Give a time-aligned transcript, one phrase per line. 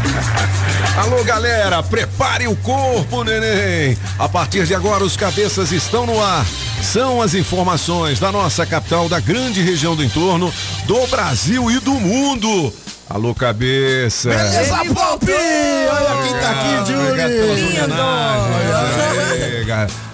[0.96, 3.96] Alô, galera, prepare o corpo, neném.
[4.18, 6.46] A partir de agora, os cabeças estão no ar.
[6.82, 10.52] São as informações da nossa capital, da grande região do entorno,
[10.86, 12.72] do Brasil e do mundo.
[13.08, 14.30] Alô, cabeça.
[14.30, 15.26] Beleza, Pop!
[15.30, 17.14] Olha quem tá aqui, Júlio!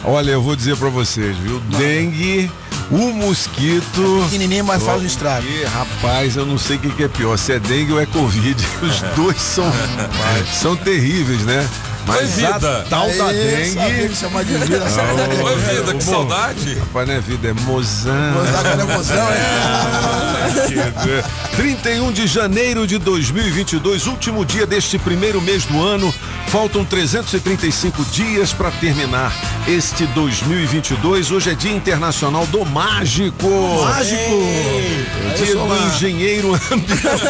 [0.04, 1.60] Olha, eu vou dizer pra vocês, viu?
[1.60, 2.50] Dengue,
[2.90, 4.22] o mosquito.
[4.24, 5.46] Pequenininho, mas faz um estrago.
[5.72, 8.56] Rapaz, eu não sei o que, que é pior, se é dengue ou é covid.
[8.82, 9.70] Os dois são,
[10.52, 11.68] são terríveis, né?
[12.06, 12.86] Mas Oi, vida.
[12.88, 14.14] tal da sabia dengue.
[14.16, 15.20] chamar de vida, sabe?
[15.42, 16.74] Oi, vida, que saudade.
[16.78, 18.12] Rapaz, não é vida, é mozão.
[18.52, 21.22] Tá com emoção, é?
[21.56, 26.12] 31 de janeiro de 2022, último dia deste primeiro mês do ano.
[26.48, 29.32] Faltam 335 dias para terminar
[29.68, 31.30] este 2022.
[31.30, 33.48] Hoje é Dia Internacional do Mágico.
[33.84, 34.18] Mágico!
[34.18, 37.20] É Aí, Dia do engenheiro ambiental.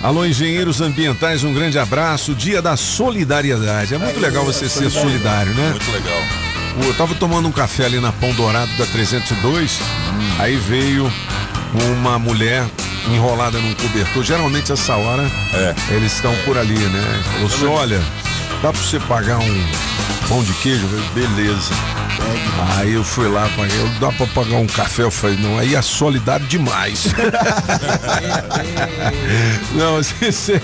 [0.02, 2.34] Alô, engenheiros ambientais, um grande abraço.
[2.38, 3.94] Dia da solidariedade.
[3.94, 5.70] É muito legal você ser solidário, né?
[5.70, 6.22] Muito legal.
[6.86, 9.80] Eu tava tomando um café ali na Pão Dourado da 302,
[10.38, 11.12] aí veio
[11.96, 12.64] uma mulher
[13.12, 14.22] enrolada num cobertor.
[14.22, 15.74] Geralmente essa hora É.
[15.94, 17.22] eles estão por ali, né?
[17.32, 18.00] Falou assim, olha,
[18.62, 19.64] dá pra você pagar um
[20.28, 20.84] pão de queijo?
[20.84, 21.74] Eu falei, beleza.
[22.76, 25.02] Aí eu fui lá, paguei, eu, dá pra pagar um café?
[25.02, 27.06] Eu falei, não, aí é solidário demais.
[29.72, 30.60] não, você, você-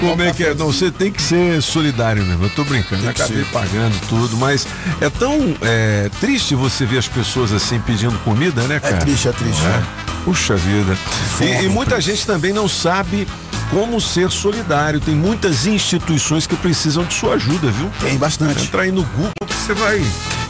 [0.00, 0.54] como é que é?
[0.54, 2.44] Não, você tem que ser solidário mesmo.
[2.44, 4.66] Eu tô brincando, eu acabei pagando tudo, mas
[5.00, 8.96] é tão é, triste você ver as pessoas assim pedindo comida, né, cara?
[8.98, 9.62] triste, é triste.
[9.64, 9.82] É.
[10.24, 10.96] Puxa vida.
[11.40, 13.26] E, e muita gente também não sabe
[13.70, 15.00] como ser solidário.
[15.00, 17.90] Tem muitas instituições que precisam de sua ajuda, viu?
[18.00, 18.64] Tem bastante.
[18.64, 20.02] Entra aí no Google que você vai.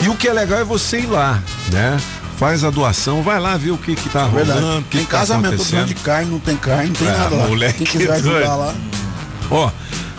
[0.02, 1.42] E o que é legal é você ir lá,
[1.72, 1.98] né?
[2.36, 4.60] Faz a doação, vai lá ver o que que tá Verdade.
[4.60, 5.86] rolando, o que Tem que tá casamento, acontecendo.
[5.86, 7.46] de carne, não tem carne, não tem Ah, nada lá.
[7.48, 8.74] moleque, Quem quiser ajudar lá.
[9.50, 9.70] Ó,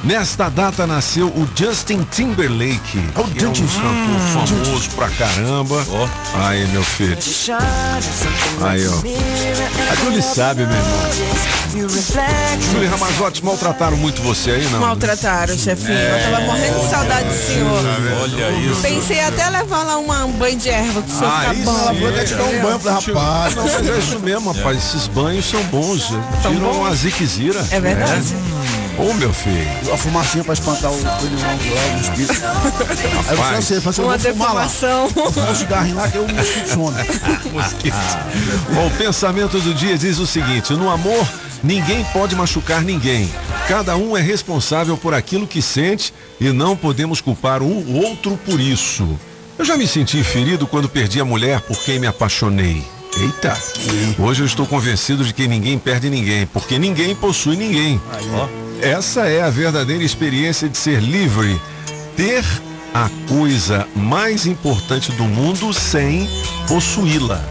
[0.03, 3.03] nesta data nasceu o Justin Timberlake.
[3.15, 3.79] Ó, o que é um Justin.
[3.81, 5.85] cantor famoso pra caramba.
[5.89, 6.07] Ó.
[6.41, 7.17] Aí, meu filho.
[8.61, 9.91] Aí, ó.
[9.91, 11.49] A Julie sabe, meu irmão.
[12.71, 14.79] Julie Ramazotti, maltrataram muito você aí, não?
[14.79, 15.93] Maltrataram, chefinho.
[15.97, 17.79] Eu tava morrendo de saudade do senhor.
[18.21, 18.81] Olha isso.
[18.81, 21.95] Pensei até levar lá uma, um banho de erva pro senhor Ah, ficar isso bom.
[21.99, 23.55] Foi até te dar um banho, falei, rapaz.
[23.55, 24.77] Não, mas é isso mesmo, rapaz.
[24.77, 26.07] Esses banhos são bons.
[26.41, 27.63] Tiram a ziquezira.
[27.71, 28.35] É verdade.
[28.97, 29.93] Ô, meu filho.
[29.93, 32.31] A fumacinha pra espantar o coelho lá, o mosquito.
[33.29, 34.17] Aí falei assim, eu Uma vou fumar lá.
[34.17, 35.07] defumação.
[35.09, 36.97] Vou fumar um cigarrinho lá que o mosquito some.
[38.73, 41.25] Bom, o pensamento do dia diz o seguinte: no amor,
[41.63, 43.31] ninguém pode machucar ninguém.
[43.67, 48.59] Cada um é responsável por aquilo que sente e não podemos culpar o outro por
[48.59, 49.07] isso.
[49.57, 52.83] Eu já me senti ferido quando perdi a mulher por quem me apaixonei.
[53.17, 53.57] Eita!
[54.17, 57.99] Hoje eu estou convencido de que ninguém perde ninguém, porque ninguém possui ninguém.
[58.81, 61.59] Essa é a verdadeira experiência de ser livre.
[62.15, 62.43] Ter
[62.93, 66.29] a coisa mais importante do mundo sem
[66.67, 67.43] possuí-la.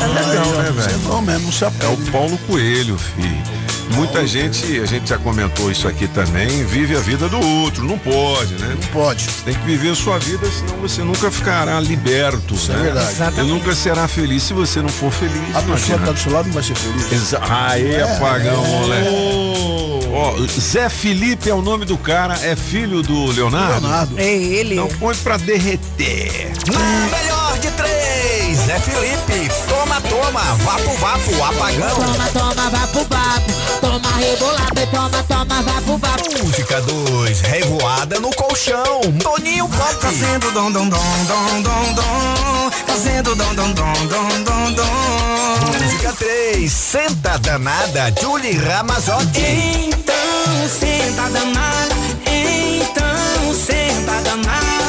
[0.00, 0.98] É legal, né, é velho?
[1.00, 3.66] bom mesmo, se É o Paulo Coelho, filho.
[3.94, 7.84] Muita gente, a gente já comentou isso aqui também, vive a vida do outro.
[7.84, 8.76] Não pode, né?
[8.92, 9.26] Pode.
[9.44, 12.54] Tem que viver a sua vida, senão você nunca ficará liberto.
[12.54, 12.80] Isso né?
[12.80, 13.06] é verdade.
[13.06, 13.52] E Exatamente.
[13.52, 15.34] nunca será feliz se você não for feliz.
[15.54, 15.98] A pessoa que imagina.
[15.98, 17.12] tá do seu lado não vai ser feliz.
[17.12, 19.95] Exa Aê, apagão, moleque.
[20.16, 23.82] Ó, Zé Felipe é o nome do cara, é filho do Leonardo.
[23.82, 24.18] Leonardo.
[24.18, 24.72] É ele.
[24.72, 26.52] Então põe pra derreter.
[26.72, 29.50] Na melhor de três, é Felipe.
[29.68, 31.96] Toma, toma, vapo, vapo, apagão.
[31.96, 33.52] Toma, toma, vapo, vapo.
[33.80, 36.44] Toma rebolada e toma, toma, vapo, vapo.
[36.44, 39.00] Música 2, revoada no colchão.
[39.22, 39.94] Toninho Pop.
[40.00, 42.70] Fazendo dom, dom, dom, dom, dom, dom.
[42.86, 45.82] Fazendo dom, dom, dom, dom, dom, dom.
[45.82, 49.40] Música 3, senta danada, Julie Ramazotti.
[49.40, 51.94] Então, senta danada.
[52.26, 54.85] Então, senta danada.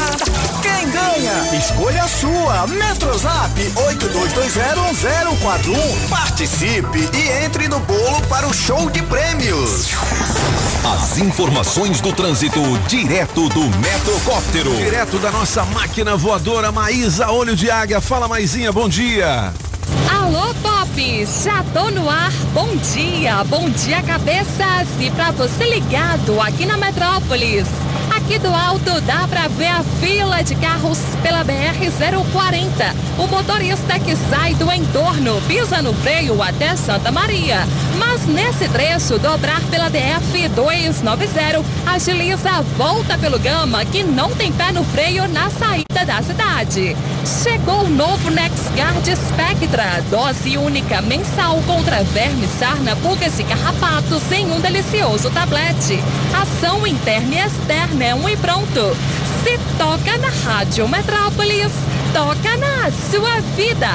[1.68, 2.66] Escolha a sua.
[2.68, 6.08] Metrozap 82201041.
[6.10, 9.90] Participe e entre no bolo para o show de prêmios.
[10.96, 14.74] As informações do trânsito direto do Metrocóptero.
[14.78, 18.00] Direto da nossa máquina voadora Maísa Olho de Águia.
[18.00, 19.54] Fala, Maisinha, bom dia.
[20.10, 20.88] Alô, Pop!
[21.44, 22.32] Já tô no ar.
[22.54, 24.88] Bom dia, bom dia, cabeças.
[25.02, 27.68] E pra você ligado aqui na Metrópolis,
[28.28, 32.94] aqui do alto dá pra ver a fila de carros pela BR-040.
[33.18, 37.66] O motorista que sai do entorno pisa no freio até Santa Maria.
[37.98, 44.84] Mas nesse trecho, dobrar pela DF-290, agiliza, volta pelo Gama, que não tem pé no
[44.84, 46.96] freio na saída da cidade.
[47.44, 54.52] Chegou o novo NexGuard Spectra, dose única mensal contra vermes, sarna, pulgas e carrapatos em
[54.52, 56.00] um delicioso tablete.
[56.34, 58.96] Ação interna e externa é um e pronto.
[59.44, 61.72] Se toca na Rádio Metrópolis,
[62.14, 63.88] toca na sua vida.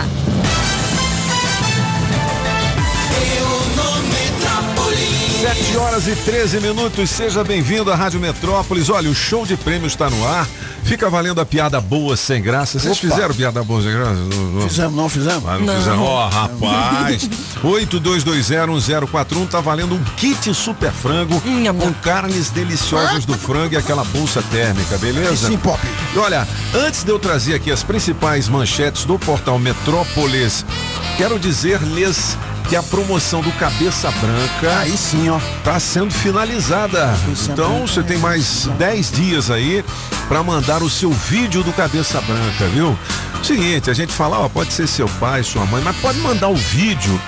[5.40, 8.88] Sete horas e 13 minutos, seja bem-vindo à Rádio Metrópolis.
[8.88, 10.46] Olha, o show de prêmios está no ar.
[10.82, 12.78] Fica valendo a piada boa sem graça.
[12.78, 13.08] Vocês Opa.
[13.08, 14.14] fizeram piada boa sem graça?
[14.14, 14.68] Não, não.
[14.68, 15.48] Fizemos, não fizemos?
[15.48, 16.02] Ah, não, fizeram.
[16.02, 17.28] Ó, rapaz.
[17.62, 24.42] 82201041 tá valendo um kit super frango com carnes deliciosas do frango e aquela bolsa
[24.50, 25.48] térmica, beleza?
[25.48, 25.80] Sim, Pop.
[26.14, 30.64] E olha, antes de eu trazer aqui as principais manchetes do portal Metrópolis,
[31.16, 32.36] quero dizer-lhes
[32.68, 35.38] que a promoção do Cabeça Branca Aí sim, ó.
[35.58, 37.14] está sendo finalizada.
[37.28, 39.84] Então você tem mais 10 dias aí
[40.28, 42.96] para mandar o seu vídeo do Cabeça Branca, viu?
[43.42, 46.56] Seguinte, a gente fala, ó, pode ser seu pai, sua mãe, mas pode mandar o
[46.56, 47.20] vídeo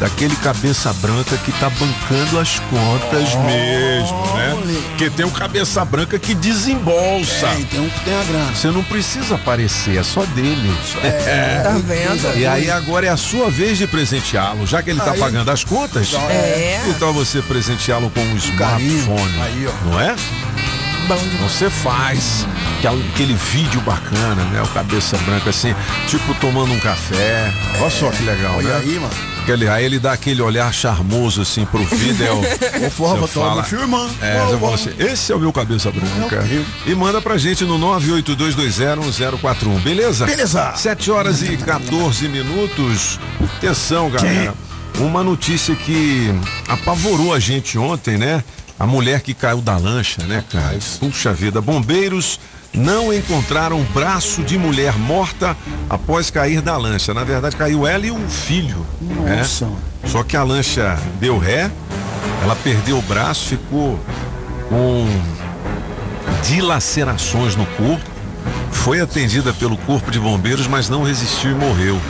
[0.00, 4.56] daquele cabeça branca que tá bancando as contas mesmo, né?
[4.88, 7.46] Porque tem um cabeça branca que desembolsa.
[7.46, 8.54] É, tem um que tem a grana.
[8.54, 10.76] Você não precisa aparecer, é só dele.
[11.62, 12.38] Tá vendo?
[12.38, 15.18] E aí agora é a sua vez de presenteá-lo, já que ele tá Aí.
[15.18, 16.14] pagando as contas.
[16.14, 16.80] É.
[16.88, 19.90] Então você presenteá-lo com um smartphone, Aí, ó.
[19.90, 20.14] não é?
[21.06, 21.18] Bom.
[21.48, 22.46] Você faz
[22.86, 24.62] aquele vídeo bacana, né?
[24.62, 25.74] O cabeça branca assim,
[26.08, 27.52] tipo tomando um café.
[27.80, 28.76] Olha só que legal, Olha né?
[28.82, 29.14] aí, mano.
[29.42, 32.26] Aquele, aí ele dá aquele olhar charmoso assim pro vídeo.
[32.92, 34.10] Forma, Você toma fala- filma.
[34.20, 36.42] É, você fala assim, esse é o meu cabeça branca.
[36.42, 40.26] Meu E manda pra gente no 982201041, beleza?
[40.26, 40.72] Beleza.
[40.76, 43.18] 7 horas e 14 minutos.
[43.56, 44.54] Atenção, galera.
[44.98, 46.34] Uma notícia que
[46.68, 48.42] apavorou a gente ontem, né?
[48.78, 50.78] A mulher que caiu da lancha, né, cara?
[51.00, 52.38] Puxa vida, bombeiros
[52.72, 55.56] não encontraram braço de mulher morta
[55.88, 57.12] após cair da lancha.
[57.14, 58.86] Na verdade, caiu ela e um filho.
[59.00, 59.36] né?
[59.38, 59.68] Nossa.
[60.06, 61.70] Só que a lancha deu ré,
[62.42, 63.98] ela perdeu o braço, ficou
[64.68, 65.06] com
[66.46, 68.18] dilacerações no corpo.
[68.70, 72.00] Foi atendida pelo corpo de bombeiros, mas não resistiu e morreu.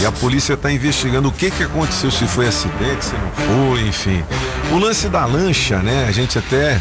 [0.00, 3.30] E a polícia está investigando o que, que aconteceu, se foi acidente, se não
[3.70, 4.22] foi, enfim.
[4.72, 6.04] O lance da lancha, né?
[6.06, 6.78] A gente até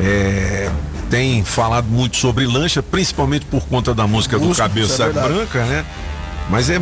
[0.00, 0.70] é,
[1.14, 5.10] tem falado muito sobre lancha, principalmente por conta da música do Cabeça é.
[5.10, 5.84] Branca, né?
[6.50, 6.74] Mas é,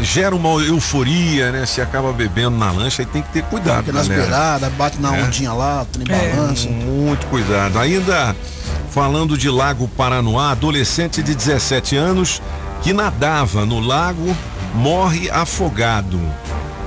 [0.00, 1.66] gera uma euforia, né?
[1.66, 5.16] Se acaba bebendo na lancha, aí tem que ter cuidado, Porque nas beiradas, bate na
[5.16, 5.24] É.
[5.24, 6.32] ondinha lá, tem É.
[6.32, 6.68] balança.
[6.68, 7.76] Muito cuidado.
[7.76, 8.36] Ainda
[8.92, 12.40] falando de Lago Paranoá, adolescente de 17 anos
[12.82, 14.34] que nadava no lago
[14.76, 16.20] morre afogado.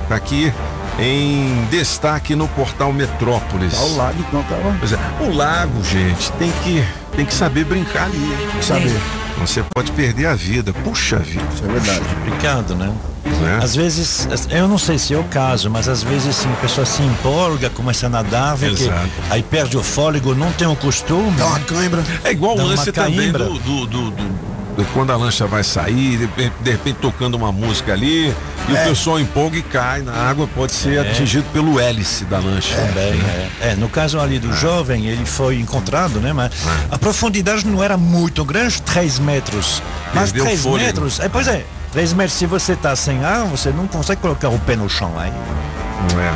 [0.08, 0.50] Tá aqui
[0.98, 3.72] em destaque no portal Metrópolis.
[3.74, 4.76] Tá o lado, então tava.
[4.78, 6.84] Pois é, o lago, gente, tem que,
[7.14, 8.18] tem que saber brincar ali.
[8.50, 8.96] Tem que saber.
[9.38, 10.72] Você pode perder a vida.
[10.72, 11.44] Puxa vida.
[11.54, 12.00] Isso é verdade.
[12.14, 12.90] complicado, né?
[13.26, 13.58] Né?
[13.62, 16.86] Às vezes, eu não sei se é o caso, mas às vezes assim, a pessoa
[16.86, 19.08] se empolga, começa a nadar, vê que Exato.
[19.28, 21.32] aí perde o fôlego, não tem o costume.
[21.32, 22.02] Dá uma cãibra.
[22.24, 24.55] É igual o lance também do, do- do- do-
[24.92, 28.34] quando a lancha vai sair, de, repente- de repente tocando uma música ali,
[28.68, 32.74] e o pessoal empolga e cai na água, pode ser atingido pelo hélice da lancha.
[32.76, 33.48] Também, é.
[33.70, 36.32] É, no caso ali do jovem, ele foi encontrado, né?
[36.32, 36.52] Mas
[36.90, 39.82] a profundidade não era muito grande, 3 metros.
[40.14, 40.84] Mas Perdeu o 3 fôlego.
[40.86, 44.48] metros, é, pois é, 3 metros, se você está sem ar, você não consegue colocar
[44.48, 45.12] o pé no chão.
[45.18, 45.32] Aí.
[46.12, 46.32] Não é?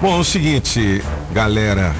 [0.00, 1.92] Bom, é o seguinte, galera.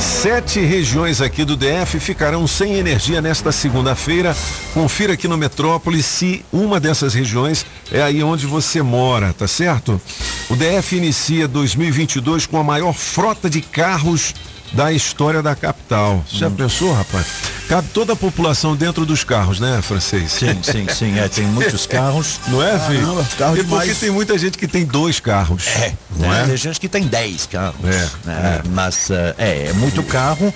[0.00, 4.36] Sete regiões aqui do DF ficarão sem energia nesta segunda-feira.
[4.72, 10.00] Confira aqui no Metrópole se uma dessas regiões é aí onde você mora, tá certo?
[10.48, 14.34] O DF inicia 2022 com a maior frota de carros
[14.72, 16.24] da história da capital.
[16.28, 17.26] Você já pensou, rapaz?
[17.68, 20.32] Cabe toda a população dentro dos carros, né, francês?
[20.32, 21.18] Sim, sim, sim.
[21.18, 22.40] É, tem muitos carros.
[22.48, 23.00] Não é, filho?
[23.00, 23.98] Caramba, carro e porque demais.
[23.98, 25.66] tem muita gente que tem dois carros.
[25.66, 26.44] É, não é?
[26.46, 27.84] Tem gente que tem 10 carros.
[27.84, 28.62] É, né?
[28.70, 30.52] Mas eh, é, é muito carro.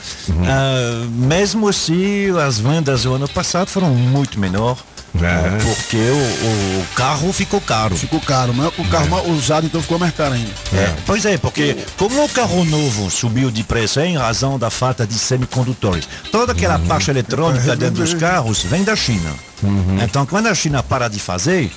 [0.47, 4.79] Ah, mesmo se as vendas do ano passado foram muito menor.
[5.21, 5.59] É.
[5.63, 7.95] Porque o, o carro ficou caro.
[7.97, 10.51] Ficou caro, mas o carro mal usado então ficou mais caro ainda.
[10.75, 10.95] É.
[11.05, 15.15] Pois é, porque como o carro novo subiu de preço em razão da falta de
[15.15, 16.87] semicondutores, toda aquela Uhum.
[16.87, 19.31] parte eletrônica dentro dos carros vem da China.
[19.63, 19.99] Uhum.
[20.03, 21.71] Então, quando a China para de fazer,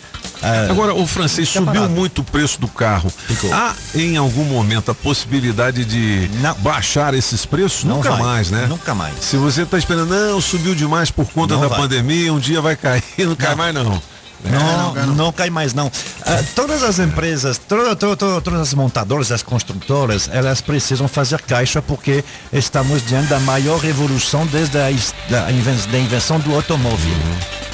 [0.47, 3.09] Ah, Agora, o francês fica subiu muito o preço do carro.
[3.09, 3.51] Ficou.
[3.53, 6.53] Há em algum momento a possibilidade de Não.
[6.55, 7.83] baixar esses preços?
[7.83, 8.65] Não Nunca vai, mais, né?
[8.69, 9.13] nunca mais.
[9.21, 11.79] Se você está esperando, não, subiu demais por conta Não da vai.
[11.79, 14.01] pandemia, um dia vai cair, não, cai mais não.
[14.47, 15.91] Não, não, cai mais não.
[16.23, 21.41] Ah, todas as empresas, to- to- to- todas as montadoras, as construtoras, elas precisam fazer
[21.41, 22.23] caixa porque
[22.53, 24.91] estamos diante da maior revolução desde a,
[25.29, 27.13] da, inven- da invenção do automóvel.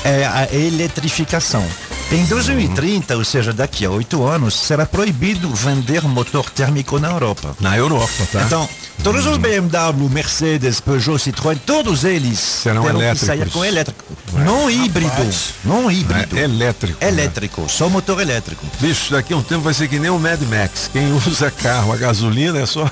[0.05, 1.65] É a eletrificação.
[2.11, 7.55] Em 2030, ou seja, daqui a oito anos, será proibido vender motor térmico na Europa.
[7.61, 8.41] Na Europa, tá?
[8.41, 8.67] Então,
[9.01, 13.27] todos os BMW, Mercedes, Peugeot, Citroën, todos eles Serão elétricos.
[13.27, 14.03] sair com elétrico.
[14.33, 15.29] Não híbrido.
[15.63, 16.37] Não híbrido.
[16.37, 16.97] É elétrico.
[17.01, 17.07] né?
[17.09, 18.65] Elétrico, só motor elétrico.
[18.81, 20.89] Bicho, daqui a um tempo vai ser que nem o Mad Max.
[20.91, 22.89] Quem usa carro a gasolina é só.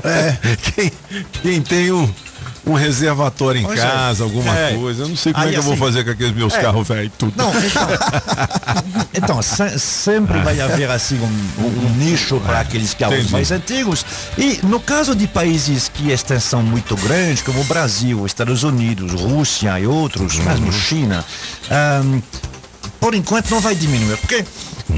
[0.74, 0.92] quem,
[1.42, 2.10] quem tem um,
[2.66, 3.82] um reservatório em Pois é.
[3.82, 4.74] casa, alguma É.
[4.74, 5.02] coisa.
[5.04, 6.60] Eu não sei como Aí, é que eu vou assim, fazer com aqueles meus é.
[6.62, 7.32] carros velhos tudo.
[7.36, 7.88] Não, então,
[9.14, 13.32] então se- sempre vai haver assim um, um- um nicho para aqueles carros Entendi.
[13.32, 14.04] mais antigos.
[14.38, 19.78] E no caso de países que extensão muito grande, como o Brasil, Estados Unidos, Rússia
[19.78, 21.24] e outros, mesmo China,
[21.70, 22.20] ahn,
[23.00, 24.44] por enquanto não vai diminuir, porque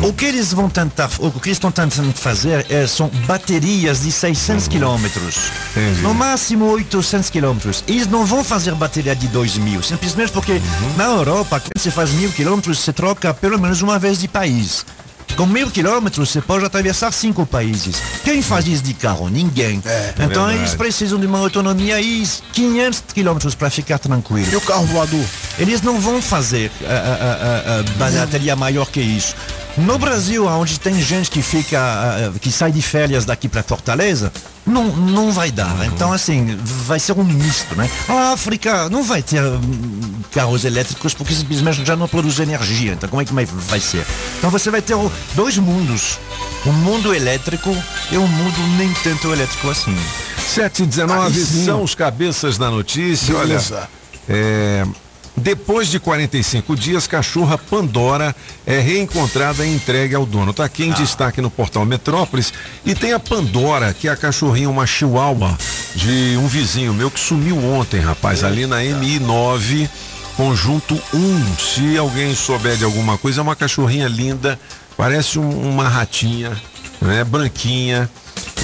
[0.02, 4.12] o que eles vão tentar, o que eles estão tentando fazer é, são baterias de
[4.12, 5.50] 600 quilômetros,
[6.02, 7.85] no máximo 800 quilômetros.
[7.87, 10.61] Eles não vão fazer bateria de 2000, simplesmente porque
[10.97, 14.85] na Europa, quando você faz mil quilômetros, você troca pelo menos uma vez de país.
[15.37, 18.00] Com mil quilômetros, você pode atravessar cinco países.
[18.25, 19.28] Quem faz isso de carro?
[19.28, 19.83] Ninguém.
[20.14, 20.59] então verdade.
[20.59, 24.49] eles precisam de uma autonomia e 500 quilômetros para ficar tranquilo.
[24.50, 25.25] E o carro voador?
[25.59, 29.35] Eles não vão fazer ah, ah, ah, ah, bateria maior que isso.
[29.76, 34.33] No Brasil, onde tem gente que fica, ah, que sai de férias daqui para Fortaleza,
[34.66, 35.87] não, não vai dar.
[35.87, 37.88] Então, assim, vai ser um misto, né?
[38.09, 40.00] A África não vai ter hum,
[40.33, 42.92] carros elétricos porque simplesmente já não produz energia.
[42.92, 44.04] Então, como é que vai- ser?
[44.38, 44.97] Então, você vai ter
[45.35, 46.18] dois mundos.
[46.64, 47.71] Um mundo elétrico
[48.11, 49.97] e um mundo nem tanto elétrico assim.
[50.49, 51.64] 7 e 19 Aí sim.
[51.64, 53.38] são os cabeças da notícia.
[53.38, 53.76] Beleza.
[53.76, 53.88] Olha,
[54.28, 54.87] é,
[55.37, 58.35] depois de 45 dias, cachorra Pandora
[58.66, 60.52] é reencontrada e entregue ao dono.
[60.55, 62.52] Tá aqui em destaque no portal Metrópolis.
[62.85, 65.57] E tem a Pandora, que é a cachorrinha, uma chihuahua
[65.95, 69.88] de um vizinho meu que sumiu ontem, rapaz, ali na MI9,
[70.37, 71.57] conjunto 1.
[71.59, 74.59] Se alguém souber de alguma coisa, é uma cachorrinha linda,
[74.97, 76.52] parece um- uma ratinha,
[77.00, 77.23] né?
[77.25, 78.09] Branquinha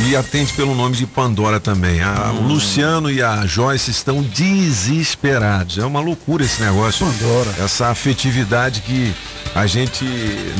[0.06, 2.00] e atende pelo nome de Pandora também.
[2.02, 5.78] A- O Luciano e a Joyce estão desesperados.
[5.78, 7.06] É uma loucura esse negócio.
[7.06, 7.54] Pandora.
[7.64, 9.12] Essa afetividade que
[9.54, 10.04] a gente,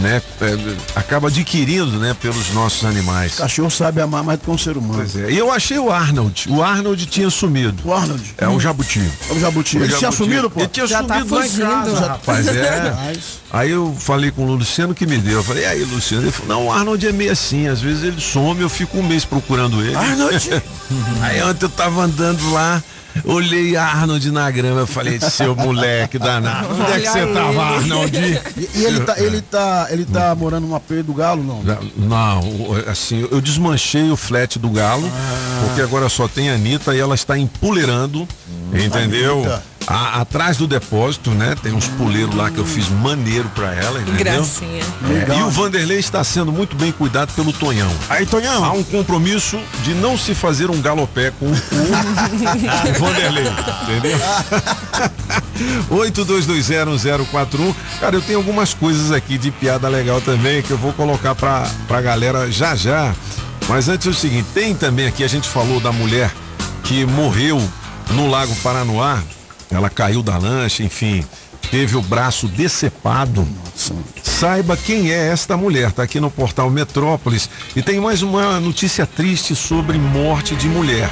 [0.02, 3.36] né, é, acaba adquirindo, né, pelos nossos animais.
[3.36, 4.96] Cachorro sabe amar mais do que um ser humano.
[4.96, 5.30] Pois é.
[5.30, 6.46] E eu achei o Arnold.
[6.50, 7.82] O Arnold tinha sumido.
[7.88, 8.34] O Arnold.
[8.36, 9.00] É o Jabuti.
[9.30, 9.76] É o Jabuti.
[9.78, 10.16] Ele tinha Jabuti.
[10.18, 10.60] sumido, pô?
[10.60, 11.66] Ele tinha Já tá sumido lá em fugindo.
[11.68, 12.46] casa, Já- rapaz.
[12.48, 12.94] É.
[13.50, 15.38] Aí eu falei com o Luciano que me deu.
[15.38, 16.24] Eu falei, e aí, Luciano?
[16.24, 17.68] Ele falou, não, o Arnold é meio assim.
[17.68, 19.94] Às vezes ele some, eu fico um mês procurando ele.
[19.94, 20.62] Arnold?
[21.20, 22.82] Aí ontem eu tava andando lá,
[23.26, 26.68] olhei Arnold na grama, eu falei, seu moleque danado.
[26.72, 28.16] Onde é que você tava, Arnold?
[28.16, 31.62] E, e ele, tá, ele, tá, ele tá morando numa AP do Galo, não?
[31.96, 32.40] Não,
[32.90, 35.10] assim, eu desmanchei o flat do Galo,
[35.66, 38.26] porque agora só tem a Anitta e ela está empoleirando,
[38.72, 39.40] entendeu?
[39.40, 39.71] Anitta.
[39.86, 41.54] A- atrás do depósito, né?
[41.62, 44.16] Tem uns puleiros lá que eu fiz maneiro pra ela, entendeu?
[44.24, 44.82] Gracinha.
[45.28, 47.90] É, e o Vanderlei está sendo muito bem cuidado pelo Tonhão.
[48.08, 48.64] Aí, Tonhão.
[48.64, 51.54] Há um compromisso de não se fazer um galopé com o, o
[52.98, 53.44] Vanderlei,
[53.82, 54.18] entendeu?
[55.90, 57.74] 82201041.
[58.00, 61.68] Cara, eu tenho algumas coisas aqui de piada legal também que eu vou colocar pra,
[61.88, 63.14] pra galera já já.
[63.68, 66.32] Mas antes é o seguinte, tem também aqui, a gente falou da mulher
[66.84, 67.62] que morreu
[68.10, 69.18] no Lago Paranoá.
[69.72, 71.24] Ela caiu da lancha, enfim,
[71.70, 73.46] teve o braço decepado.
[74.22, 77.48] Saiba quem é esta mulher, tá aqui no portal Metrópolis.
[77.74, 81.08] E tem mais uma notícia triste sobre morte de mulher.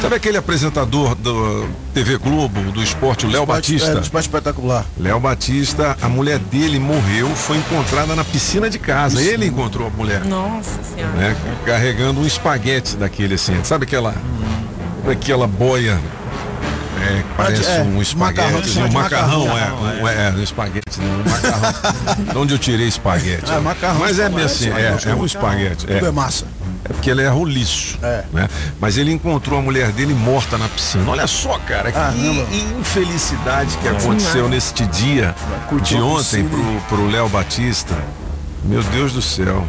[0.00, 3.94] Sabe aquele apresentador do TV Globo, do esporte, o Léo É, Batista?
[3.96, 4.86] do esporte espetacular.
[4.98, 9.20] Léo Batista, a mulher dele morreu, foi encontrada na piscina de casa.
[9.20, 11.12] Ele encontrou a mulher, Nossa senhora.
[11.16, 11.36] né?
[11.66, 13.62] Carregando um espaguete daquele assim.
[13.62, 14.14] Sabe aquela.
[15.10, 16.00] Aquela boia.
[17.00, 18.58] É, que parece é, um espaguete.
[18.58, 20.02] assim, um macarrão, macarrão, é.
[20.02, 21.72] Um, é, um espaguete, não, um macarrão.
[22.32, 23.50] de onde eu tirei espaguete?
[23.50, 25.86] É, macarrão, Mas é parece assim, é, é um espaguete.
[25.86, 26.44] Tudo é É, massa.
[26.84, 27.98] é porque ele é roliço.
[28.02, 28.24] É.
[28.32, 28.48] Né?
[28.80, 31.04] Mas ele encontrou a mulher dele morta na piscina.
[31.10, 31.98] Olha só, cara, que
[32.78, 35.34] infelicidade que aconteceu neste dia
[35.82, 37.94] de ontem pro, pro Léo Batista.
[38.64, 39.66] Meu Deus do céu.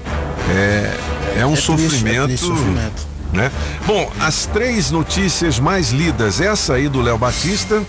[0.49, 0.93] É,
[1.39, 2.23] é um É triste, sofrimento.
[2.23, 3.10] é triste, sofrimento.
[3.33, 3.51] Né?
[3.85, 6.41] Bom, as três notícias mais lidas.
[6.41, 7.81] Essa aí do Léo Batista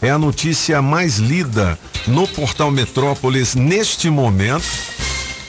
[0.00, 4.64] é a notícia mais lida no portal Metrópolis neste momento.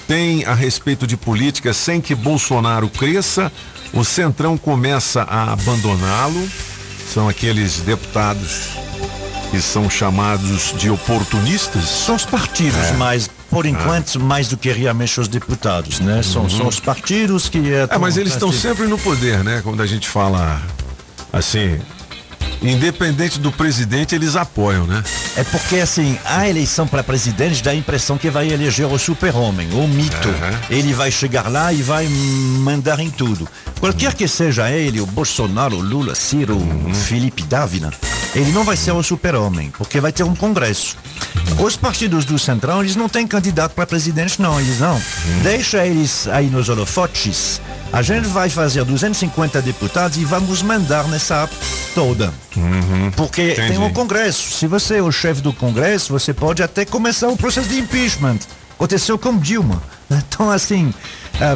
[0.06, 3.50] tem a respeito de política sem que Bolsonaro cresça.
[3.94, 6.48] O Centrão começa a abandoná-lo.
[7.13, 8.68] São aqueles deputados
[9.50, 11.86] que são chamados de oportunistas.
[11.86, 12.94] São os partidos, É.
[12.94, 16.22] mas por enquanto mais do que realmente os deputados, né?
[16.24, 19.62] São, são os partidos que é, É, mas eles estão sempre no poder, né?
[19.63, 20.62] Quando a gente fala
[21.31, 21.79] assim,
[22.62, 25.03] independente do presidente, eles apoiam, né?
[25.36, 29.67] É porque assim, a eleição para presidente dá a impressão que vai eleger o super-homem,
[29.74, 30.29] o mito.
[30.29, 30.60] Aham.
[30.69, 33.48] Ele vai chegar lá e vai mandar em tudo.
[33.79, 37.91] Qualquer que seja ele, o Bolsonaro, o Lula, Ciro, o Felipe Dávila,
[38.36, 40.98] ele não vai ser o super-homem, porque vai ter um congresso.
[41.60, 44.60] Os partidos do Centrão, eles não têm candidato para presidente, não.
[44.60, 45.00] Eles não.
[45.44, 47.62] Deixa eles aí nos holofotes.
[47.92, 51.48] A gente vai fazer 250 deputados e vamos mandar nessa
[51.94, 52.34] toda.
[53.16, 53.80] Porque tem Entendi.
[53.80, 54.52] um Congresso.
[54.58, 58.40] Se você é o chefe do Congresso, você pode até começar o processo de impeachment.
[58.84, 59.82] Aconteceu com Dilma.
[60.12, 60.94] Então, assim,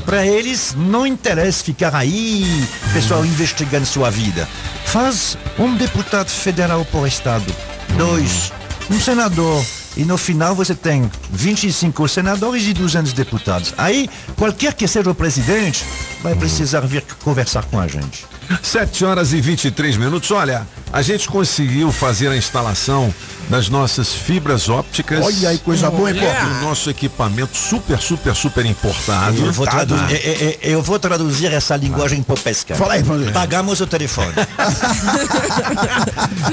[0.06, 4.48] para eles não interessa ficar aí, pessoal investigando sua vida.
[4.86, 7.54] Faz um deputado federal por estado,
[7.98, 8.54] dois,
[8.90, 9.62] um senador.
[9.98, 13.74] E no final você tem 25 senadores e 200 deputados.
[13.78, 15.84] Aí, qualquer que seja o presidente,
[16.24, 18.26] vai precisar vir conversar com a gente.
[18.64, 20.32] 7 horas e 23 minutos.
[20.32, 23.14] Olha, a gente conseguiu fazer a instalação
[23.50, 25.24] das nossas fibras ópticas.
[25.26, 26.46] Olha aí, coisa boa, hein, Pop?
[26.60, 29.38] O nosso equipamento super, super, super importado.
[29.46, 30.12] Eu vou, Tá, tradu- tá.
[30.12, 32.76] é- é- é- eu vou traduzir essa linguagem popesca.
[32.76, 33.32] Fala aí, Fernando.
[33.34, 34.34] Pagamos o telefone.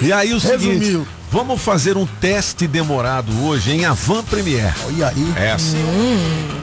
[0.02, 1.06] E aí o seguinte, Resumiu.
[1.30, 4.74] vamos fazer um teste demorado hoje em Avan Premier.
[4.86, 5.32] Olha aí.
[5.36, 5.76] É sim.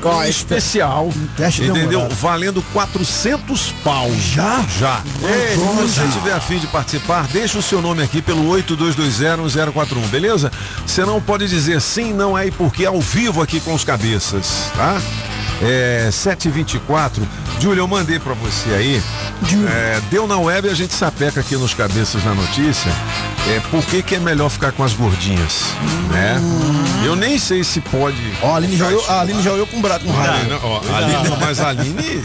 [0.02, 0.28] Gosta.
[0.30, 1.90] especial, teste entendeu?
[1.90, 2.16] demorado.
[2.16, 4.10] Valendo 400 pau.
[4.34, 4.64] Já?
[4.80, 5.02] Já.
[5.24, 5.58] Ei, se
[5.98, 10.52] você tiver afim de participar, deixa o seu nome aqui pelo 82201041, beleza?
[10.86, 14.72] Você não pode dizer sim, não é e porque ao vivo aqui com os cabeças,
[14.76, 15.00] tá?
[15.64, 17.28] É 724.
[17.60, 19.04] Júlio, eu mandei pra você aí.
[19.70, 22.92] É, deu na web a gente sapeca aqui nos cabeças na notícia.
[23.48, 25.66] É, por que, que é melhor ficar com as gordinhas?
[26.10, 26.42] Né?
[27.06, 28.18] Eu nem sei se pode.
[28.42, 30.46] Ó, a Aline já olhou, a Aline já olhou com braço com Ah, raiva.
[30.50, 32.24] não, ó, a Aline, não, mas a Aline.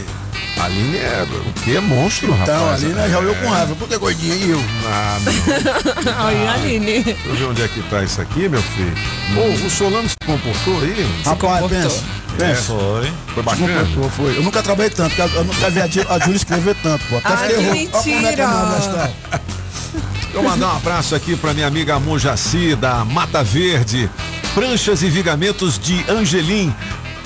[0.59, 1.75] A Aline é o que?
[1.77, 2.83] É monstro, Então, a rapaz.
[2.83, 3.75] Aline já olhou com raiva.
[3.75, 4.63] Por que gordinha e eu?
[4.87, 6.25] Ah, não.
[6.25, 7.03] Olha, Aline.
[7.03, 8.93] Deixa eu ver onde é que tá isso aqui, meu filho.
[9.37, 11.07] Ô, o Solano se comportou aí?
[11.25, 11.69] Rapaz, comportou.
[11.69, 12.03] pensa.
[12.37, 12.61] Pensa.
[12.63, 13.11] Foi.
[13.33, 13.79] Foi Se bacana?
[13.85, 14.37] comportou, foi.
[14.37, 17.17] Eu nunca trabalhei tanto, porque eu nunca vi a, a Júlia escrever tanto, pô.
[17.17, 17.97] Até Ai, fiquei que rouco.
[17.97, 19.11] É que é mentira.
[19.31, 24.09] Deixa eu mandar um abraço aqui pra minha amiga Mojaci, da Mata Verde.
[24.53, 26.73] Pranchas e vigamentos de Angelim.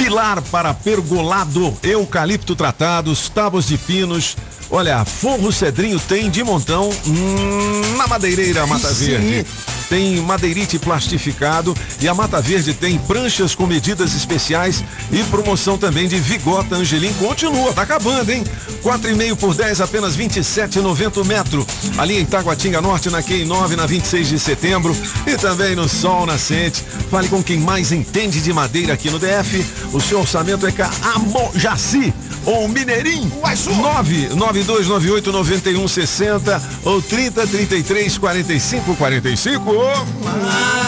[0.04, 4.36] Pilar para pergolado, eucalipto tratados, tábuas de pinos.
[4.72, 8.92] Olha, forro cedrinho tem de montão hum, na madeireira Mata.
[8.92, 9.46] Verde.
[9.92, 16.08] Tem madeirite plastificado e a Mata Verde tem pranchas com medidas especiais e promoção também
[16.08, 17.12] de Vigota Angelim.
[17.16, 18.42] Continua, tá acabando, hein?
[18.82, 21.68] 4,5 por 10, apenas 27,90 o metro.
[21.98, 24.96] Ali em Taguatinga Norte, na Q9, na 26 de setembro.
[25.28, 26.86] E também no Sol Nascente.
[27.10, 29.66] Fale com quem mais entende de madeira aqui no DF.
[29.92, 32.14] O seu orçamento é com a Amojaci
[32.46, 33.32] ou Mineirinho.
[33.42, 39.72] 99298 9160 ou 30 33 45 45.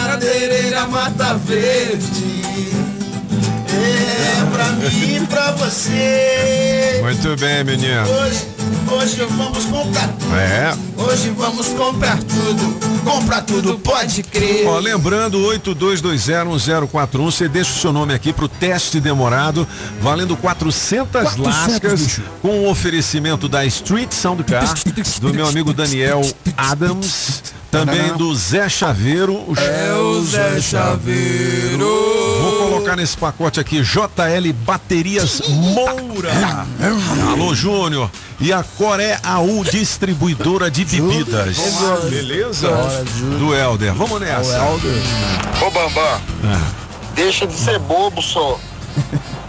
[0.06, 2.44] Madeireira Mata Verde.
[3.68, 7.00] É pra mim e pra você.
[7.02, 8.02] Muito bem, menino.
[8.02, 8.53] Hoje,
[8.94, 10.34] hoje vamos comprar tudo.
[10.36, 10.74] É.
[10.96, 12.94] Hoje vamos comprar tudo.
[13.04, 14.66] Comprar tudo, pode crer.
[14.66, 19.68] Ó, lembrando, 82201041, você deixa o seu nome aqui pro teste demorado,
[20.00, 22.22] valendo 400, 400, lascas, bicho.
[22.40, 24.74] com o oferecimento da Street Soundcar,
[25.20, 26.22] do meu amigo Daniel
[26.56, 29.44] Adams, também do Zé Chaveiro.
[29.58, 31.86] É o Zé Chaveiro.
[32.40, 36.30] Vou colocar nesse pacote aqui JL Baterias Moura.
[37.32, 38.10] Alô, Júnior.
[38.38, 41.56] E a Coré AU Distribuidora de Bebidas.
[42.10, 42.68] Beleza?
[43.38, 43.94] Do Helder.
[43.94, 44.62] Vamos nessa.
[44.64, 46.20] Ô Bambam,
[47.14, 48.60] deixa de ser bobo, só.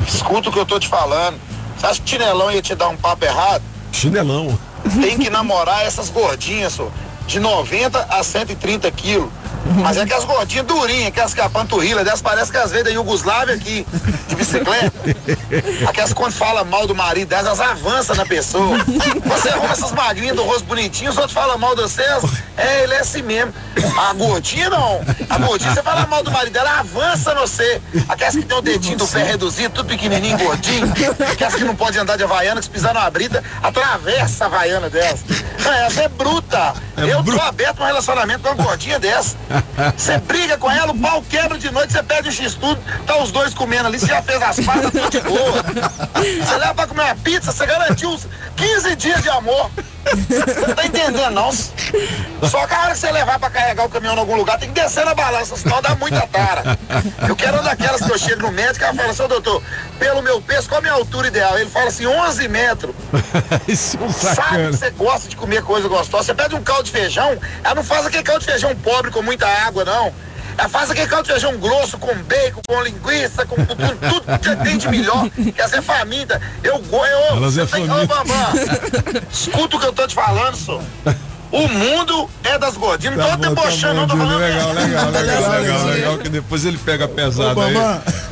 [0.08, 1.38] Escuta o que eu tô te falando.
[1.78, 3.64] Você acha que o chinelão ia te dar um papo errado?
[3.92, 4.58] Chinelão.
[5.02, 6.90] Tem que namorar essas gordinhas, só.
[7.28, 9.30] De 90 a 130 quilos.
[9.82, 12.92] Mas é aquelas gordinhas durinhas, aquelas que a panturrilha dessas parece que às vezes da
[12.92, 13.86] Iugoslávia aqui,
[14.28, 14.94] de bicicleta.
[15.88, 18.78] Aquelas que quando fala mal do marido delas, elas avançam na pessoa.
[19.26, 22.24] Você arruma essas magrinhas do rosto bonitinho, os outros falam mal de vocês.
[22.58, 23.54] É, ele é assim mesmo.
[23.98, 25.02] A gordinha não.
[25.30, 27.82] A gordinha, você fala mal do marido dela, avança no você.
[28.08, 30.92] Aquelas que tem o dedinho do pé reduzido, tudo pequenininho, gordinho.
[31.32, 34.90] Aquelas que não pode andar de havaiana, que se pisar numa brita, atravessa a havaiana
[34.90, 35.20] delas.
[35.64, 36.74] Não, essa é bruta.
[36.98, 39.36] Eu tô aberto pra um relacionamento com uma gordinha dessa.
[39.96, 43.32] Você briga com ela, o pau quebra de noite, você pede o x-tudo, tá os
[43.32, 45.64] dois comendo ali, você já fez as patas, tudo de boa.
[46.16, 49.70] Você leva pra comer uma pizza, você garantiu uns 15 dias de amor.
[50.06, 51.52] Você não tá entendendo, não.
[51.52, 54.70] Só que a hora que você levar pra carregar o caminhão em algum lugar, tem
[54.72, 56.78] que descer na balança, senão dá muita tara.
[57.28, 59.64] Eu quero uma daquelas que eu chego no médico e ela fala assim, doutor,
[59.98, 61.58] pelo meu peso, qual a minha altura ideal?
[61.58, 62.96] Ele fala assim, 11 metros.
[63.68, 66.24] Isso é um Sabe que você gosta de comer coisa gostosa.
[66.26, 69.24] Você pede um caldo de feijão, ela não faz aquele caldo de feijão pobre com
[69.36, 70.14] muita água, não.
[70.58, 74.56] Ela faz aquele caldo de feijão grosso, com bacon, com linguiça, com, com tudo que
[74.64, 75.30] tem de melhor.
[75.54, 76.42] Quer ser faminta.
[76.64, 77.36] Eu gosto.
[77.36, 78.06] Elas é Ô, faminta.
[78.06, 78.54] Bambam,
[79.30, 80.82] escuta o que eu tô te falando, senhor.
[81.52, 83.18] O mundo é das gordinhas.
[83.18, 86.18] Não Tá tô bom, tá debochando, não bom, tô falando legal, legal, legal, legal, legal,
[86.18, 87.76] que depois ele pega pesado Ô, aí.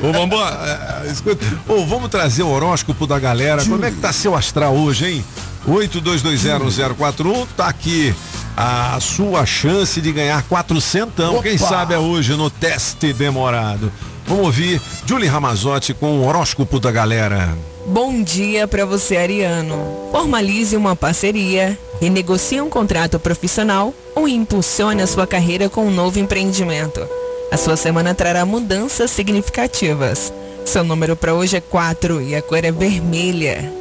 [0.02, 3.64] Ô, Bambam, é, escuta, ô, vamos trazer o horóscopo da galera.
[3.66, 5.26] Como é que tá seu astral hoje, hein?
[5.68, 8.16] 82201041, tá aqui
[8.56, 11.68] a sua chance de ganhar 400, quem Opa!
[11.68, 13.92] sabe é hoje no teste demorado.
[14.28, 17.56] Vamos ouvir Julie Ramazotti com o horóscopo da galera.
[17.86, 20.10] Bom dia para você, Ariano.
[20.12, 26.18] Formalize uma parceria, renegocie um contrato profissional ou impulsione a sua carreira com um novo
[26.20, 27.06] empreendimento.
[27.52, 30.32] A sua semana trará mudanças significativas.
[30.66, 33.72] Seu número para hoje é 4 e a cor é vermelha.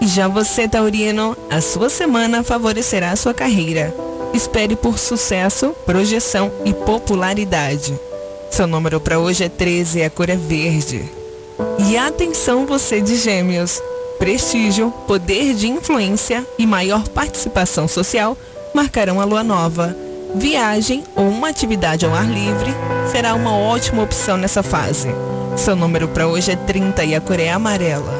[0.00, 3.94] E já você, Taurino, a sua semana favorecerá a sua carreira.
[4.34, 7.98] Espere por sucesso, projeção e popularidade.
[8.50, 11.04] Seu número para hoje é 13 e a cor é verde.
[11.78, 13.80] E atenção você de gêmeos.
[14.18, 18.36] Prestígio, poder de influência e maior participação social
[18.74, 19.96] marcarão a lua nova.
[20.34, 22.74] Viagem ou uma atividade ao ar livre
[23.10, 25.08] será uma ótima opção nessa fase.
[25.56, 28.14] Seu número para hoje é 30 e a cor é amarela.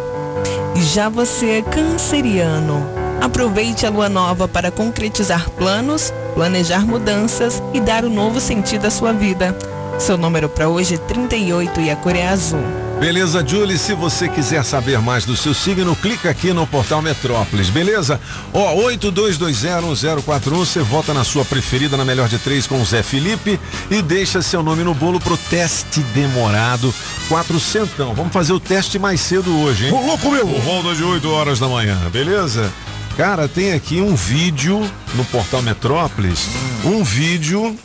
[0.76, 3.01] E já você é canceriano.
[3.22, 8.90] Aproveite a lua nova para concretizar planos, planejar mudanças e dar um novo sentido à
[8.90, 9.56] sua vida.
[9.96, 12.58] Seu número para hoje é 38 e a cor é azul.
[12.98, 13.78] Beleza, Julie?
[13.78, 18.20] Se você quiser saber mais do seu signo, clica aqui no portal Metrópolis, beleza?
[18.52, 23.58] Ó, 82201041, você vota na sua preferida, na melhor de três, com o Zé Felipe
[23.88, 26.92] e deixa seu nome no bolo pro teste demorado
[27.28, 27.94] 400.
[28.16, 29.92] Vamos fazer o teste mais cedo hoje, hein?
[29.92, 30.46] Ô, louco, meu!
[30.48, 32.72] Por volta de 8 horas da manhã, beleza?
[33.16, 36.48] Cara, tem aqui um vídeo no portal Metrópolis,
[36.84, 37.76] um vídeo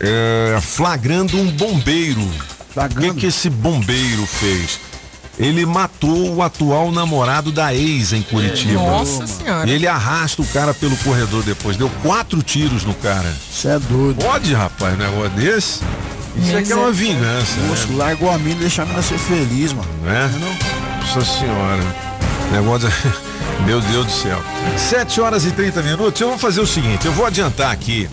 [0.00, 2.22] é, flagrando um bombeiro.
[2.74, 4.80] O que, que esse bombeiro fez?
[5.38, 8.74] Ele matou o atual namorado da ex em Curitiba.
[8.74, 9.68] Nossa senhora.
[9.68, 11.76] E ele arrasta o cara pelo corredor depois.
[11.76, 13.34] Deu quatro tiros no cara.
[13.50, 14.22] Você é doido.
[14.22, 15.80] Pode, rapaz, um negócio desse?
[16.36, 17.68] Isso aqui é uma vingança, né?
[17.68, 19.88] Moço, largou a mina e deixa a mina ser feliz, mano.
[20.04, 20.30] né?
[21.00, 21.82] Nossa senhora.
[22.52, 22.88] Negócio.
[23.66, 24.38] Meu Deus do céu.
[24.76, 26.20] 7 horas e 30 minutos.
[26.20, 28.08] Eu vou fazer o seguinte: eu vou adiantar aqui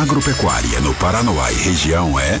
[0.00, 2.40] Agropecuária no Paranoá e região é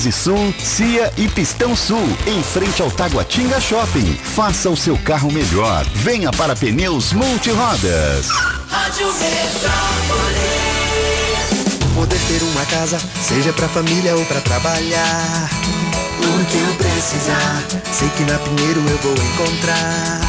[0.09, 4.17] Sul, Cia e Pistão Sul, em frente ao Taguatinga Shopping.
[4.23, 5.85] Faça o seu carro melhor.
[5.93, 8.29] Venha para Pneus Multirodas.
[8.69, 10.61] Rádio Metrópolis.
[11.93, 15.49] Poder ter uma casa, seja pra família ou pra trabalhar.
[16.19, 20.21] O que eu precisar, sei que na Pinheiro eu vou encontrar.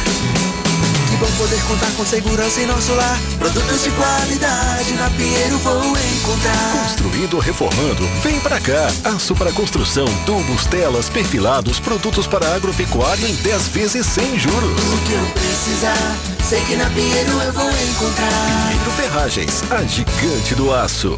[1.23, 3.17] Bom poder contar com segurança em nosso lar.
[3.39, 6.83] Produtos de qualidade na Pinheiro vou encontrar.
[6.83, 8.91] Construindo ou reformando, vem pra cá.
[9.05, 14.53] Aço para construção, tubos, telas, perfilados, produtos para agropecuária em 10 vezes sem juros.
[14.61, 18.67] O que eu precisar, sei que na Pinheiro eu vou encontrar.
[18.67, 21.17] Pinheiro Ferragens, a gigante do aço.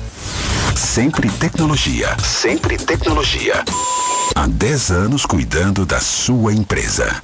[0.76, 3.66] Sempre tecnologia, sempre tecnologia.
[4.36, 7.24] Há 10 anos cuidando da sua empresa.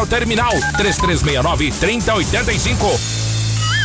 [0.05, 3.21] terminal 3369 3085.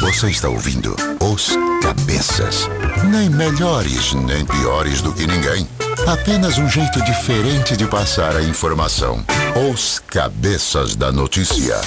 [0.01, 2.69] Você está ouvindo Os Cabeças.
[3.11, 5.67] Nem melhores, nem piores do que ninguém.
[6.07, 9.25] Apenas um jeito diferente de passar a informação.
[9.73, 11.81] Os Cabeças da Notícia.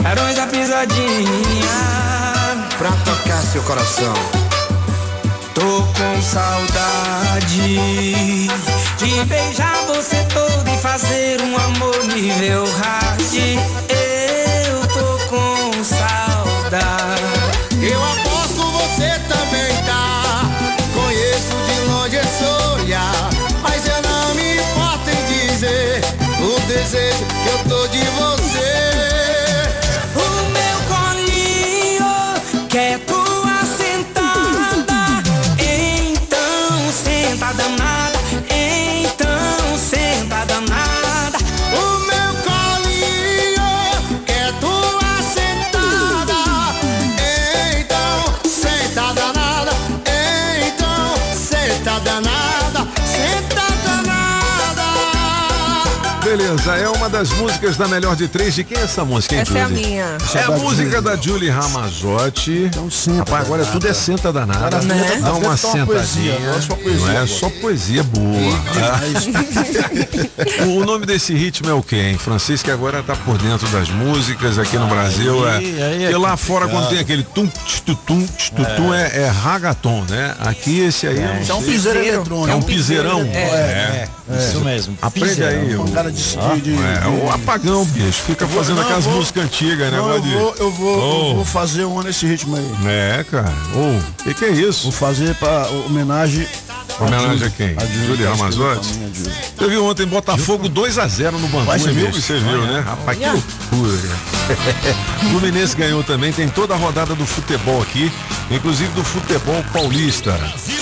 [0.00, 1.70] Barões da pisadinha
[2.78, 4.49] pra tocar seu coração.
[5.54, 7.76] Tô com saudade
[8.98, 13.89] de beijar você todo e fazer um amor nível hard.
[56.30, 58.54] Beleza, é uma das músicas da melhor de três.
[58.54, 59.84] De quem é essa música, hein, Essa é a Julie?
[59.84, 60.16] minha.
[60.36, 62.70] É a música da Julie Ramazotti.
[62.70, 62.88] Então
[63.18, 64.80] Rapaz, agora tudo é senta danada.
[64.80, 65.18] Né?
[65.20, 66.38] Dá uma sentadinha.
[66.38, 67.26] não é só poesia Não é agora.
[67.26, 68.60] só poesia boa.
[70.68, 72.16] o o nome desse ritmo é o quê, hein?
[72.16, 75.48] Francisco que agora tá por dentro das músicas aqui no Brasil.
[75.48, 77.48] É, é porque lá fora, quando tem aquele tum,
[78.06, 78.24] tum,
[78.76, 80.36] tum, é, é ragaton, né?
[80.38, 82.50] Aqui esse aí é, é um piseiro eletrônico.
[82.50, 83.22] É um piseirão.
[83.22, 84.96] É, é, isso mesmo.
[85.02, 85.74] Aprende aí.
[85.74, 88.22] O- cara de- Ah, de- é, o apagão, bicho.
[88.22, 89.98] Fica vou- fazendo não, aquelas eu vou- músicas antigas, né?
[89.98, 91.34] Não, eu de- vou, eu vou, eu Oh.
[91.36, 92.70] vou fazer uma nesse ritmo aí.
[92.86, 93.52] É, cara.
[93.74, 94.82] O que, que é isso?
[94.84, 96.46] Vou fazer pra homenagem.
[96.98, 97.74] Homenagem a quem?
[97.78, 98.80] A Júlia, Júlia que Ramazotti?
[98.80, 99.32] escreveu pra mim, a Júlia.
[99.56, 102.12] Você viu ontem Botafogo 2x0 no Bangu, você viu?
[102.12, 102.80] Você viu, né?
[102.86, 103.98] Rapaz, que loucura.
[105.22, 108.12] O Fluminense ganhou também, tem toda a rodada do futebol aqui,
[108.50, 110.32] inclusive do futebol paulista.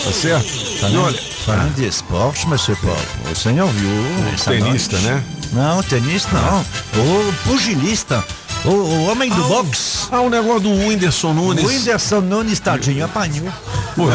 [0.05, 0.47] Tá certo?
[0.91, 3.91] E olha, Falando de esporte, monsieur Paulo, o senhor viu
[4.35, 5.09] essa tenista, noite?
[5.09, 5.25] né?
[5.53, 6.61] Não, tenista não.
[6.61, 8.25] O pugilista.
[8.65, 10.09] O, o homem do boxe.
[10.11, 11.65] Ah, o negócio do Whindersson Nunes.
[11.65, 13.49] O Whindersson Nunes, tadinho, apanhou.
[13.95, 14.11] Pô,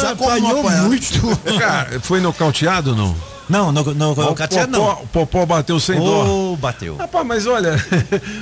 [0.00, 1.36] Já apanhou muito.
[1.58, 3.16] Cara, foi nocauteado ou não?
[3.48, 4.90] Não, no, no, o, Katia não.
[4.90, 6.52] o Popó bateu sem dó.
[6.52, 6.96] Oh, bateu.
[6.96, 7.82] Rapaz, mas olha.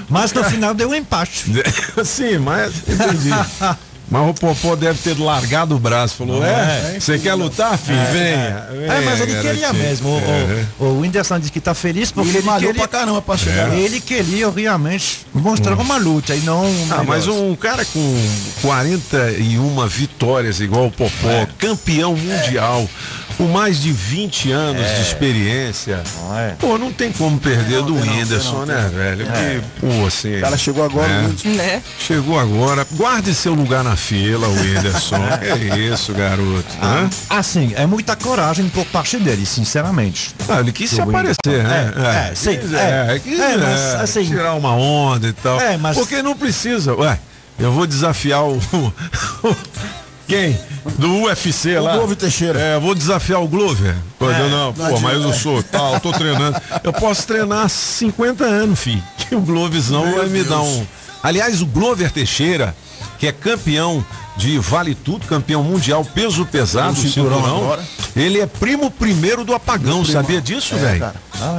[0.09, 1.45] Mas no final deu um empate.
[2.05, 3.31] Sim, mas entendi.
[4.09, 6.15] Mas o Popó deve ter largado o braço.
[6.17, 7.99] Falou, é, você quer lutar, filho?
[8.13, 8.67] Venha.
[8.89, 10.09] É, mas ele queria garotinho." mesmo.
[10.11, 10.67] O, É.
[10.79, 13.37] o, o Whindersson disse que tá feliz porque Ele ele, malhou queria, pra caramba pra
[13.37, 13.73] chegar.
[13.77, 18.17] ele queria realmente mostrar uma luta e não um Ah, mas um cara com
[18.63, 21.49] 41 vitórias igual o Popó, É.
[21.59, 22.89] campeão mundial,
[23.37, 26.03] com mais de 20 anos de experiência.
[26.23, 26.55] Não é?
[26.59, 29.27] Pô, não tem como perder do não, Whindersson, tem não, né, velho?
[29.27, 30.39] Que, pô, assim.
[30.39, 31.13] O cara chegou agora.
[31.13, 31.23] É.
[31.23, 31.83] muito- Né?
[31.99, 32.87] Chegou agora.
[32.93, 35.21] Guarde seu lugar na fila, Whindersson.
[35.39, 36.65] que isso, garoto.
[36.83, 37.09] Hã?
[37.29, 40.35] Assim, é muita coragem por parte dele, sinceramente.
[40.49, 41.93] Ah, ele quis se Do aparecer, né?
[41.97, 43.21] É, é, sim, quis, é.
[43.23, 45.61] quis, É, mas, é, assim- tirar uma onda e tal.
[45.61, 46.95] É, mas- Porque não precisa.
[46.95, 47.19] Ué,
[47.59, 48.59] eu vou desafiar o.
[50.27, 50.59] Quem?
[50.99, 51.97] Do UFC O lá.
[51.97, 52.59] Glover Teixeira.
[52.59, 53.95] É, vou desafiar o Glover.
[54.19, 56.61] Pô, eu não, pô, não mas eu sou tal, tô treinando.
[56.83, 59.03] Eu posso treinar há 50 anos, filho.
[59.19, 60.49] Que o Glovezão Meu vai me Deus.
[60.49, 60.87] dar um.
[61.23, 62.75] Aliás, o Glover Teixeira
[63.19, 64.05] que é campeão
[64.37, 67.57] de vale tudo, campeão mundial peso pesado, cinturão cinturão.
[67.57, 67.83] agora.
[68.15, 70.13] Ele é primo primeiro do apagão, Primo.
[70.13, 71.11] sabia disso, É, velho?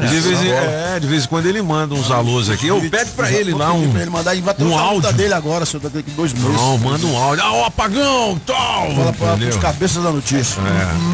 [0.03, 2.65] E de, vez em, é, de vez em quando ele manda uns alôs aqui.
[2.67, 5.13] Eu pede pra ele lá um, Pra ele mandar e vai ter um áudio.
[5.13, 6.49] dele agora, senhor, daqui dois meses.
[6.51, 7.43] Não, manda um áudio.
[7.45, 8.91] Ah, o apagão, tal.
[8.95, 9.49] Fala para entendeu?
[9.49, 10.61] os cabeças da notícia.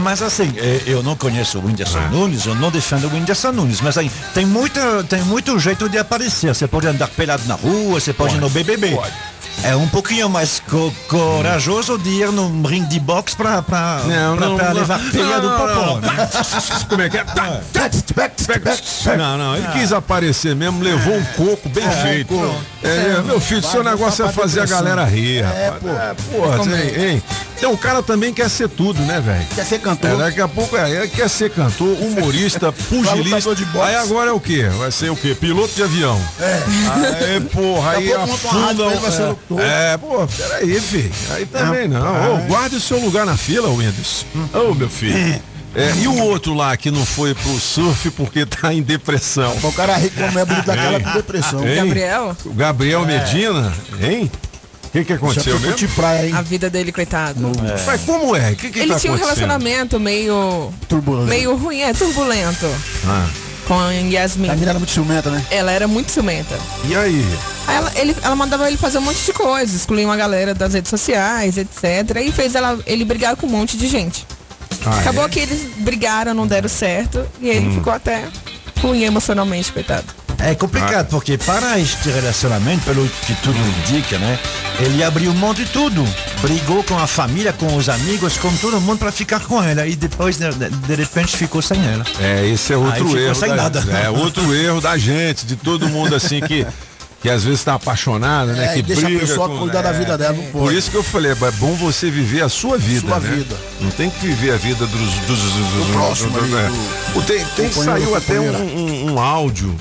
[0.01, 3.81] Mas assim, eh, eu não conheço o Whindersson Nunes, eu não defendo o Whindersson Nunes,
[3.81, 6.55] mas aí tem muita, tem muito jeito de aparecer.
[6.55, 8.97] Você pode andar pelado na rua, você pode, ir no BBB.
[9.61, 14.35] É um pouquinho mais co- corajoso de ir num ringue de boxe pra, pra, Não,
[14.37, 14.73] pra, não, pra não.
[14.73, 15.85] levar pilha do Não, não, popó.
[15.85, 16.01] não.
[16.01, 16.29] né?
[16.89, 17.17] Como é que
[19.09, 19.17] é?
[19.17, 22.33] Não, não, ele quis aparecer mesmo, levou um coco bem feito.
[22.83, 25.81] É, meu filho, seu negócio é fazer a galera rir, rapaz.
[25.85, 27.23] É, porra, hein, hein?
[27.57, 29.45] Então o cara também quer ser tudo, né, velho?
[29.55, 30.11] Quer ser cantor.
[30.11, 33.51] É, daqui a pouco é, ele quer ser cantor, humorista, pugilista.
[33.81, 34.65] Aí agora é o quê?
[34.77, 35.33] Vai ser o quê?
[35.33, 36.19] Piloto de avião.
[36.41, 36.61] É.
[37.35, 38.13] Aí, porra, aí Daqui
[39.49, 39.71] o- locutor.
[39.71, 41.11] É, pô, peraí, filho.
[41.31, 42.35] Aí também não.
[42.35, 44.25] Ô, guarde o seu lugar na fila, Windows.
[44.53, 45.41] Ô, meu filho.
[45.75, 49.55] É, e o outro lá que não foi pro surf porque tá em depressão?
[49.63, 51.67] O cara como é bonito daquela com depressão.
[51.67, 51.75] Hein?
[51.77, 52.37] Gabriel?
[52.45, 54.31] O Gabriel Medina, hein?
[54.85, 55.75] O que, que aconteceu é mesmo?
[55.75, 56.33] de praia, hein?
[56.35, 57.39] A vida dele, coitado.
[57.87, 58.51] Mas como é?
[58.51, 60.71] O que, que Ele tá tinha um relacionamento meio.
[60.87, 61.27] Turbulento.
[61.29, 62.67] meio ruim, é turbulento.
[63.07, 63.27] Ah,
[63.67, 64.49] Com a Yasmin.
[64.49, 65.45] A menina era muito ciumenta, né?
[65.49, 66.57] Ela era muito ciumenta.
[66.85, 67.25] e aí?
[67.67, 70.73] Aí ela, ele, ela mandava ele fazer um monte de coisas, excluir uma galera das
[70.73, 72.17] redes sociais, etc.
[72.25, 74.27] E fez ela, ele brigar com um monte de gente.
[74.85, 75.29] Ah, Acabou é?
[75.29, 77.25] que eles brigaram, não deram certo.
[77.39, 77.73] E ele Hum.
[77.75, 78.25] ficou até
[78.81, 80.03] ruim emocionalmente, coitado.
[80.43, 84.37] É complicado, porque para este relacionamento, pelo que tudo indica, né?
[84.79, 86.03] Ele abriu mão de tudo.
[86.41, 89.85] Brigou com a família, com os amigos, com todo mundo para ficar com ela.
[89.87, 92.03] E depois, de, de repente, ficou sem ela.
[92.19, 93.35] É, esse é outro erro.
[93.35, 93.79] sem da- nada.
[94.03, 96.65] É outro erro da gente, de todo mundo assim que.
[97.21, 98.65] Que às vezes tá apaixonado, né?
[98.65, 99.93] É, que e deixa a briga pessoa com- cuidar da é.
[99.93, 103.07] vida dela, não Por isso que eu falei, é bom você viver a sua vida,
[103.07, 103.29] Sua né?
[103.37, 103.55] vida.
[103.79, 106.69] Não tem que viver a vida dos, dos, dos, dos- próximo ali, é.
[107.13, 109.73] do Tem, tem saiu até um, um- um áudio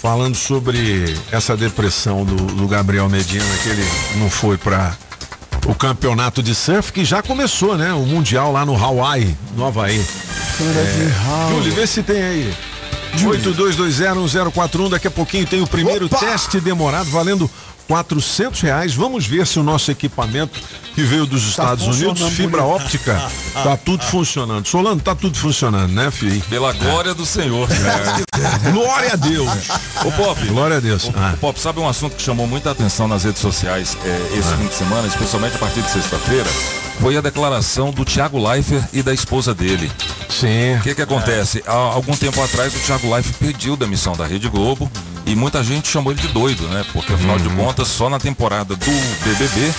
[0.00, 3.84] falando sobre essa depressão do, do Gabriel Medina, que ele
[4.16, 4.96] não foi para
[5.66, 7.92] o campeonato de surf que já começou, né?
[7.92, 9.98] O mundial lá no Hawaii, no Havaí.
[10.60, 12.54] É, Júlio, vê se tem aí.
[13.16, 16.18] 82201041, daqui a pouquinho tem o primeiro Opa!
[16.18, 17.50] teste demorado valendo
[17.88, 18.94] 400 reais.
[18.94, 20.60] Vamos ver se o nosso equipamento
[20.94, 22.82] que veio dos Estados Unidos, fibra bonito.
[22.84, 24.66] óptica, tá tudo funcionando.
[24.68, 26.40] Solano, tá tudo funcionando, né, filho?
[26.50, 27.66] Pela glória do Senhor.
[28.72, 29.48] Glória a Deus.
[30.04, 31.04] Ô Pop, Glória a Deus.
[31.06, 31.34] Ô, Ah.
[31.40, 34.74] Pop, sabe um assunto que chamou muita atenção nas redes sociais é, esse fim de
[34.74, 36.48] semana, especialmente a partir de sexta-feira?
[37.00, 39.90] Foi a declaração do Thiago Leifert e da esposa dele.
[40.28, 40.76] Sim.
[40.78, 41.62] O que que acontece?
[41.66, 44.90] Há algum tempo atrás o Thiago Leifert pediu demissão da Rede Globo
[45.28, 46.84] e muita gente chamou ele de doido, né?
[46.92, 48.86] Porque afinal de contas, só na temporada do
[49.24, 49.72] BBB,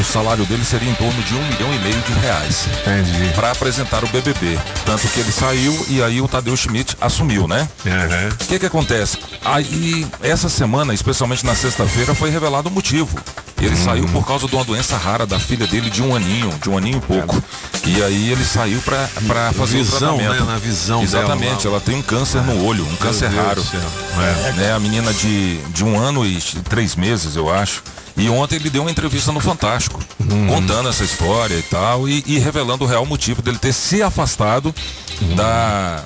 [0.00, 3.32] o salário dele seria em torno de um milhão e meio de reais Entendi.
[3.34, 4.56] para apresentar o BBB.
[4.86, 7.68] Tanto que ele saiu e aí o Tadeu Schmidt assumiu, né?
[7.84, 8.28] Uhum.
[8.28, 9.18] O que que acontece?
[9.44, 13.18] Aí, essa semana, especialmente na sexta-feira, foi revelado o motivo.
[13.60, 16.68] Ele saiu por causa de uma doença rara da filha dele de um aninho, de
[16.68, 17.42] um aninho e pouco.
[17.86, 20.44] E aí ele saiu pra, pra fazer Visão, o tratamento.
[20.44, 20.52] né?
[20.52, 23.64] Na visão Exatamente, dela ela tem um câncer no olho, um câncer Deus raro.
[23.68, 24.72] É, né?
[24.84, 27.82] Menina de, de um ano e três meses, eu acho.
[28.16, 29.98] E ontem ele deu uma entrevista no Fantástico,
[30.30, 30.46] Uhum.
[30.46, 34.74] contando essa história e tal, e, e revelando o real motivo dele ter se afastado
[35.22, 35.34] Uhum.
[35.36, 36.02] da,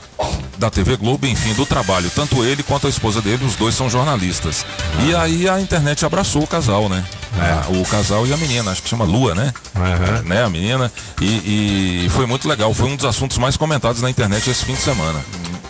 [0.58, 2.08] da TV Globo, enfim, do trabalho.
[2.14, 4.64] Tanto ele quanto a esposa dele, os dois são jornalistas.
[5.06, 7.04] E aí a internet abraçou o casal, né?
[7.36, 9.52] Ah, o casal e a menina, acho que chama Lua, né?
[9.74, 10.28] Uhum.
[10.28, 10.92] Né, a menina.
[11.20, 14.74] E, e foi muito legal, foi um dos assuntos mais comentados na internet esse fim
[14.74, 15.20] de semana.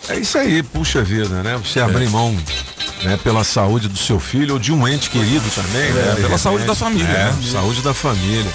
[0.08, 1.58] É isso aí, puxa vida, né?
[1.64, 2.34] Você abrir mão
[3.02, 6.14] né, pela saúde do seu filho ou de um ente querido também, né?
[6.16, 7.38] De pela saúde da família, É, né?
[7.42, 8.52] saúde da família.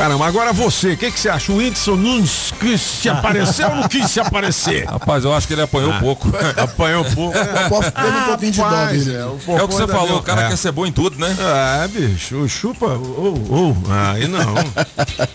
[0.00, 1.52] Caramba, agora você, o que, que você acha?
[1.52, 4.86] O Whindersson Nunes quis se aparecer ou não quis se aparecer?
[4.86, 6.32] Rapaz, eu acho que ele apanhou pouco.
[6.56, 7.36] Apanhou pouco.
[7.38, 9.14] O povo teve um pouquinho de dó dele.
[9.14, 10.48] é, o É o que você falou, o cara é.
[10.48, 11.36] quer ser bom em tudo, né?
[11.84, 12.86] É, bicho, chupa.
[12.86, 14.54] Ou, ou, aí não.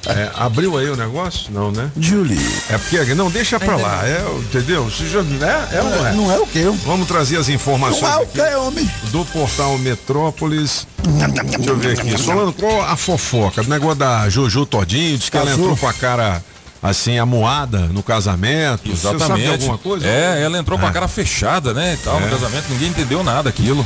[0.07, 1.53] É, abriu aí o negócio?
[1.53, 1.91] Não, né?
[1.99, 2.39] Julie.
[2.67, 4.89] É porque, não, deixa pra lá, é, entendeu?
[4.89, 6.11] Se já, é, é ou não é?
[6.13, 6.63] Não é o quê?
[6.83, 8.89] Vamos trazer as informações Não é o quê, homem?
[9.11, 10.87] do portal Metrópolis.
[11.03, 12.17] Deixa eu ver aqui.
[12.17, 13.61] Solano, qual a fofoca?
[13.61, 16.43] Do negócio da Jojo Todinho, diz que ela entrou com a cara
[16.83, 18.87] assim, amoada no casamento.
[18.87, 19.49] Você sabe de Exatamente.
[19.63, 20.05] alguma coisa?
[20.07, 20.91] É, ela entrou com a É.
[20.93, 21.95] cara fechada, né?
[21.95, 22.29] E tal, no É.
[22.29, 23.83] casamento, ninguém entendeu nada aquilo.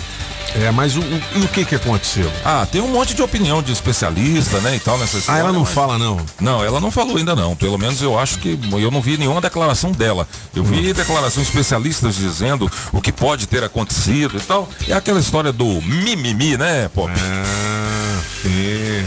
[0.55, 2.29] É, mas o, o- e o que que aconteceu?
[2.43, 4.75] Ah, tem um monte de opinião de especialista, né?
[4.75, 5.39] E tal nessa Ah, história.
[5.41, 6.19] ela não mas- fala, não.
[6.41, 7.55] Não, ela não falou ainda não.
[7.55, 10.27] Pelo menos eu acho que eu não vi nenhuma declaração dela.
[10.55, 10.65] Eu Hum.
[10.65, 14.67] vi declarações especialistas dizendo o que pode ter acontecido e tal.
[14.87, 17.11] É aquela história do mimimi, né, Pop?
[17.15, 19.05] Ah, sim.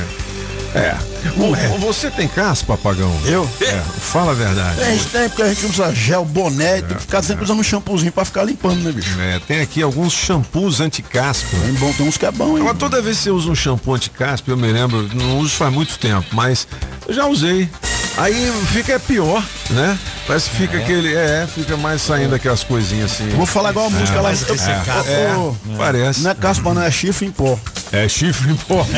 [0.74, 0.96] É.
[1.36, 3.12] O- Você tem caspa, Pagão?
[3.26, 3.48] Eu?
[3.60, 4.80] É, fala a verdade.
[4.80, 7.60] É, a gente tem, porque a gente usa gel, boné, tem que ficar sempre usando
[7.60, 9.20] um shampoozinho pra ficar limpando, né, bicho?
[9.20, 11.48] É, tem aqui alguns shampoos anti-caspa.
[11.62, 12.64] Tem bom, tem uns que é bom, hein?
[12.78, 15.98] Toda vez que você usa um shampoo anti-caspa, eu me lembro, não uso faz muito
[15.98, 16.66] tempo, mas
[17.06, 17.68] eu já usei.
[18.16, 19.98] Aí fica pior, né?
[20.26, 21.14] Parece que fica aquele.
[21.14, 23.28] É, fica mais saindo aquelas coisinhas assim.
[23.30, 24.28] Vou falar igual a música lá.
[24.28, 25.08] mas ressecado.
[25.08, 25.34] É,
[25.76, 26.20] parece.
[26.22, 27.58] Não é caspa, não, é chifre em pó.
[27.90, 28.86] É chifre em pó.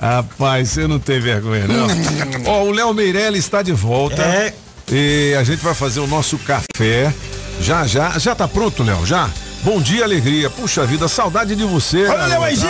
[0.00, 1.86] Rapaz, você não tem vergonha, não.
[2.46, 4.22] Ó, o Léo Meirelles está de volta.
[4.22, 4.54] É.
[4.90, 7.12] E a gente vai fazer o nosso café.
[7.60, 8.18] Já, já.
[8.18, 9.04] Já tá pronto, Léo?
[9.04, 9.28] Já?
[9.62, 10.48] Bom dia, alegria.
[10.48, 12.06] Puxa vida, saudade de você.
[12.06, 12.26] Olha.
[12.26, 12.66] Léo Aigi!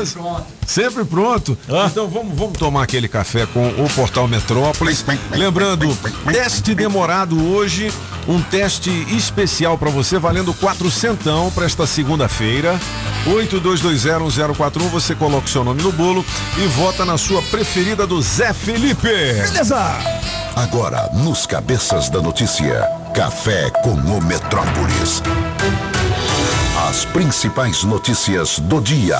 [0.00, 0.44] Beleza?
[0.66, 1.58] Sempre pronto.
[1.90, 5.04] Então vamos, vamos tomar aquele café com o Portal Metrópolis.
[5.32, 5.96] Lembrando,
[6.32, 7.92] teste demorado hoje,
[8.28, 12.80] um teste especial para você, valendo quatrocentão para esta segunda-feira.
[13.26, 16.24] 82201041, você coloca o seu nome no bolo
[16.56, 19.08] e vota na sua preferida do Zé Felipe.
[19.08, 19.98] Beleza!
[20.56, 25.22] Agora, nos Cabeças da Notícia, Café com o Metrópolis.
[26.90, 29.16] As principais notícias do dia.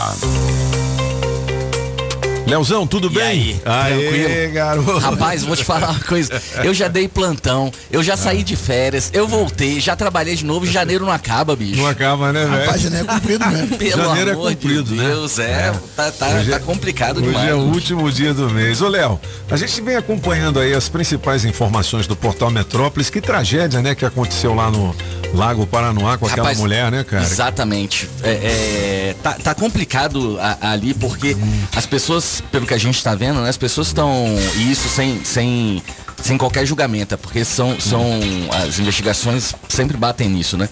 [2.50, 3.22] Leozão, tudo E bem?
[3.24, 4.52] aí, Aê, tranquilo?
[4.54, 4.98] garoto.
[4.98, 6.40] Rapaz, vou te falar uma coisa.
[6.64, 10.66] Eu já dei plantão, eu já saí de férias, eu voltei, já trabalhei de novo,
[10.66, 11.76] janeiro não acaba, bicho.
[11.80, 12.60] Não acaba, né, velho?
[12.64, 13.76] Rapaz, janeiro é cumprido mesmo.
[13.78, 15.04] Pelo janeiro é amor cumprido, de né?
[15.08, 17.48] Deus, é, tá, tá, Hoje é- tá complicado Hoje demais.
[17.48, 18.82] é o último dia do mês.
[18.82, 19.20] Ô, Léo,
[19.50, 23.08] a gente vem acompanhando aí as principais informações do Portal Metrópolis.
[23.10, 24.94] Que tragédia, né, que aconteceu lá no
[25.34, 27.22] Lago Paranoá com aquela Rapaz, mulher, né, cara?
[27.22, 28.08] Exatamente.
[28.22, 31.36] É, é, tá, tá complicado a- ali porque
[31.76, 34.26] as pessoas, pelo que a gente tá vendo, né, as pessoas estão.
[34.56, 35.82] E isso sem, sem,
[36.22, 38.20] sem qualquer julgamento, é porque são, são.
[38.52, 40.68] As investigações sempre batem nisso, né?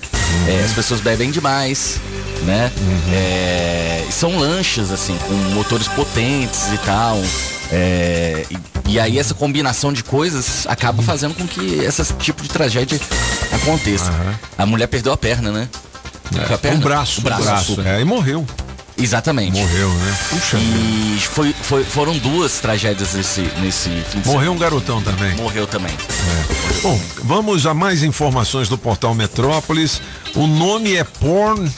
[0.49, 1.99] É, as pessoas bebem demais,
[2.45, 2.71] né?
[3.13, 7.21] É, são lanchas, assim, com motores potentes e tal.
[7.71, 12.49] É, e, e aí essa combinação de coisas acaba fazendo com que esse tipo de
[12.49, 12.99] tragédia
[13.53, 14.11] aconteça.
[14.57, 15.69] A mulher perdeu a perna, né?
[16.37, 16.79] É, a perna?
[16.79, 17.91] um braço, o braço, um braço, desculpa.
[17.91, 18.47] é, e morreu.
[18.99, 19.59] Exatamente.
[19.59, 20.19] Morreu, né?
[20.31, 25.35] Puxa E foi, foi- foram duas tragédias nesse, nesse fim de Morreu um garotão também.
[25.37, 25.95] Morreu também.
[26.83, 30.01] Bom, vamos a mais informações do Portal Metrópolis.
[30.35, 31.71] O nome é Porn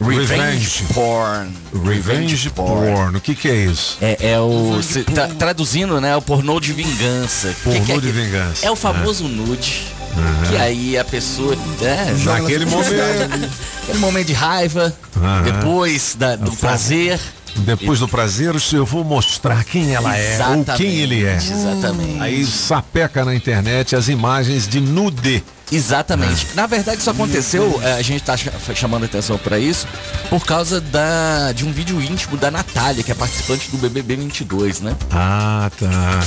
[0.00, 1.50] Revenge Porn.
[1.84, 3.16] Revenge Porn.
[3.16, 3.96] O que que é isso?
[4.02, 4.82] É, é o.
[4.82, 6.10] se- tra- traduzindo, né?
[6.10, 7.48] É o pornô de vingança.
[7.54, 8.66] Que Pornô que é de que- vingança.
[8.66, 9.86] É o famoso nude.
[10.16, 10.50] Aham.
[10.50, 11.56] Que aí a pessoa.
[11.82, 13.50] É, Naquele momento.
[13.82, 14.94] Aquele momento de raiva.
[15.16, 15.42] Aham.
[15.42, 17.18] Depois da- do prazer.
[17.56, 21.36] Depois do prazer, eu vou mostrar quem ela é ou Exatamente, quem ele é.
[21.36, 22.20] exatamente.
[22.20, 25.40] Aí sapeca na internet as imagens de nude.
[25.70, 26.48] Exatamente.
[26.56, 29.86] Na verdade, isso aconteceu, eh, a gente tá cha- chamando atenção pra isso,
[30.28, 34.80] por causa da, de um vídeo íntimo da Natália, que é participante do BBB 22,
[34.80, 34.96] né?
[35.12, 36.20] Ah, tá.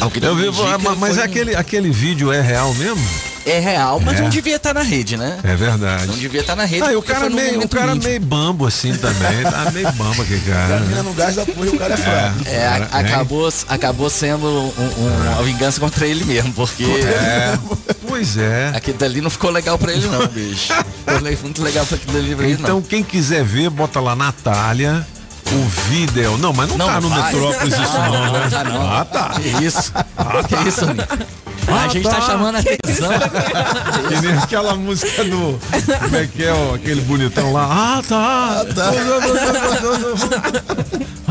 [0.00, 3.00] Ao que Eu vi, indica, mas mas foi aquele, aquele vídeo é real mesmo?
[3.44, 4.22] É real, mas É.
[4.22, 5.38] não devia estar na rede, né?
[5.42, 6.06] É verdade.
[6.06, 6.82] Não devia estar na rede.
[6.84, 9.42] Ah, o cara, meio, o cara meio bambo assim também.
[9.42, 10.78] Tá meio bambo aquele cara.
[10.80, 11.02] né?
[11.02, 12.38] no gás da porra e o cara é fraco.
[12.46, 17.58] É, a- Cara, acabou, acabou sendo um- um- uma vingança contra ele mesmo, porque É,
[18.08, 18.70] pois é.
[18.74, 20.72] aquilo dali não ficou legal pra ele não, bicho.
[21.04, 22.82] Ficou le- muito legal pra aquilo dali pra ele Então não.
[22.82, 25.04] quem quiser ver, bota lá Natália.
[25.54, 26.38] O vídeo.
[26.38, 27.32] Não, mas não, Não, tá no vai.
[27.32, 28.48] Metrópolis isso não, Não, né?
[28.50, 28.92] tá não.
[28.92, 29.30] Ah, tá.
[29.30, 29.92] Que isso?
[30.48, 31.18] que isso, Nico?
[31.68, 32.20] Ah, a gente tá, tá.
[32.22, 33.10] chamando a atenção.
[34.08, 35.58] Que nem aquela música do.
[36.00, 37.68] Como é que é ó, aquele bonitão lá?
[37.70, 38.60] Ah, tá.
[38.60, 38.90] Ah, tá.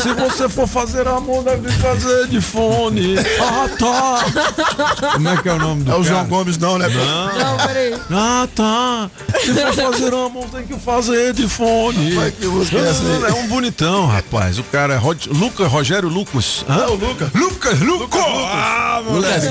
[0.00, 3.16] Se você for fazer amor, deve fazer de fone.
[3.40, 5.12] Ah, tá.
[5.12, 6.08] Como é que é o nome do É o cara?
[6.08, 6.88] João Gomes, não, né?
[6.88, 7.38] Não.
[7.38, 7.94] Não, peraí.
[8.10, 9.10] Ah, tá.
[9.40, 12.12] Se for fazer amor, tem que fazer de fone.
[12.14, 13.24] Mas que música é essa aí?
[13.30, 14.58] É um bonitão, rapaz.
[14.58, 15.26] O cara é Rod...
[15.26, 16.64] Lucas, Rogério Lucas.
[16.68, 16.82] Hã?
[16.82, 17.28] É o Lucas.
[17.34, 18.20] Lucas, Lucas.
[18.24, 19.46] Ah, moleque.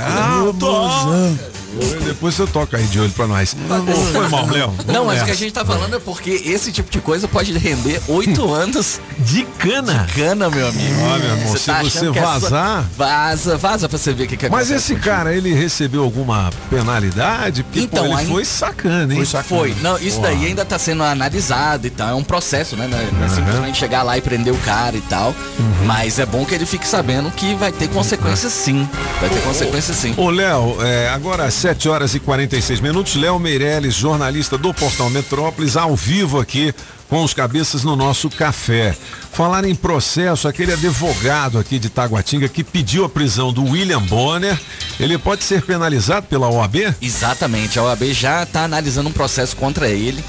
[0.00, 1.57] Ah, tô.
[2.04, 3.54] Depois você toca aí de olho pra nós.
[3.54, 4.74] Ô, Foi mal, Léo.
[4.86, 7.52] Não, mas o que a gente tá falando é porque esse tipo de coisa pode
[7.56, 10.06] render oito anos de cana.
[10.08, 10.94] De cana, meu amigo.
[11.02, 14.36] Olha, meu irmão, se achando você é vazar- Vaza, vaza pra você ver o que,
[14.36, 17.62] que Mas esse cara, ele recebeu alguma penalidade?
[17.62, 19.24] Porque Então, pô, ele aí- foi sacana, hein?
[19.44, 19.74] Foi.
[19.82, 22.08] Não, isso daí ainda tá sendo analisado e tal.
[22.10, 22.86] É um processo, né?
[22.88, 25.28] Não é- não é simplesmente chegar lá e prender o cara e tal.
[25.58, 25.86] Uhum.
[25.86, 28.88] Mas é bom que ele fique sabendo que vai ter consequências sim.
[29.20, 30.14] Vai ter consequências sim.
[30.16, 35.10] Ô, Léo, é, agora às 7 horas e 46 minutos, Léo Meirelles, jornalista do Portal
[35.10, 36.74] Metrópolis, ao vivo aqui
[37.08, 38.96] com os cabeças no nosso café.
[39.32, 44.58] Falar em processo, aquele advogado aqui de Taguatinga que pediu a prisão do William Bonner,
[44.98, 46.94] ele pode ser penalizado pela OAB?
[47.00, 50.22] Exatamente, a OAB já está analisando um processo contra ele.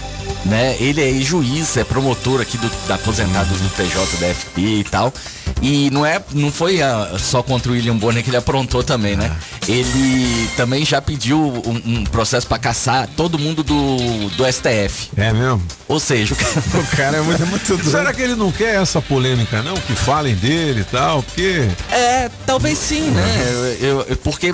[0.45, 0.77] né?
[0.79, 5.13] Ele é juiz, é promotor aqui do, da aposentado do TJDFT e tal.
[5.61, 9.17] E não é, não foi ah, só contra o William Bonner que ele aprontou também,
[9.17, 9.35] né?
[9.67, 13.97] Ele também já pediu um, um processo pra caçar todo mundo do,
[14.37, 15.09] do STF.
[15.17, 15.61] É mesmo?
[15.87, 17.89] Ou seja, o cara, O cara é muito, muito doido.
[17.91, 19.75] Será que ele não quer essa polêmica, não?
[19.75, 21.23] Que falem dele e tal?
[21.23, 21.67] Porque.
[21.91, 23.77] É, talvez sim, né?
[23.81, 24.53] Eu, eu- porque,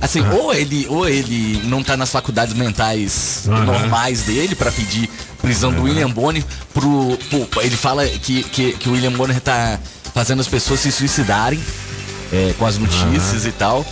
[0.00, 0.34] assim, Ah.
[0.34, 3.64] ou ele, ou ele não tá nas faculdades mentais Aham.
[3.64, 5.08] normais dele pra pedir
[5.42, 6.42] prisão do William Bonner
[6.74, 7.16] pro,
[7.48, 9.78] pro- Ele fala que, que, que o William Bonner tá
[10.14, 11.60] fazendo as pessoas se suicidarem
[12.32, 13.84] é, com as notícias e tal.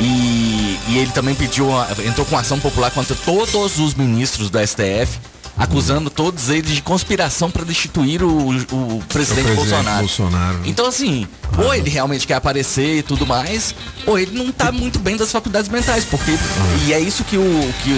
[0.00, 4.58] E, e ele também pediu, uma- entrou com ação popular contra todos os ministros do
[4.58, 5.18] STF.
[5.56, 9.98] Acusando todos eles de conspiração para destituir o, o presidente, presidente Bolsonaro.
[10.00, 10.60] Bolsonaro.
[10.64, 13.72] Então, assim, ou ele realmente quer aparecer e tudo mais,
[14.04, 16.32] ou ele não tá muito bem das faculdades mentais, porque.
[16.86, 17.74] E é isso que o.
[17.84, 17.94] Que o,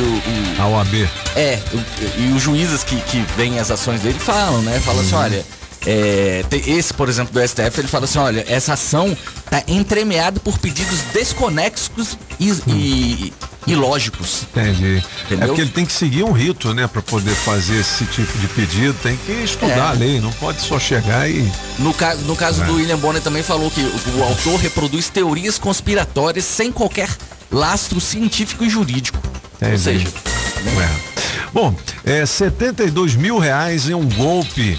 [0.59, 1.09] o- A OAB.
[1.35, 4.79] é, o- e os juízes que, que veem as ações dele falam, né?
[4.81, 5.45] Falam assim, olha.
[5.87, 9.17] É, esse, por exemplo, do STF, ele fala assim, olha, essa ação
[9.49, 13.33] tá entremeada por pedidos desconexos e, e-
[13.67, 14.43] e ilógicos.
[14.53, 15.03] Entendi.
[15.25, 15.45] Entendeu?
[15.45, 16.87] É porque ele tem que seguir um rito, né?
[16.87, 18.95] Pra poder fazer esse tipo de pedido.
[19.03, 19.81] Tem que estudar É.
[19.81, 20.21] a lei.
[20.21, 21.51] Não pode só chegar e.
[21.79, 22.67] No, ca no caso É.
[22.67, 27.09] do William Bonner também falou que o, o autor reproduz teorias conspiratórias sem qualquer
[27.51, 29.19] lastro científico e jurídico.
[29.61, 29.83] Ou Entendi.
[29.83, 31.17] seja, É.
[31.53, 31.75] Bom,
[32.05, 34.79] é 72 mil reais em um golpe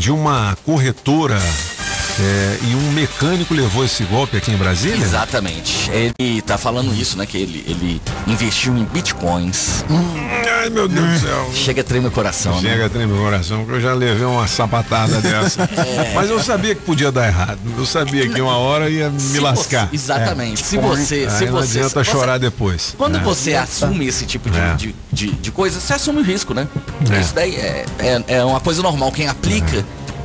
[0.00, 1.38] de uma corretora
[2.22, 5.02] é, e um mecânico levou esse golpe aqui em Brasília?
[5.02, 5.90] Exatamente.
[5.90, 7.24] Ele tá falando isso, né?
[7.24, 9.84] Que ele, ele investiu em bitcoins.
[10.60, 11.50] Ai, meu Deus do céu.
[11.54, 12.60] Chega a tremer o coração.
[12.60, 12.70] né?
[12.70, 15.62] Chega a tremer o coração, que eu já levei uma sapatada dessa.
[15.62, 16.12] É.
[16.14, 17.58] Mas eu sabia que podia dar errado.
[17.78, 19.86] Eu sabia que uma hora ia me Se lascar.
[19.88, 20.62] você- exatamente.
[20.64, 22.94] Se você- Aí se não você- adianta você- chorar depois.
[22.98, 23.20] Quando É.
[23.20, 24.74] você assume esse tipo de, É.
[24.74, 26.68] de, de, de coisa, você assume o risco, né?
[27.10, 27.20] É.
[27.20, 29.10] Isso daí é, é, é uma coisa normal.
[29.10, 29.84] Quem aplica.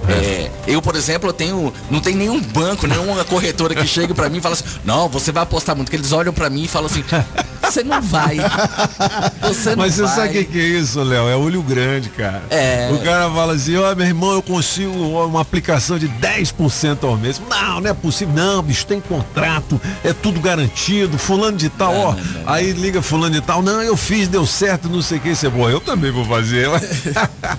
[0.09, 1.73] É, eu, por exemplo, eu tenho.
[1.89, 5.31] Não tem nenhum banco, nenhuma corretora que chegue pra mim e fala assim, não, você
[5.31, 5.89] vai apostar muito.
[5.89, 7.03] Que eles olham pra mim e falam assim,
[7.61, 8.37] você não vai.
[9.41, 10.15] Você não Mas você vai.
[10.15, 11.27] sabe o que, é isso, Léo?
[11.27, 12.43] É olho grande, cara.
[12.49, 12.89] É.
[12.91, 17.41] O cara fala assim, ó, meu irmão, eu consigo uma aplicação de 10% ao mês.
[17.49, 18.33] Não, não é possível.
[18.33, 21.17] Não, bicho, tem contrato, é tudo garantido.
[21.17, 22.15] Fulano de tal, ó.
[22.45, 25.35] Aí liga fulano de tal, não, eu fiz, deu certo, não sei o que.
[25.35, 26.67] Você, pô, eu também vou fazer.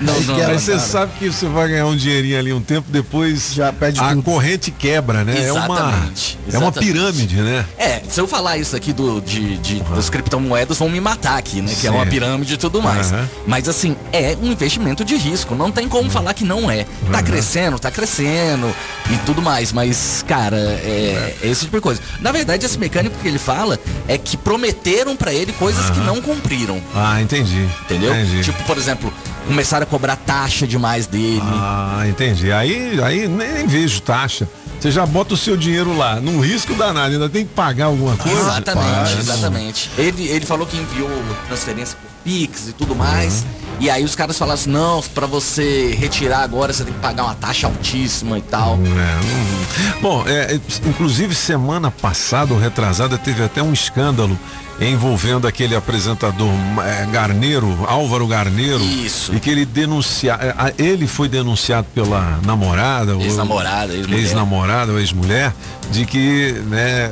[0.01, 2.87] Não, não, Aí não, você sabe que você vai ganhar um dinheirinho ali um tempo,
[2.91, 4.23] depois Já pede a tudo.
[4.23, 5.47] corrente quebra, né?
[5.47, 6.93] É uma, Exatamente, é uma exatamente.
[6.93, 7.65] pirâmide, né?
[7.79, 11.61] É, se eu falar isso aqui do, de, de- das criptomoedas, vão me matar aqui,
[11.63, 11.73] né?
[11.81, 12.11] Que é uma Sim.
[12.11, 13.13] pirâmide e tudo mais.
[13.13, 13.29] Aham.
[13.47, 15.55] Mas assim, é um investimento de risco.
[15.55, 16.87] Não tem como falar que não é.
[17.11, 18.75] Tá crescendo, tá crescendo
[19.11, 19.73] e tudo mais.
[19.73, 22.01] Mas, cara, é, é esse tipo de coisa.
[22.21, 23.79] Na verdade, esse mecânico que ele fala
[24.09, 26.81] é que prometeram pra ele coisas que não cumpriram.
[26.95, 27.69] Ah, entendi.
[27.83, 28.15] Entendeu?
[28.15, 28.43] Entendi.
[28.45, 29.13] Tipo, por exemplo,
[29.47, 31.41] começaram a cobrar taxa demais dele.
[31.43, 32.51] Ah, entendi.
[32.53, 34.49] Aí, aí nem vejo taxa.
[34.79, 38.15] Você já bota o seu dinheiro lá, num risco danado, ainda tem que pagar alguma
[38.17, 38.39] coisa.
[38.39, 39.21] Exatamente, não.
[39.21, 39.91] exatamente.
[39.97, 41.11] Ele, ele falou que enviou
[41.47, 43.45] transferência por Pix e tudo mais.
[43.81, 47.25] E aí os caras falaram assim, não, pra você retirar agora você tem que pagar
[47.25, 48.75] uma taxa altíssima e tal.
[48.75, 54.39] É, não- Bom, é, inclusive semana passada ou retrasada teve até um escândalo
[54.81, 56.51] envolvendo aquele apresentador
[56.85, 58.83] é, Garneiro, Álvaro Garneiro.
[58.83, 59.35] Isso.
[59.35, 64.21] E que ele denuncia, a- ele foi denunciado pela namorada, ou- Ex-namorada, ex-mulher.
[64.21, 65.53] ex-namorada ou ex-mulher,
[65.91, 67.11] de que, né,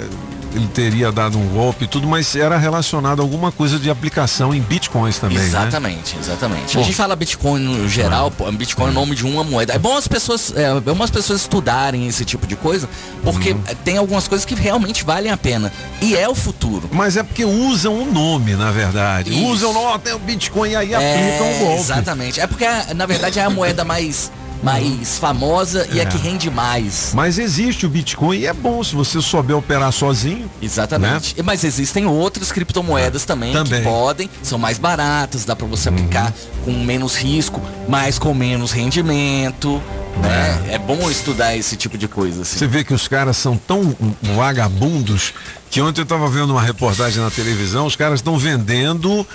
[0.54, 4.54] ele teria dado um golpe e tudo, mas era relacionado a alguma coisa de aplicação
[4.54, 5.44] em bitcoins também, né?
[5.44, 6.74] exatamente, exatamente.
[6.74, 6.80] Bom.
[6.80, 9.72] A gente fala Bitcoin no geral, pô, Bitcoin é o nome de uma moeda.
[9.74, 12.88] É bom as pessoas, é, é bom as pessoas estudarem esse tipo de coisa,
[13.22, 13.62] porque Uhum.
[13.84, 15.72] tem algumas coisas que realmente valem a pena.
[16.00, 16.88] E é o futuro.
[16.92, 19.30] Mas é porque usam o nome, na verdade.
[19.32, 19.44] Isso.
[19.46, 21.80] Usam, ó, tem o Bitcoin e aí É, aplicam o golpe.
[21.80, 22.40] Exatamente.
[22.40, 24.30] É porque, na verdade, é a moeda mais,
[24.64, 26.06] mais famosa e a É.
[26.06, 27.12] que rende mais.
[27.14, 30.50] Mas existe o Bitcoin e é bom se você souber operar sozinho.
[30.60, 31.36] Exatamente.
[31.42, 33.62] Mas existem outras criptomoedas também, Né?
[33.62, 33.80] Também.
[33.82, 36.32] que podem, são mais baratas, dá pra você aplicar
[36.64, 39.82] com menos risco, mas com menos rendimento.
[40.16, 40.74] Né?
[40.74, 42.42] É bom estudar esse tipo de coisa.
[42.42, 42.56] Assim.
[42.58, 43.94] Você vê que os caras são tão
[44.36, 45.34] vagabundos
[45.70, 49.26] que ontem eu estava vendo uma reportagem na televisão, os caras estão vendendo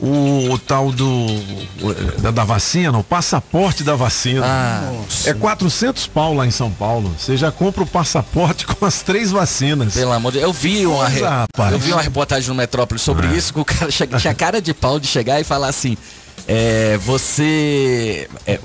[0.00, 1.26] o, o tal do
[2.20, 4.42] da, da vacina, o passaporte da vacina.
[4.44, 4.92] Ah,
[5.24, 7.14] é 400 pau lá em São Paulo.
[7.18, 9.94] Você já compra o passaporte com as três vacinas.
[9.94, 10.48] Pelo amor de Deus.
[10.48, 11.72] Eu vi uma, re- Coisa, rapaz.
[11.72, 13.30] eu vi uma reportagem no Metrópole sobre É.
[13.36, 15.96] isso, que o cara che- tinha cara de pau de chegar e falar assim.
[16.46, 18.28] É, você.
[18.46, 18.58] é,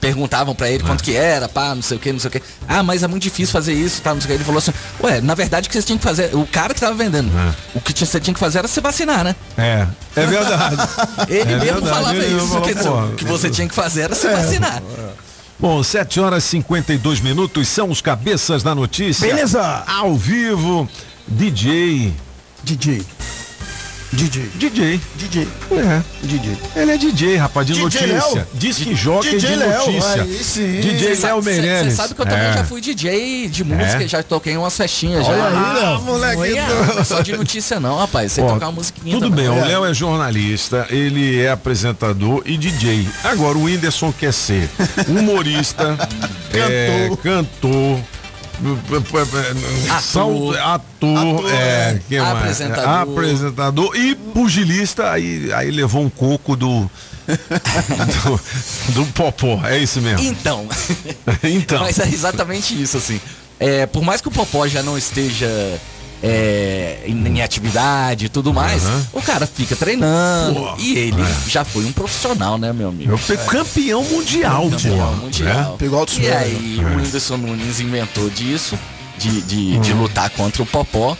[0.00, 2.42] perguntavam pra ele quanto que era, pá, não sei o que, não sei o que.
[2.68, 4.34] Ah, mas é muito difícil fazer isso, tá, não sei o que.
[4.36, 4.72] Ele falou assim,
[5.02, 7.30] ué, na verdade o que você tinha que fazer, o cara que tava vendendo,
[7.74, 9.34] o que você tinha que fazer era se vacinar, né?
[9.58, 10.76] É, é verdade.
[11.28, 13.74] Ele É mesmo verdade, falava ele isso, falou, que, pô, o que você tinha que
[13.74, 14.34] fazer era se É.
[14.36, 14.82] vacinar.
[15.58, 19.26] Bom, 7 horas e 52 minutos são os cabeças da notícia.
[19.26, 19.82] Beleza.
[19.86, 20.88] Ao vivo,
[21.28, 22.12] DJ.
[22.62, 23.02] DJ.
[24.14, 24.42] DJ.
[24.54, 25.00] DJ.
[25.16, 25.48] DJ.
[25.72, 26.02] É.
[26.22, 26.56] DJ.
[26.76, 28.06] Ele é DJ, rapaz, de DJ notícia.
[28.36, 28.46] Léo.
[28.54, 30.22] Diz que joga DJ de Léo, notícia.
[30.22, 30.80] aí sim.
[30.80, 31.92] DJ Cê Léo Meirelles.
[31.94, 32.52] Você sabe que eu também É.
[32.54, 34.08] já fui DJ de música, É?
[34.08, 35.46] já toquei em umas festinhas Olha já.
[35.48, 35.94] aí, Léo.
[35.96, 36.40] Ah, moleque.
[36.40, 36.66] Olha.
[36.94, 38.32] Não é só de notícia não, rapaz.
[38.32, 39.48] Você tocar uma musiquinha Tudo também.
[39.50, 43.08] bem, o Léo é jornalista, ele é apresentador e DJ.
[43.24, 44.68] Agora o Whindersson quer ser
[45.08, 45.96] humorista,
[46.54, 47.98] é, cantor.
[49.90, 52.32] Ator, ator, é, que mais?
[52.36, 52.88] Apresentador.
[52.88, 56.90] apresentador e pugilista, aí, aí levou um coco do,
[57.26, 60.26] do, do Popó, é isso mesmo.
[60.26, 60.66] Então.
[61.42, 61.80] então.
[61.80, 63.20] Mas é exatamente isso, assim.
[63.58, 65.48] É, por mais que o Popó já não esteja
[66.26, 69.06] é, em, em atividade e tudo mais, Aham.
[69.12, 70.54] o cara fica treinando.
[70.58, 71.34] Pô, e ele é.
[71.50, 73.12] já foi um profissional, né, meu amigo?
[73.12, 75.70] Eu fui campeão mundial, Campeão pô, mundial.
[75.72, 75.76] né?
[75.78, 76.94] Pegou altos E aí né?
[76.94, 78.78] o Whindersson Nunes inventou disso,
[79.18, 80.00] de, de, de Hum.
[80.00, 81.14] lutar contra o Popó.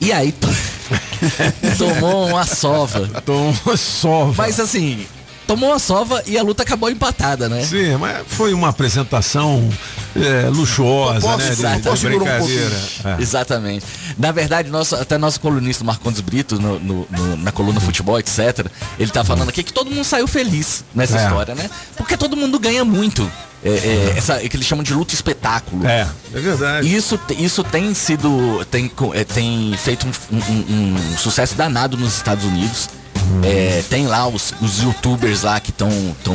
[0.00, 0.48] E aí to-
[1.78, 3.06] tomou uma sova.
[3.24, 4.42] Tomou uma sova.
[4.42, 5.06] Mas assim,
[5.46, 7.62] tomou uma sova e a luta acabou empatada, né?
[7.64, 9.68] Sim, mas foi uma apresentação
[10.16, 11.48] é, luxuosa, né?
[11.80, 12.80] de- De, brincadeira.
[13.04, 13.22] É.
[13.22, 13.84] Exatamente.
[14.18, 18.66] Na verdade, nosso, até nosso colunista Marcondes Brito, no, no- no- na coluna Futebol, etc.,
[18.98, 21.24] ele tá falando aqui que todo mundo saiu feliz nessa É.
[21.24, 21.68] história, né?
[21.96, 23.30] Porque todo mundo ganha muito.
[23.66, 25.86] É, é, essa, é que eles chamam de luta espetáculo.
[25.86, 26.94] É, é verdade.
[26.94, 28.62] Isso, isso tem sido.
[28.70, 32.90] Tem, é, tem feito um, um- um sucesso danado nos Estados Unidos.
[33.30, 33.40] Uhum.
[33.44, 35.90] É, tem lá os, os youtubers lá que estão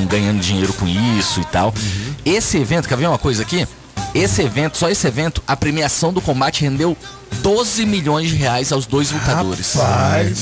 [0.08, 1.68] ganhando dinheiro com isso e tal.
[1.76, 2.14] Uhum.
[2.26, 3.68] Esse evento, quer ver uma coisa aqui?
[4.16, 6.98] Esse evento, só esse evento, a premiação do combate rendeu
[7.44, 9.76] 12 milhões de reais aos dois lutadores.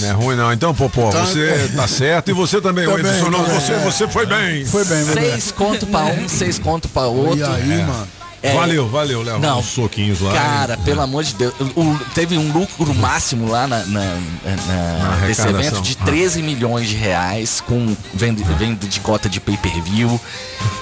[0.01, 0.53] Não é ruim não.
[0.53, 1.25] Então, Popó, Tá.
[1.25, 3.29] você tá certo e você também, Também, Whindersson.
[3.29, 3.59] Não, também.
[3.59, 4.65] você, você foi bem.
[4.65, 7.39] Foi bem, Seis conto pra um, seis conto pra outro.
[7.39, 7.83] E aí, É.
[7.83, 8.07] mano?
[8.41, 8.53] É.
[8.53, 9.39] Valeu, valeu, Léo.
[9.39, 9.59] Não.
[9.59, 10.31] Uns soquinhos lá.
[10.33, 10.79] Cara, hein?
[10.85, 11.53] pelo amor de Deus.
[11.75, 14.15] o- teve um lucro máximo lá na, na- na-
[14.45, 15.59] Na nesse arrecadação.
[15.59, 16.05] evento de Ah.
[16.05, 20.19] 13 milhões de reais com venda, venda de cota de pay-per-view.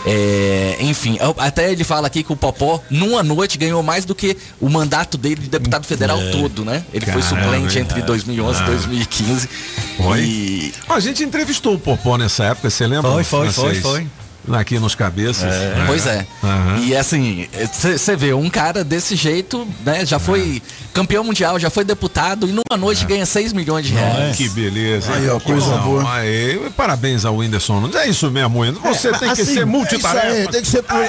[0.05, 4.37] É, enfim, até ele fala aqui que o Popó, numa noite, ganhou mais do que
[4.59, 6.31] o mandato dele de deputado federal É.
[6.31, 6.83] todo, né?
[6.93, 7.83] Ele foi Caramba, suplente hein?
[7.83, 8.65] entre 2011 e Ah.
[8.67, 9.49] 2015.
[9.97, 10.19] Foi?
[10.21, 13.11] E A gente entrevistou o Popó nessa época, você lembra?
[13.11, 14.07] Foi, foi, foi, foi.
[14.53, 15.43] Aqui nos cabeças.
[15.43, 15.83] né?
[15.87, 16.25] Pois é.
[16.43, 16.79] Aham.
[16.85, 20.61] E assim, você vê, um cara desse jeito, né, já foi
[20.93, 24.35] campeão mundial, já foi deputado e numa noite ganha 6 milhões de reais.
[24.35, 25.13] Que beleza.
[25.13, 25.81] Aí, ó, Que coisa bom.
[26.01, 26.13] boa.
[26.13, 27.79] Aí, parabéns ao Whindersson.
[27.81, 27.95] Nunes.
[27.95, 28.87] É isso mesmo, Whindersson.
[28.93, 30.27] Você tem que Assim, ser é multitarefa.
[30.27, 30.83] aí, tem que ser.
[30.89, 31.03] É,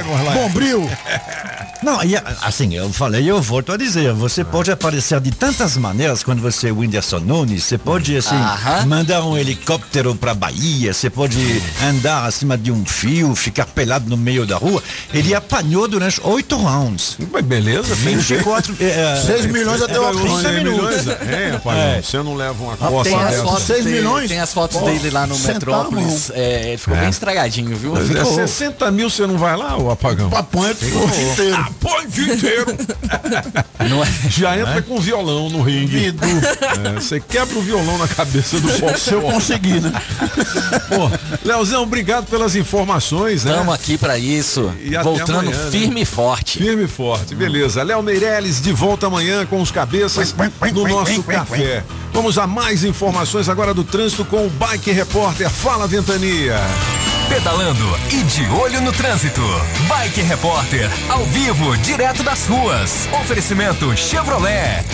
[0.00, 0.34] é, Gorlai.
[0.38, 0.90] bombril.
[1.82, 6.22] Não, e, assim, eu falei, eu volto a dizer, você pode aparecer de tantas maneiras
[6.22, 8.86] quando você é o Whindersson Nunes, você pode, assim, Aham.
[8.86, 14.16] mandar um helicóptero pra Bahia, você pode andar acima de um fio, ficar pelado no
[14.16, 14.82] meio da rua.
[15.12, 17.16] Ele apanhou durante oito rounds.
[17.30, 18.74] Mas beleza, tem 24...
[18.80, 20.88] é, Seis milhões até o Ganhou 30 seis minutos.
[21.04, 21.08] milhões?
[21.08, 22.02] É, rapaz, É.
[22.02, 24.28] você não leva uma costa Tem as, fotos Seis dele, milhões?
[24.28, 26.30] tem as fotos Pô, dele lá no Metrópolis.
[26.34, 27.00] É, ele ficou É.
[27.00, 27.96] bem estragadinho, viu?
[27.96, 30.30] É Ficou- 60 mil você não vai lá, o apagão?
[30.34, 31.56] Apanha o dia inteiro.
[31.56, 32.66] Apanha o dia inteiro.
[33.90, 34.06] Não é?
[34.28, 36.14] Já entra com violão no ringue.
[36.84, 38.68] É, Você quebra o violão na cabeça do.
[38.98, 39.92] Se eu conseguir, né?
[40.88, 41.10] Pô,
[41.44, 43.52] Leozão, obrigado pelas informações, né?
[43.52, 44.72] Estamos aqui pra isso.
[44.80, 45.70] E Voltando amanhã, né?
[45.70, 46.58] firme e forte.
[46.58, 47.82] Firme e forte, beleza.
[47.84, 50.34] Léo Meirelles de volta amanhã com os cabeças
[50.72, 51.84] no nosso café.
[52.12, 55.48] Vamos a mais informações agora do trânsito com o Bike Repórter.
[55.48, 56.56] Fala, Ventania.
[57.28, 59.40] Pedalando e de olho no trânsito.
[59.88, 63.08] Bike Repórter, ao vivo, direto das ruas.
[63.20, 64.84] Oferecimento Chevrolet.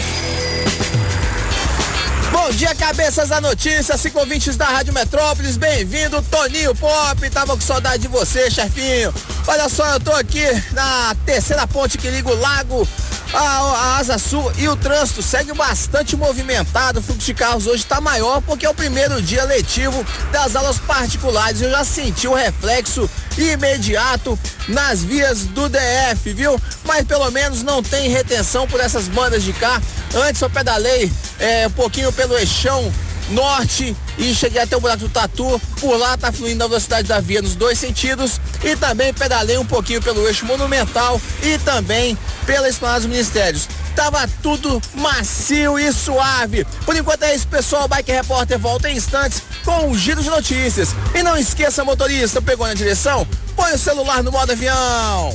[2.31, 7.61] Bom dia, cabeças da notícia, cinco ouvintes da Rádio Metrópolis, bem-vindo, Toninho Pop, tava com
[7.61, 9.14] saudade de você, chefinho.
[9.47, 12.87] Olha só, eu tô aqui na terceira ponte que liga o lago
[13.33, 17.85] a, a Asa Sul e o trânsito segue bastante movimentado, o fluxo de carros hoje
[17.85, 22.35] tá maior porque é o primeiro dia letivo das aulas particulares, eu já senti o
[22.35, 26.61] reflexo imediato nas vias do DF, viu?
[26.85, 29.81] Mas pelo menos não tem retenção por essas bandas de cá.
[30.14, 32.93] Antes eu pedalei é, um pouquinho pelo eixão
[33.31, 35.61] norte e cheguei até o buraco do Tatu.
[35.81, 39.64] Por lá tá fluindo a velocidade da via nos dois sentidos e também pedalei um
[39.64, 43.69] pouquinho pelo eixo monumental e também pela Esplanada dos Ministérios.
[43.95, 46.64] tava tudo macio e suave.
[46.85, 47.85] Por enquanto é isso, pessoal.
[47.85, 50.89] O Bike Repórter volta em instantes com um giro de notícias.
[51.14, 53.27] E não esqueça, motorista, pegou na direção?
[53.55, 55.35] Põe o celular no modo avião.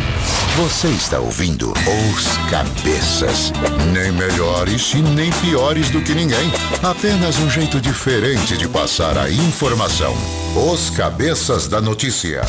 [0.57, 3.53] Você está ouvindo Os Cabeças.
[3.93, 6.51] Nem melhores e nem piores do que ninguém.
[6.83, 10.13] Apenas um jeito diferente de passar a informação.
[10.53, 12.41] Os Cabeças da Notícia.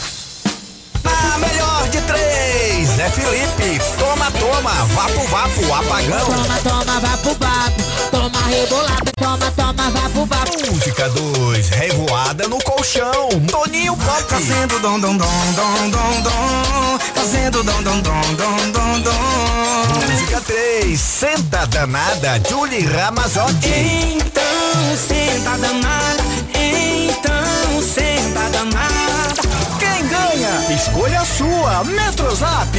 [1.05, 3.81] A melhor de três é Felipe.
[3.97, 6.27] Toma, toma, vapo, vapo, apagão.
[6.27, 7.83] Toma, toma, vapo, vapo.
[8.11, 10.71] Toma rebolada, toma, toma, vapo, vapo.
[10.71, 13.29] Música 2, revoada no colchão.
[13.51, 14.23] Toninho Pop.
[14.29, 16.99] Fazendo dom, dom, dom, dom, dom, dom.
[17.15, 20.11] Fazendo dom, dom, dom, dom, dom, dom.
[20.11, 23.69] Música 3, senta danada, Julie Ramazotti.
[23.69, 26.23] Então, senta danada.
[26.55, 28.93] Então, senta danada.
[29.79, 30.75] Quem ganha?
[30.75, 31.85] Escolha a sua.
[31.85, 32.77] Metrozap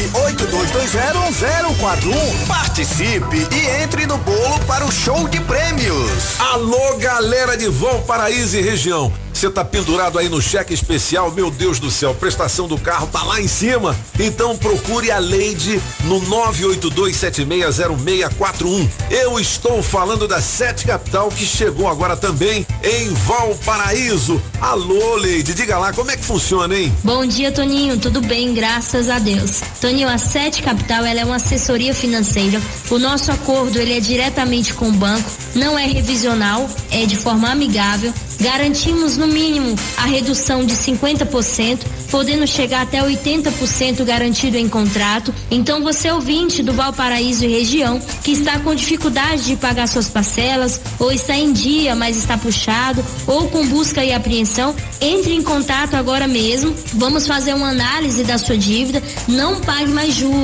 [0.64, 2.48] 82201041.
[2.48, 6.40] Participe e entre no bolo para o show de prêmios.
[6.40, 9.12] Alô, galera de Valparaíso e região.
[9.34, 13.24] Você tá pendurado aí no cheque especial, meu Deus do céu, prestação do carro tá
[13.24, 13.96] lá em cima.
[14.18, 18.90] Então procure a Leide no 982760641.
[19.10, 24.40] Eu estou falando da Sete Capital que chegou agora também em Valparaíso.
[24.62, 26.96] Alô, Leide, diga lá como é que funciona, hein?
[27.04, 27.98] Bom dia, Toninho.
[27.98, 29.60] Tudo bem, graças a Deus.
[29.82, 32.62] Toninho, a Sete Capital ela é uma assessoria financeira.
[32.90, 37.50] O nosso acordo ele é diretamente com o banco, não é revisional, é de forma
[37.50, 38.14] amigável.
[38.44, 41.80] Garantimos no mínimo a redução de 50%,
[42.12, 45.34] podendo chegar até 80% garantido em contrato.
[45.50, 50.82] Então, você ouvinte do Valparaíso e região que está com dificuldade de pagar suas parcelas,
[51.00, 55.96] ou está em dia, mas está puxado, ou com busca e apreensão, entre em contato
[55.96, 56.76] agora mesmo.
[56.94, 59.02] Vamos fazer uma análise da sua dívida.
[59.28, 60.43] Não pague mais juros.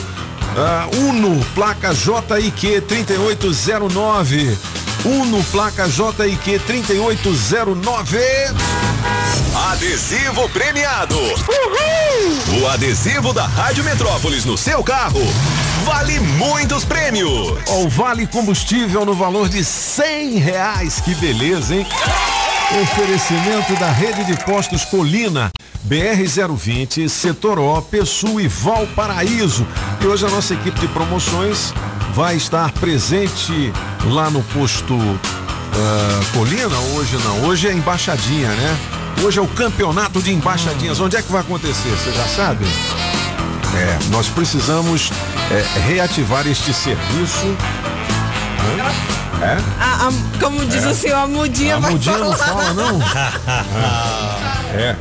[1.09, 4.55] Uno, placa JIQ 3809.
[5.03, 8.19] Uno, placa JIQ 3809.
[9.71, 11.15] Adesivo premiado.
[11.17, 12.61] Uhul!
[12.61, 15.21] O adesivo da Rádio Metrópolis no seu carro
[15.83, 17.57] vale muitos prêmios.
[17.67, 20.99] O Vale Combustível no valor de cem reais.
[20.99, 21.85] Que beleza, hein?
[22.81, 25.49] Oferecimento da rede de postos Colina,
[25.87, 29.65] BR-020, Setor O, Pessul e Valparaíso.
[30.01, 31.73] E hoje a nossa equipe de promoções
[32.13, 33.71] vai estar presente
[34.05, 34.97] lá no posto
[35.77, 36.77] uh, Colina.
[36.95, 38.77] Hoje não, hoje é embaixadinha, né?
[39.23, 40.99] Hoje é o campeonato de embaixadinhas.
[40.99, 41.89] Onde é que vai acontecer?
[41.89, 42.65] Você já sabe?
[43.75, 45.11] É, nós precisamos
[45.51, 47.55] é, reativar este serviço.
[49.41, 49.57] É?
[49.79, 50.87] A- a- como diz É.
[50.87, 52.63] o senhor, a mudinha A vai mudinha não falar.
[52.63, 52.99] fala, não?
[54.73, 54.95] É.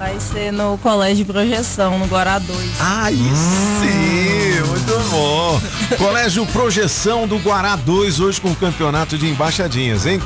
[0.00, 2.58] Vai ser no Colégio de Projeção, no Guará 2.
[2.80, 5.60] Aí sim, muito bom.
[5.98, 10.18] Colégio Projeção do Guará 2, hoje com o campeonato de embaixadinhas, hein?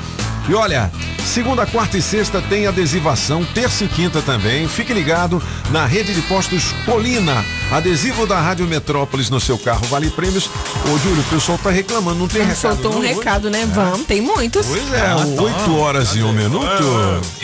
[0.46, 0.92] E olha,
[1.24, 4.68] segunda, quarta e sexta tem adesivação, terça e quinta também.
[4.68, 7.42] Fique ligado na rede de postos Colina.
[7.72, 10.50] Adesivo da Rádio Metrópolis no seu carro vale prêmios.
[10.84, 12.74] Ô, Júlio, o pessoal tá reclamando, não tem recado.
[12.74, 13.14] Soltou um não, hoje?
[13.14, 13.66] recado, né?
[13.72, 14.66] Vamos, tem muitos.
[14.66, 16.84] Pois é, 8 horas e um minuto.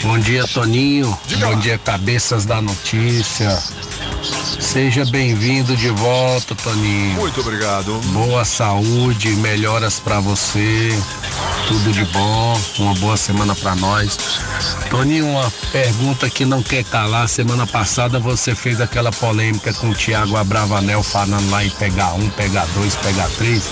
[0.03, 1.17] Bom dia, Toninho.
[1.39, 3.57] Bom dia, cabeças da notícia.
[4.23, 7.19] Seja bem-vindo de volta, Toninho.
[7.19, 7.99] Muito obrigado.
[8.13, 10.89] Boa saúde, melhoras pra você.
[11.67, 12.59] Tudo de bom.
[12.79, 14.17] Uma boa semana pra nós.
[14.89, 17.27] Toninho, uma pergunta que não quer calar.
[17.27, 22.29] Semana passada você fez aquela polêmica com o Thiago Abravanel falando lá em pegar um,
[22.29, 23.69] pegar dois, pegar três.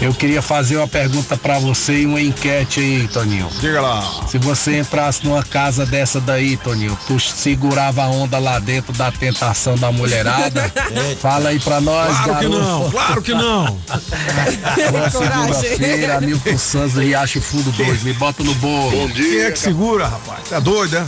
[0.00, 3.48] Eu queria fazer uma pergunta pra você e uma enquete aí, Toninho.
[3.58, 4.02] Diga lá.
[4.28, 9.10] Se você entrasse numa casa dessa daí, Toninho, tu segurava a onda lá dentro da
[9.10, 10.70] tentação da mulherada?
[11.20, 12.58] Fala aí pra nós, Claro que garoto.
[12.58, 13.64] não, claro que não.
[14.90, 18.02] Boa segunda-feira, Milton Santos Riacho Fundo 2.
[18.02, 18.90] Me bota no bolo.
[18.90, 19.24] Bom dia.
[19.24, 20.48] Quem é que segura, rapaz?
[20.50, 21.04] Tá doido, é?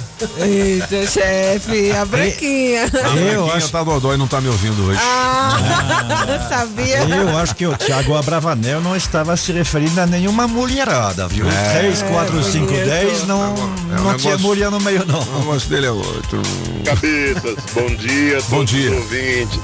[0.46, 2.84] Eita, chefe, a branquinha.
[2.84, 3.68] A eu acho...
[3.70, 5.00] tá dodói e não tá me ouvindo hoje.
[5.02, 6.98] Ah, sabia?
[7.00, 11.46] Eu acho que o Thiago Abravanel não estava se referindo a nenhuma mulherada, viu?
[11.48, 11.78] É.
[11.80, 12.84] 3, 4, 5, bonito.
[12.86, 15.20] 10 não, É um não negócio- tinha mulher no meio, não.
[15.20, 16.42] O negócio dele é outro.
[16.84, 18.90] Cabeças, bom dia, Bom dia.
[18.90, 19.60] os ouvintes.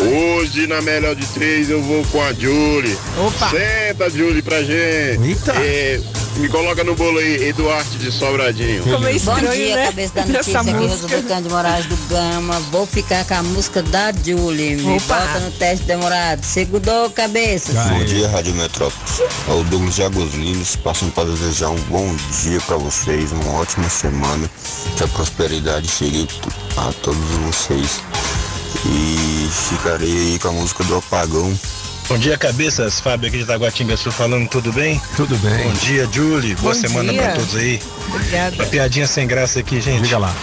[0.00, 2.96] Hoje, na melhor de três, eu vou com a Julie.
[3.18, 3.50] Opa!
[3.50, 5.22] Senta, Julie, pra gente.
[5.26, 5.52] Eita!
[5.56, 6.00] É,
[6.36, 8.82] me coloca no bolo aí, Eduardo de Sobradinho.
[8.82, 9.86] Como é Bom estranho, dia, né?
[9.86, 11.16] cabeça da Essa notícia aqui, música.
[11.16, 12.60] Rosa Cândido Moraes do Gama.
[12.70, 14.76] Vou ficar com a música da Julie.
[14.76, 15.16] Me Opa.
[15.16, 16.44] bota no teste demorado.
[16.44, 17.72] Segurou, cabeça.
[17.72, 19.20] Bom dia, Rádio Metrópolis.
[19.48, 19.98] É o Douglas
[20.34, 24.50] Lindas, passando para desejar um bom dia para vocês, uma ótima semana,
[24.96, 26.28] que a prosperidade chegue
[26.76, 28.00] a todos vocês.
[28.86, 31.58] E ficarei aí com a música do Apagão.
[32.10, 32.98] Bom dia, cabeças.
[32.98, 35.00] Fábio aqui de Taguatinga Sul falando, tudo bem?
[35.16, 35.62] Tudo bem.
[35.62, 36.56] Bom dia, Julie.
[36.56, 37.22] Boa Bom semana dia.
[37.22, 37.80] pra todos aí.
[38.08, 38.56] Obrigada.
[38.56, 40.02] Uma piadinha sem graça aqui, gente.
[40.02, 40.34] Diga lá.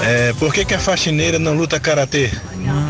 [0.00, 2.30] É, por que, que a faxineira não luta karatê?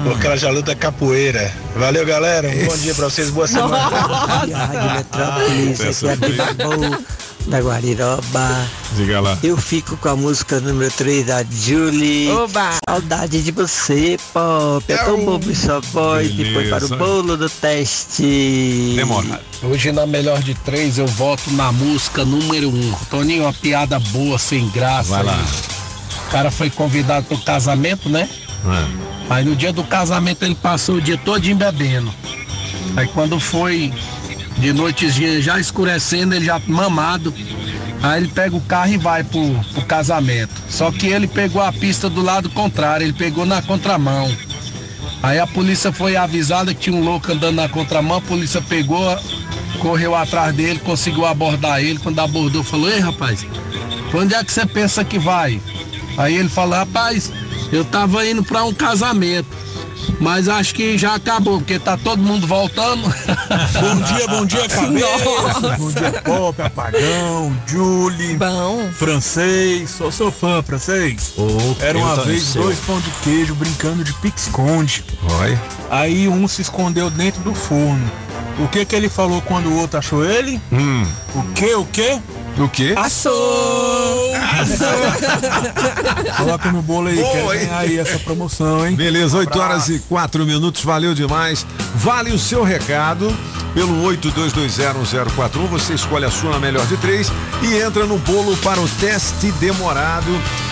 [0.05, 1.51] Porque ela já luta capoeira.
[1.75, 2.49] Valeu, galera.
[2.49, 3.31] Um bom dia pra vocês.
[3.31, 3.79] Boa semana.
[3.79, 4.57] Rádio
[4.95, 7.05] Metrópolis, aqui é a Bibu
[7.49, 8.69] da Guariroba.
[8.95, 9.39] Diga lá.
[9.43, 12.31] Eu fico com a música número 3 da Julie.
[12.31, 12.77] Oba!
[12.89, 14.85] Saudade de você, Pop.
[14.93, 16.53] É tão bobo e só pode.
[16.53, 18.93] Foi para o bolo do teste.
[18.97, 19.41] Demorado.
[19.63, 22.93] Hoje, na melhor de três, eu voto na música número um.
[23.11, 25.11] Toninho, uma piada boa, sem graça.
[25.11, 25.35] Vai lá.
[25.35, 25.79] aí.
[26.29, 28.29] O cara foi convidado pro casamento, né?
[28.67, 29.09] É.
[29.31, 32.13] Aí no dia do casamento ele passou o dia todinho bebendo.
[32.97, 33.93] Aí quando foi
[34.59, 37.33] de noitezinha já escurecendo, ele já mamado.
[38.03, 40.53] Aí ele pega o carro e vai pro, pro casamento.
[40.69, 44.31] Só que ele pegou a pista do lado contrário, ele pegou na contramão.
[45.23, 49.19] Aí a polícia foi avisada que tinha um louco andando na contramão, a polícia pegou,
[49.81, 51.99] correu atrás dele, conseguiu abordar ele.
[51.99, 53.45] Quando abordou, falou, ei rapaz,
[54.15, 55.61] onde é que você pensa que vai?
[56.17, 57.33] Aí ele falou, rapaz,
[57.73, 59.49] eu tava indo pra um casamento.
[60.21, 63.03] Mas acho que já acabou, porque tá todo mundo voltando.
[63.81, 65.77] Bom dia, bom dia, cabeça.
[65.79, 68.37] Bom dia, Pop, Apagão, Julie.
[68.37, 68.89] Bom.
[68.93, 71.35] Francês, sou seu fã, francês.
[71.81, 72.63] Era uma vez sei.
[72.63, 75.05] dois pão de queijo brincando de pique-esconde.
[75.23, 75.59] Vai.
[75.91, 78.11] Aí um se escondeu dentro do forno.
[78.59, 80.61] O que que ele falou quando o outro achou ele?
[80.73, 81.07] Hum.
[81.35, 82.21] O que, o que?
[82.59, 82.95] O quê?
[82.97, 84.33] Assou!
[86.37, 87.69] Coloca no bolo aí, Boa, hein?
[87.73, 88.97] aí essa promoção, hein?
[88.97, 91.65] Beleza, 8 horas e 4 minutos, valeu demais.
[91.95, 93.33] Vale o seu recado
[93.75, 95.67] pelo 82201041.
[95.71, 97.31] Você escolhe a sua na melhor de três
[97.63, 100.27] e entra no bolo para o teste demorado.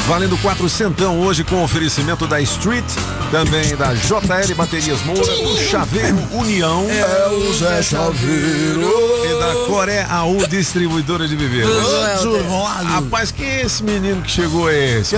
[0.07, 2.85] Valendo 4 centão hoje com oferecimento da Street,
[3.33, 6.87] também da JL Baterias Moura, do Chaveiro União.
[6.89, 8.89] É o Zé Chaveiro.
[9.25, 11.69] E da Coré AU Distribuidora de Bebidas.
[12.85, 15.01] Rapaz, quem é esse menino que chegou aí?
[15.01, 15.17] Esse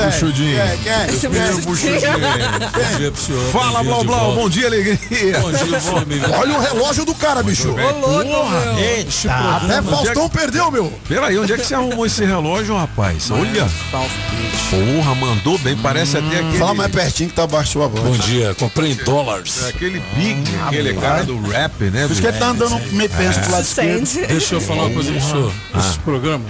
[3.20, 3.52] senhor.
[3.52, 5.38] Fala, Blau Blau, bom dia, alegria.
[5.38, 6.38] Bom dia, bom.
[6.38, 7.74] Olha o relógio do cara, bicho.
[7.74, 8.80] Porra.
[8.80, 10.90] Eita, até Faustão perdeu, meu.
[11.06, 13.30] Peraí, onde é que você arrumou esse relógio, rapaz?
[13.30, 13.68] Olha.
[14.78, 16.58] Porra, mandou bem, parece até aquele...
[16.58, 18.02] Fala mais pertinho que tá baixo sua voz.
[18.04, 19.64] Bom dia, comprei em dólares.
[19.64, 22.02] É aquele Big, aquele cara do rap, né?
[22.06, 24.26] Por isso que ele tá andando meio penso pro lado esquerdo.
[24.28, 25.52] Deixa eu falar uma coisa pro senhor.
[25.78, 26.44] Esse programa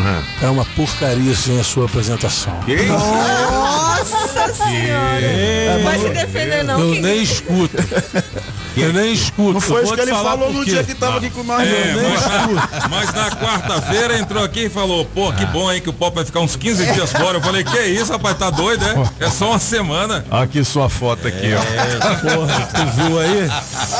[0.00, 0.22] Ah.
[0.42, 2.52] é uma porcaria sem a sua apresentação.
[2.88, 5.82] Nossa senhora.
[5.82, 7.76] Vai se defender não, Eu nem escuto.
[8.82, 9.52] Eu nem escuto.
[9.54, 11.66] Não foi isso que ele falou no dia que tava aqui com nós.
[11.66, 12.90] É, Eu nem mas-.
[12.90, 16.24] Mas na quarta-feira entrou aqui e falou, pô, que bom, hein, que o Pop vai
[16.24, 17.38] ficar uns 15 dias fora.
[17.38, 19.26] Eu falei, que isso, rapaz, tá doido, é?
[19.26, 20.24] É só uma semana.
[20.30, 22.18] Aqui sua foto aqui, ó.
[22.36, 23.48] Porra, tu viu aí?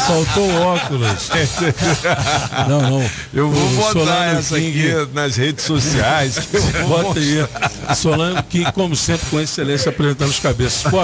[0.07, 1.29] Faltou o óculos.
[2.69, 3.11] Não, não.
[3.33, 6.39] Eu vou O botar Solano essa King- aqui nas redes sociais.
[6.51, 7.47] que Bota aí.
[7.97, 10.91] Solano King, como sempre, com excelência, apresentando os cabeças.
[10.91, 10.99] Pô,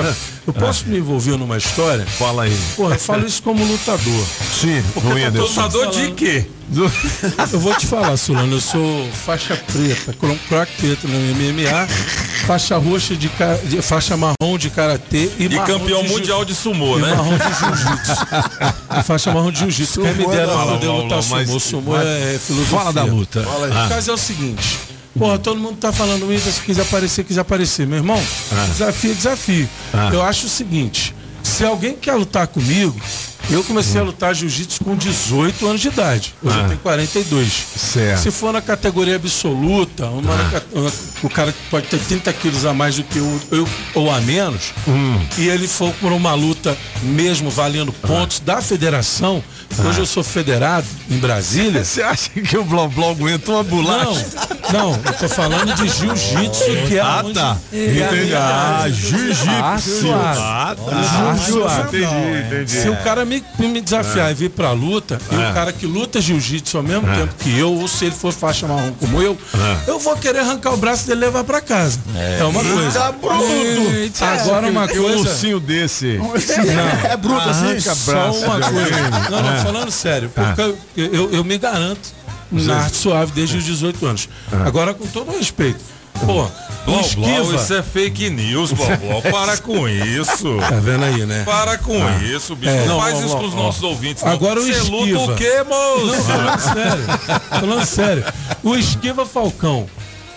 [0.46, 2.04] eu posso me envolver numa história?
[2.06, 2.56] Fala aí.
[2.76, 4.26] Pô, eu falo isso como lutador.
[4.60, 5.46] Sim, tô Whindersson.
[5.48, 6.46] falando- Lutador de quê?
[7.52, 10.14] Eu vou te falar, Solano, eu sou faixa preta,
[10.48, 11.86] crack preto no MMA,
[12.46, 16.54] faixa roxa de, ca- de- faixa marrom de karatê e, E campeão de mundial de
[16.54, 17.10] sumô, e né?
[17.14, 19.04] marrom de jiu-jitsu.
[19.04, 20.00] Faixa marrom de jiu-jitsu.
[20.00, 21.60] Quem me é dera poder lutar mas- sumô.
[21.60, 22.78] Sumô mas- é filosofia.
[22.78, 23.42] fala da luta.
[23.42, 23.72] Fala aí.
[23.72, 23.88] O Ah.
[23.88, 24.78] caso é o seguinte.
[25.16, 27.86] Porra, todo mundo tá falando isso, se quiser aparecer, quiser aparecer.
[27.86, 28.20] Meu irmão,
[28.72, 29.68] desafio é desafio.
[29.92, 30.10] Ah.
[30.12, 32.96] Eu acho o seguinte, se alguém quer lutar comigo,
[33.50, 36.34] eu comecei a lutar jiu-jitsu com 18 anos de idade.
[36.42, 36.62] Hoje Ah.
[36.62, 37.52] eu tenho 42.
[37.76, 38.22] Certo.
[38.22, 40.92] Se for na categoria absoluta, uma ca- uma-
[41.22, 44.20] o cara que pode ter 30 quilos a mais do que eu, eu ou a
[44.20, 45.20] menos, Hum.
[45.38, 49.42] e ele for por uma luta mesmo valendo pontos da federação,
[49.86, 51.84] hoje eu sou federado em Brasília.
[51.84, 54.26] Você acha que o Blá Blá aguenta uma bolacha?
[54.72, 57.56] Não, não, eu tô falando de jiu-jitsu, que é Ah, onde- tá.
[57.72, 60.10] é Ah, jiu-jitsu.
[60.12, 60.34] Ah.
[60.70, 60.82] Ah, tá.
[60.92, 61.98] Ah, Ah, suave.
[62.04, 62.70] entendi, entendi.
[62.70, 64.30] Se o cara me, me desafiar É.
[64.32, 65.50] e vir pra luta, e É.
[65.50, 67.14] o cara que luta jiu-jitsu ao mesmo É.
[67.16, 69.90] tempo que eu, ou se ele for faixa marrom como eu, É.
[69.90, 71.98] eu vou querer arrancar o braço dele e levar pra casa.
[72.16, 73.12] É, uma Eita, coisa.
[73.12, 73.90] bruto.
[73.94, 75.18] Eita, Agora uma Que um coisa.
[75.18, 76.18] ursinho desse.
[76.18, 77.10] Não.
[77.10, 77.80] É bruto assim?
[77.80, 79.30] Só braço uma coisa.
[79.30, 79.58] Não, não, É.
[79.62, 80.60] falando sério, porque
[80.96, 82.00] eu, eu, eu me garanto
[82.50, 84.28] na arte suave desde os 18 anos.
[84.64, 85.80] Agora, com todo o respeito.
[86.24, 86.50] Pô, o Blá
[86.86, 87.54] Blá, esquiva.
[87.56, 89.20] isso é fake news, Blá Blá.
[89.30, 90.56] Para com isso.
[90.60, 91.42] Tá vendo aí, né?
[91.44, 92.22] Para com Ah.
[92.22, 92.72] isso, bicho.
[92.72, 92.80] É.
[92.86, 94.22] não, Não, faz isso com os nossos ouvintes.
[94.22, 94.32] não.
[94.32, 95.18] Agora o Você esquiva.
[95.20, 96.06] luta o quê, moço?
[96.06, 97.04] Não, falando sério.
[97.60, 98.24] Falando sério.
[98.62, 99.86] O esquiva Falcão.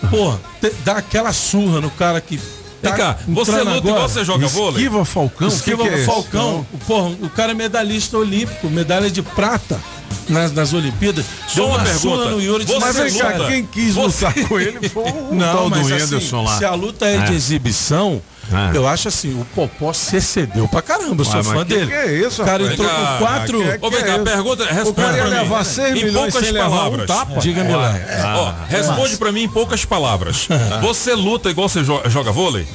[0.09, 2.39] Pô, te- dá aquela surra no cara que.
[2.81, 4.83] Vem cá, você luta igual você joga vôlei?
[4.83, 5.47] Esquiva Falcão?
[5.47, 6.05] Esquiva O que que é?
[6.05, 6.65] Falcão.
[6.85, 9.79] Porra, o cara é medalhista olímpico, medalha de prata
[10.29, 11.25] nas, nas Olimpíadas.
[11.47, 12.29] Só Deu uma surra pergunta.
[12.31, 15.53] no Yuri de Mas vem cá, quem quis Você- lutar com ele foi o Não,
[15.53, 16.57] tal do mas assim, lá.
[16.57, 17.35] Se a luta é, de É.
[17.35, 18.21] exibição,
[18.73, 18.77] É.
[18.77, 21.21] eu acho assim, o Popó se excedeu pra caramba.
[21.21, 21.87] Eu sou Ué, fã que dele.
[21.87, 22.79] que é isso, o cara rapaz?
[22.79, 23.59] entrou com quatro.
[23.59, 26.51] que- Ô, vem cá, pergunta, responde O cara ia levar 6 Em milhões poucas sem
[26.51, 27.07] levar um palavras.
[27.07, 27.39] tapa.
[27.39, 27.95] Diga-me lá.
[28.37, 30.47] Ó, responde pra mim em poucas palavras.
[30.81, 32.67] Você luta igual você jo- joga vôlei?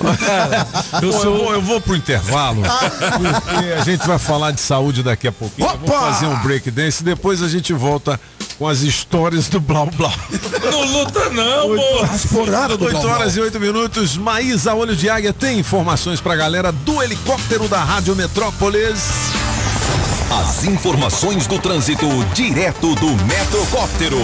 [1.02, 5.02] eu, sou- eu, vou, eu vou pro intervalo, porque a gente vai falar de saúde
[5.02, 5.68] daqui a pouquinho.
[5.68, 8.20] Vamos fazer um break dance e depois a gente volta
[8.58, 10.12] com as histórias do Blau Blau.
[10.70, 11.82] Não luta não, Oito-
[12.28, 12.40] pô.
[12.86, 14.16] 8 horas e 8 minutos.
[14.16, 18.98] Maísa Olho de Águia tem informações pra galera do helicóptero da Rádio Metrópolis.
[20.30, 24.18] As informações do trânsito direto do Metrocóptero.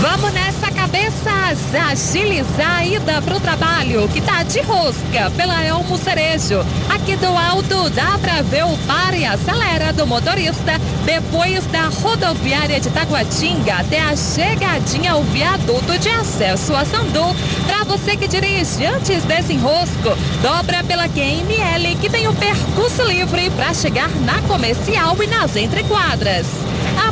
[0.00, 1.58] Vamos nessa, cabeças!
[1.90, 6.64] Agilizar a ida pro trabalho, que tá de rosca pela Elmo Cerejo.
[6.88, 12.78] Aqui do alto dá pra ver o pare e acelera do motorista depois da rodoviária
[12.78, 17.34] de Taguatinga até a chegadinha ao viaduto de acesso a Sandu.
[17.66, 23.50] Pra você que dirige antes desse enrosco, dobra pela QML que tem o percurso livre
[23.50, 26.46] para chegar na comercial e nas entrequadras.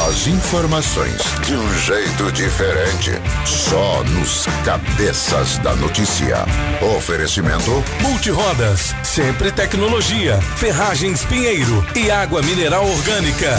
[0.08, 3.12] As informações de um jeito diferente.
[3.46, 6.46] Só nos cabeças da notícia.
[6.98, 13.58] Oferecimento Multirodas, sempre tecnologia, ferragens Pinheiro e água mineral orgânica.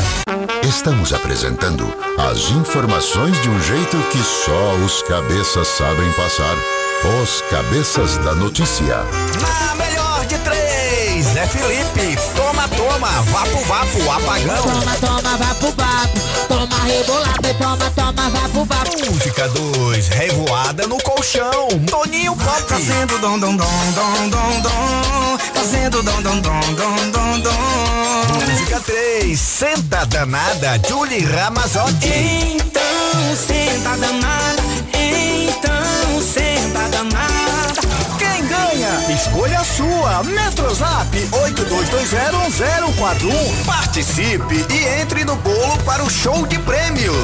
[0.62, 1.86] Estamos apresentando
[2.18, 6.85] as informações de um jeito que só os cabeças sabem passar.
[7.04, 9.04] Os cabeças da notícia.
[9.40, 12.18] Na melhor de três, é Felipe.
[12.34, 14.62] Toma, toma, vapo, vapo, apagão.
[14.62, 16.20] Toma, toma, vapo, vapo.
[16.48, 19.12] Toma rebolada e toma, toma, vapo, vapo.
[19.12, 21.68] Música 2, revoada no colchão.
[21.86, 22.62] Toninho Pop.
[22.66, 25.38] Fazendo dom, dom, dom, dom, dom, dom.
[25.54, 28.50] Fazendo dom, dom, dom, dom, dom, dom.
[28.50, 32.56] Música 3, senta danada, Julie Ramazotti.
[32.56, 32.82] Então,
[33.36, 34.75] senta danada.
[35.56, 37.80] Então sentada nada.
[38.18, 38.90] Quem ganha?
[39.14, 40.22] Escolha sua.
[40.24, 43.64] Metrozap 82201041.
[43.64, 47.16] Participe e entre no bolo para o show de prêmios.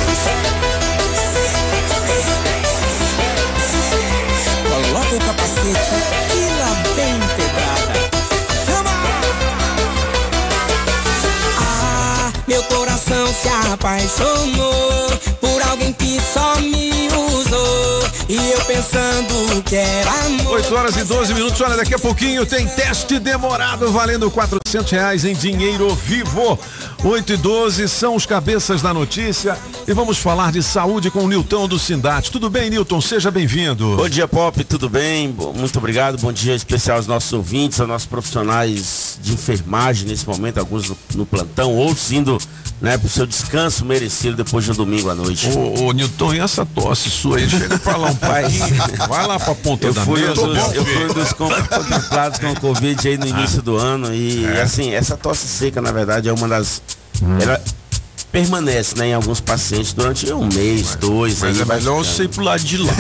[4.69, 5.95] Coloca o capacete
[6.35, 7.93] e lá bem pedrada.
[11.61, 15.11] Ah, meu coração se apaixonou
[15.41, 16.92] por alguém que só me
[18.73, 20.55] pensando que era amor.
[20.55, 21.61] 8 horas e 12 minutos.
[21.61, 26.59] Olha, daqui a pouquinho tem teste demorado valendo 400 reais em dinheiro vivo.
[27.05, 31.29] 8 e 12 são os cabeças da notícia e vamos falar de saúde com o
[31.29, 32.31] Nilton do Sindate.
[32.31, 33.01] Tudo bem, Nilton?
[33.01, 33.97] Seja bem-vindo.
[33.97, 35.35] Bom dia, Pop, tudo bem?
[35.57, 36.17] Muito obrigado.
[36.19, 41.27] Bom dia especial aos nossos ouvintes, aos nossos profissionais de enfermagem nesse momento, alguns no,
[41.27, 42.39] plantão, outros indo
[42.81, 45.49] né, pro seu descanso merecido depois de um domingo à noite.
[45.49, 47.51] Ô, ô, Nilton, e essa tosse sua aí?
[47.51, 49.09] Chega pra lá um pouquinho.
[49.09, 50.35] Vai lá pra ponta Eu da fui, mesa.
[50.35, 54.15] dos, eu fui um dos con- contemplados com o Covid aí no início do ano
[54.15, 54.63] e É.
[54.63, 56.81] assim, essa tosse seca, na verdade, é uma das.
[57.21, 57.61] Ela
[58.33, 61.39] permanece né, em alguns pacientes durante um mês, dois.
[61.41, 62.93] mas aí é melhor você ir pro lado de lá.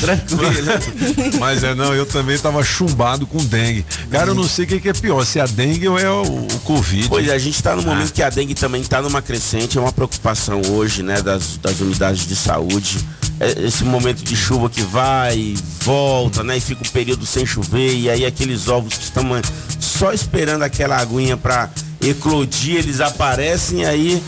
[0.00, 1.38] Tranquilo.
[1.40, 3.84] Mas é não, eu também tava chumbado com dengue.
[4.10, 6.10] Cara, eu não sei o que, que é pior, se é a dengue ou é
[6.10, 7.08] o, o Covid.
[7.08, 8.12] Pois é, a gente está no momento Ah.
[8.12, 12.26] que a dengue também está numa crescente, é uma preocupação hoje, né, das, das unidades
[12.26, 12.98] de saúde.
[13.40, 17.46] É, Esse momento de chuva que vai e volta, né, e fica um período sem
[17.46, 19.42] chover, e aí aqueles ovos que estão eh,
[19.80, 21.70] só esperando aquela aguinha para
[22.02, 24.22] eclodir, eles aparecem aí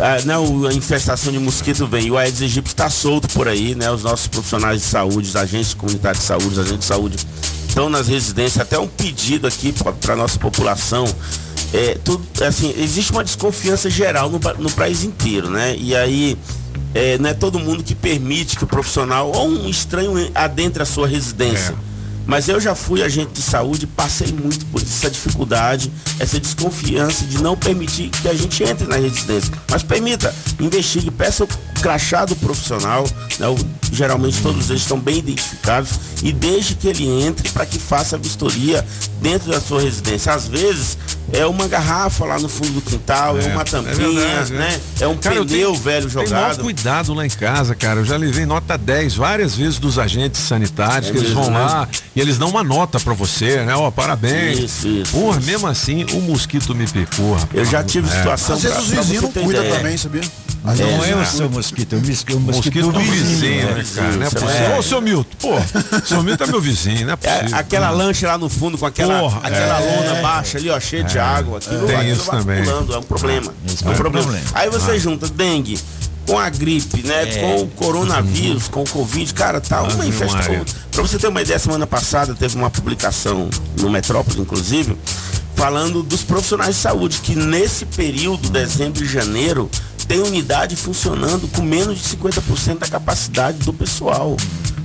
[0.00, 0.34] ah, né,
[0.68, 2.06] a infestação de mosquito vem.
[2.06, 3.90] E o Aedes aegypti está solto por aí, né?
[3.90, 7.16] Os nossos profissionais de saúde, os agentes comunitários de saúde, os agentes de saúde
[7.68, 8.60] estão nas residências.
[8.60, 11.04] Até um pedido aqui para a nossa população.
[11.72, 15.76] É, tudo, assim, existe uma desconfiança geral no, no país inteiro, né?
[15.76, 16.38] E aí
[16.94, 20.86] é, não é todo mundo que permite que o profissional ou um estranho adentre a
[20.86, 21.74] sua residência.
[22.28, 27.42] Mas eu já fui agente de saúde, passei muito por essa dificuldade, essa desconfiança de
[27.42, 29.50] não permitir que a gente entre na residência.
[29.70, 31.48] Mas permita, investigue, peça o
[31.80, 33.04] crachá do profissional,
[33.38, 33.48] né?
[33.48, 33.56] O-
[33.90, 38.18] geralmente todos eles estão bem identificados, e deixe que ele entre para que faça a
[38.18, 38.84] vistoria
[39.22, 40.32] dentro da sua residência.
[40.34, 40.98] Às vezes
[41.32, 44.80] é uma garrafa lá no fundo do quintal, é, uma tampinha, verdade, né?
[45.00, 46.60] É um Cara, eu pneu tenho- velho jogado.
[46.62, 48.00] cuidado lá em casa, cara.
[48.00, 51.50] Eu já levei nota 10 várias vezes dos agentes sanitários, É que eles mesmo, vão
[51.52, 51.58] né?
[51.60, 51.88] lá
[52.18, 53.74] e eles dão uma nota pra você, né?
[53.76, 54.58] Ó, parabéns.
[54.58, 55.46] Isso, isso, Porra, isso.
[55.46, 57.48] mesmo assim, o mosquito me picou, rapaz.
[57.54, 58.12] Eu já tive É.
[58.12, 60.22] situação Às vezes os vizinhos não cuidam também, sabia?
[60.64, 60.72] Não
[61.04, 61.24] é, o é.
[61.24, 64.16] seu mosquito, é o mosquito, o mosquito, do vizinho, né, vizinho, cara?
[64.16, 64.50] Não é possível.
[64.74, 64.78] é.
[64.78, 65.54] Ô, seu Milton, pô,
[66.04, 69.20] seu Milton é meu vizinho, não é É, aquela lancha lá no fundo com aquela,
[69.20, 69.96] Porra, aquela é.
[69.96, 71.20] lona baixa ali, ó, cheia de É.
[71.20, 71.58] água.
[71.58, 72.58] Aquilo, Tem aquilo isso também.
[72.58, 73.46] é um problema.
[73.46, 74.26] É um é um problema.
[74.26, 74.46] problema.
[74.52, 74.98] Aí você Ah.
[74.98, 75.78] junta dengue
[76.28, 77.22] com a gripe, né?
[77.22, 77.40] É.
[77.40, 80.64] Com o coronavírus, com o Covid, cara, tá uma infestação.
[80.92, 83.48] Pra você ter uma ideia, semana passada teve uma publicação
[83.80, 84.96] no Metrópole, inclusive,
[85.56, 89.70] falando dos profissionais de saúde, que nesse período, dezembro e janeiro,
[90.06, 94.36] tem unidade funcionando com menos de 50% da capacidade do pessoal.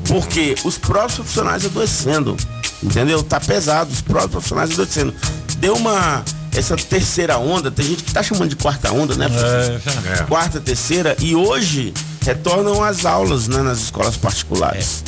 [0.08, 2.38] Porque os próprios profissionais adoecendo,
[2.82, 3.22] entendeu?
[3.22, 5.14] Tá pesado, os próprios profissionais adoecendo.
[5.58, 6.24] Deu uma.
[6.56, 9.28] Essa terceira onda, tem gente que tá chamando de quarta onda, né?
[9.28, 10.08] Francisco?
[10.08, 10.24] É.
[10.24, 15.04] Quarta, terceira, e hoje retornam as aulas né, nas escolas particulares.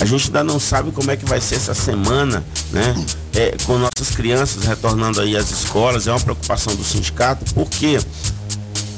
[0.00, 2.94] A gente ainda não sabe como é que vai ser essa semana, né?
[3.34, 7.98] É, com nossas crianças retornando aí às escolas, é uma preocupação do sindicato, porque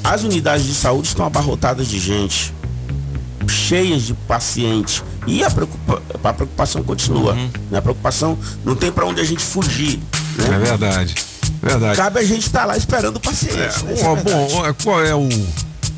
[0.03, 2.53] as unidades de saúde estão abarrotadas de gente,
[3.47, 5.03] cheias de pacientes.
[5.27, 7.33] E a, preocupa- a preocupação continua.
[7.71, 7.77] né?
[7.77, 9.99] A preocupação não tem para onde a gente fugir.
[10.37, 10.55] Né?
[10.55, 11.15] É verdade.
[11.61, 11.97] Verdade.
[11.97, 13.55] Cabe a gente estar lá esperando o paciente.
[13.55, 13.69] né?
[13.97, 14.53] É a Ó, verdade.
[14.53, 15.27] bom, qual é o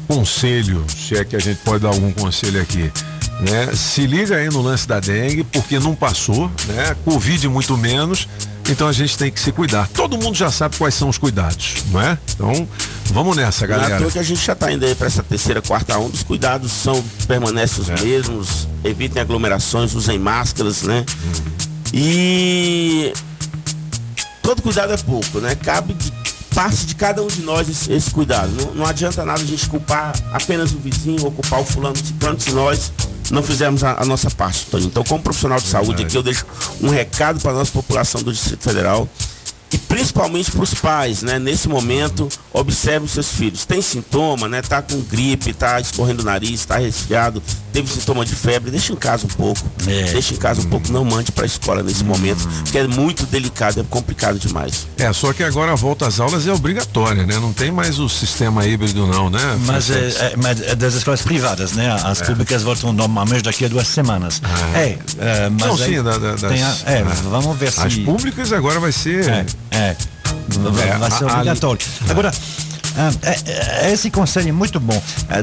[0.08, 2.92] conselho, se é que a gente pode dar algum conselho aqui?
[3.42, 3.70] Né?
[3.76, 6.96] Se liga aí no lance da dengue, porque não passou, né?
[7.06, 8.28] Covid muito menos,
[8.68, 9.88] então a gente tem que se cuidar.
[9.90, 12.18] Todo mundo já sabe quais são os cuidados, não é?
[12.34, 12.68] Então,
[13.12, 13.98] vamos nessa, Não é galera.
[14.02, 16.16] toa que a gente já está indo aí para essa terceira, quarta onda.
[16.16, 17.94] Os cuidados são permanecem É.
[17.94, 18.68] os mesmos.
[18.84, 21.06] Evitem aglomerações, usem máscaras, né?
[21.94, 23.14] E
[24.48, 25.56] todo cuidado é pouco, né?
[25.56, 26.10] Cabe de
[26.56, 28.50] parte de cada um de nós esse, esse cuidado.
[28.54, 32.40] Não, não adianta nada a gente culpar apenas o vizinho ou culpar o fulano ciclano
[32.40, 32.94] se nós
[33.30, 34.86] não fizermos a, a nossa parte, Tony.
[34.86, 36.46] Então, como profissional de saúde aqui, eu deixo
[36.82, 39.10] um recado para a nossa população do Distrito Federal
[39.72, 41.38] e principalmente para os pais, né?
[41.40, 43.66] Nesse momento, observe os seus filhos.
[43.66, 44.62] Tem sintoma, né?
[44.62, 47.44] Tá com gripe, tá escorrendo o nariz, tá resfriado,
[47.74, 49.62] teve sintoma de febre, deixa em casa um pouco.
[49.84, 53.26] Deixa em casa um pouco, não mande para a escola nesse momento, porque é muito
[53.26, 54.88] delicado, é complicado demais.
[54.98, 57.38] É, só que agora a volta às aulas é obrigatória, né?
[57.40, 59.40] Não tem mais o sistema híbrido não, né?
[59.66, 61.92] Mas, é, é, mas é das escolas privadas, né?
[62.04, 62.26] As É.
[62.26, 64.42] públicas voltam normalmente daqui a duas semanas.
[64.74, 67.04] É, é, mas Não, aí sim, da- da- das- tem a- é, é.
[67.30, 67.80] vamos ver se.
[67.82, 69.46] As públicas agora vai ser.
[69.72, 69.96] É, é.
[70.98, 71.82] Vai, ser obrigatório.
[72.10, 72.32] Agora,
[73.24, 75.02] é- é- esse conselho é muito bom.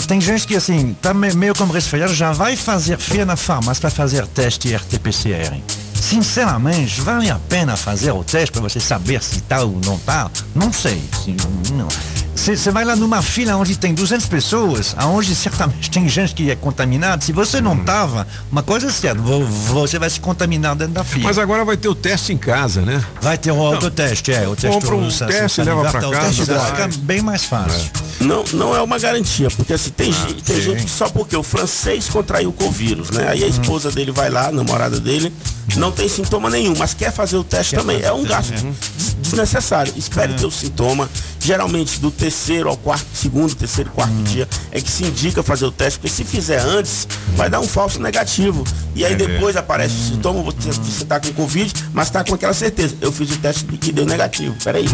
[0.09, 3.81] Tem gente que assim, tá me- meio como resfriado, já vai fazer fila na farmácia
[3.83, 5.63] para fazer teste RT-PCR.
[5.95, 10.31] Sinceramente, vale a pena fazer o teste para você saber se tá ou não tá?
[10.55, 11.03] Não sei.
[11.25, 11.35] Se,
[11.73, 11.89] não.
[12.37, 16.57] Você vai lá numa fila onde tem 200 pessoas, aonde certamente tem gente que é
[16.57, 17.25] contaminada.
[17.25, 21.05] Se você não tava, uma coisa é certa, vo- você vai se contaminar dentro da
[21.05, 21.25] fila.
[21.25, 23.03] Mas agora vai ter o teste em casa, né?
[23.23, 24.47] Vai ter o autoteste, é.
[24.49, 26.67] O teste Compra um teste, salivar, leva tá, o casa, teste vai.
[26.67, 27.91] fica bem mais fácil.
[28.21, 31.43] Não, não é uma garantia, porque assim, tem, gente, tem gente que só porque o
[31.43, 33.29] francês contraiu com o vírus, né?
[33.29, 35.33] Aí a esposa dele vai lá, a namorada dele,
[35.77, 38.03] não tem sintoma nenhum, mas quer fazer o teste Quer também.
[38.03, 38.67] É o um teste, gasto
[38.97, 39.93] des- desnecessário.
[39.97, 41.09] Espere ter o sintoma.
[41.41, 45.71] Geralmente do terceiro ao quarto, segundo, terceiro, quarto dia é que se indica fazer o
[45.71, 47.07] teste, porque se fizer antes,
[47.37, 48.65] vai dar um falso negativo.
[48.95, 52.35] E aí É depois aparece o sintoma, você, você tá com Covid, mas tá com
[52.35, 52.97] aquela certeza.
[53.03, 54.57] Eu fiz o teste e deu negativo.
[54.65, 54.87] Peraí.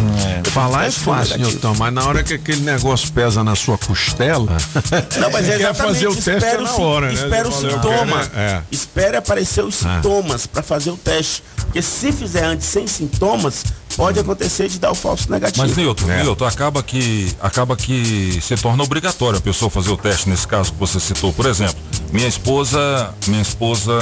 [0.45, 1.37] O Falar é fácil.
[1.37, 4.57] Nilton, mas na hora que aquele negócio pesa na sua costela,
[5.17, 7.13] Não, mas é quer fazer o teste espera é na hora, né?
[7.13, 8.27] Espera o sintoma.
[8.27, 8.61] quero, é.
[8.69, 11.43] Espere aparecer os sintomas para fazer o teste.
[11.55, 13.63] Porque se fizer antes sem sintomas,
[13.95, 15.65] pode acontecer de dar o falso negativo.
[15.65, 20.29] Mas Nilton, Nilton, acaba que acaba que se torna obrigatório a pessoa fazer o teste
[20.29, 21.31] nesse caso que você citou.
[21.33, 21.75] Por exemplo,
[22.11, 23.93] minha esposa, minha esposa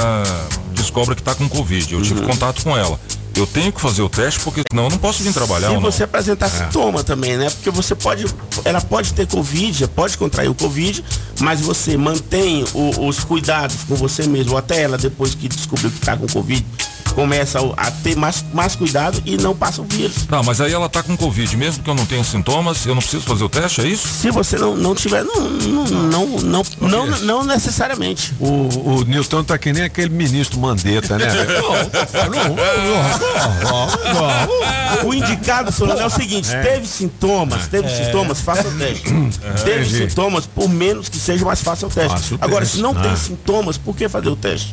[0.74, 1.92] descobre que está com Covid.
[1.92, 2.04] Eu Uhum.
[2.04, 2.98] tive contato com ela.
[3.36, 5.70] Eu tenho que fazer o teste porque senão eu não posso vir trabalhar.
[5.70, 7.48] Se você apresentar sintoma também, né?
[7.48, 8.26] Porque você pode,
[8.64, 11.02] ela pode ter Covid, pode contrair o Covid,
[11.40, 15.98] mas você mantém o- os cuidados com você mesmo, até ela depois que descobriu que
[15.98, 16.66] está com Covid,
[17.14, 20.26] começa a ter mais, mais cuidado e não passa o vírus.
[20.28, 23.02] Tá, mas aí ela tá com Covid, mesmo que eu não tenha sintomas, eu não
[23.02, 24.06] preciso fazer o teste, é isso?
[24.08, 28.32] Se você não, não tiver, não, não, não, não, não, não necessariamente.
[28.38, 28.68] O,
[28.98, 31.26] o Nilton tá que nem aquele ministro Mandetta, né?
[35.04, 36.60] O indicado, Solano, é o seguinte: É.
[36.62, 38.04] teve sintomas, teve É.
[38.04, 39.02] sintomas, faça o teste.
[39.64, 40.08] teve entendi.
[40.08, 42.10] sintomas, por menos que seja mais fácil o teste.
[42.10, 42.76] Faça o Agora, teste.
[42.76, 43.02] se não Ah.
[43.02, 44.72] tem sintomas, por que fazer o teste?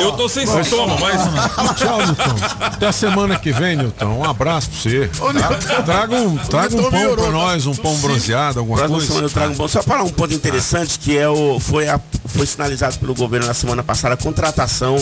[0.00, 1.17] Eu tô sem sintoma, mas.
[1.76, 2.36] Tchau, Nilton.
[2.60, 4.06] Até a semana que vem, Nilton.
[4.18, 5.08] Um abraço pra você.
[5.08, 9.24] Tra- Traga um, traga um pão pra nós, um pão bronzeado, alguma Próxima coisa.
[9.24, 9.68] eu trago um bom.
[9.68, 13.54] Só falar um ponto interessante que é o, foi, a- foi sinalizado pelo governo na
[13.54, 14.96] semana passada a contratação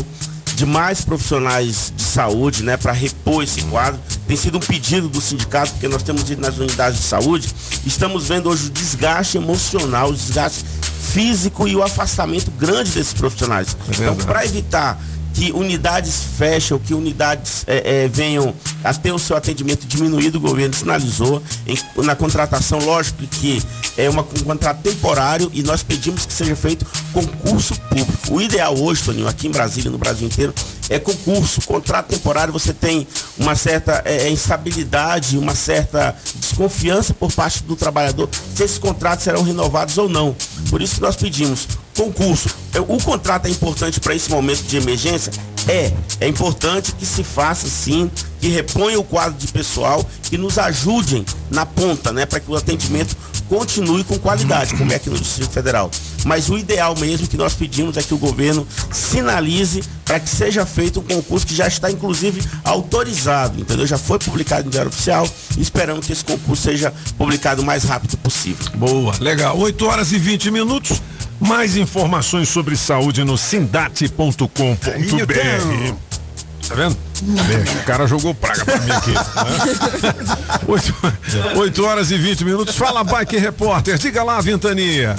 [0.54, 4.00] de mais profissionais de saúde, né, para repor esse quadro.
[4.26, 7.48] Tem sido um pedido do sindicato, porque nós temos ido nas unidades de saúde,
[7.84, 10.64] estamos vendo hoje o desgaste emocional, o desgaste
[11.12, 13.76] físico e o afastamento grande desses profissionais.
[13.88, 14.24] então, verdade.
[14.24, 14.98] para evitar
[15.36, 20.40] que unidades fecham, que unidades é, é, venham a ter o seu atendimento diminuído, o
[20.40, 23.62] governo sinalizou em- na contratação, lógico que
[23.98, 28.12] é uma, um contrato temporário e nós pedimos que seja feito concurso público.
[28.34, 30.54] O ideal hoje, Toninho, aqui em Brasília, no Brasil inteiro,
[30.88, 33.06] é concurso, contrato temporário, você tem
[33.38, 39.24] uma certa é, é, instabilidade, uma certa desconfiança por parte do trabalhador se esses contratos
[39.24, 40.34] serão renovados ou não.
[40.70, 42.50] Por isso que nós pedimos concurso.
[42.88, 45.32] O contrato é importante para esse momento de emergência?
[45.66, 45.92] É.
[46.20, 48.10] É importante que se faça sim,
[48.40, 52.26] que reponha o quadro de pessoal, que nos ajudem na ponta, né?
[52.26, 53.16] Para que o atendimento
[53.48, 55.90] continue com qualidade, como é aqui no Distrito Federal.
[56.24, 60.66] Mas o ideal mesmo que nós pedimos é que o governo sinalize para que seja
[60.66, 63.86] feito um concurso que já está inclusive autorizado, entendeu?
[63.86, 67.84] Já foi publicado em Diário Oficial e esperamos que esse concurso seja publicado o mais
[67.84, 68.66] rápido possível.
[68.74, 69.56] Boa, legal.
[69.58, 71.00] 8 horas e 20 minutos.
[71.38, 76.05] Mais informações sobre saúde no sindate.com.br.
[76.68, 76.96] Tá vendo?
[77.80, 79.12] O cara jogou praga pra mim aqui.
[79.12, 79.20] né?
[81.56, 82.76] 8, horas e 20 minutos.
[82.76, 83.96] Fala, Bike Repórter.
[83.98, 85.14] Diga lá, Ventania.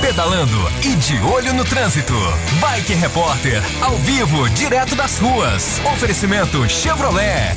[0.00, 2.12] Pedalando e de olho no trânsito.
[2.60, 5.80] Bike Repórter, ao vivo, direto das ruas.
[5.94, 7.56] Oferecimento Chevrolet.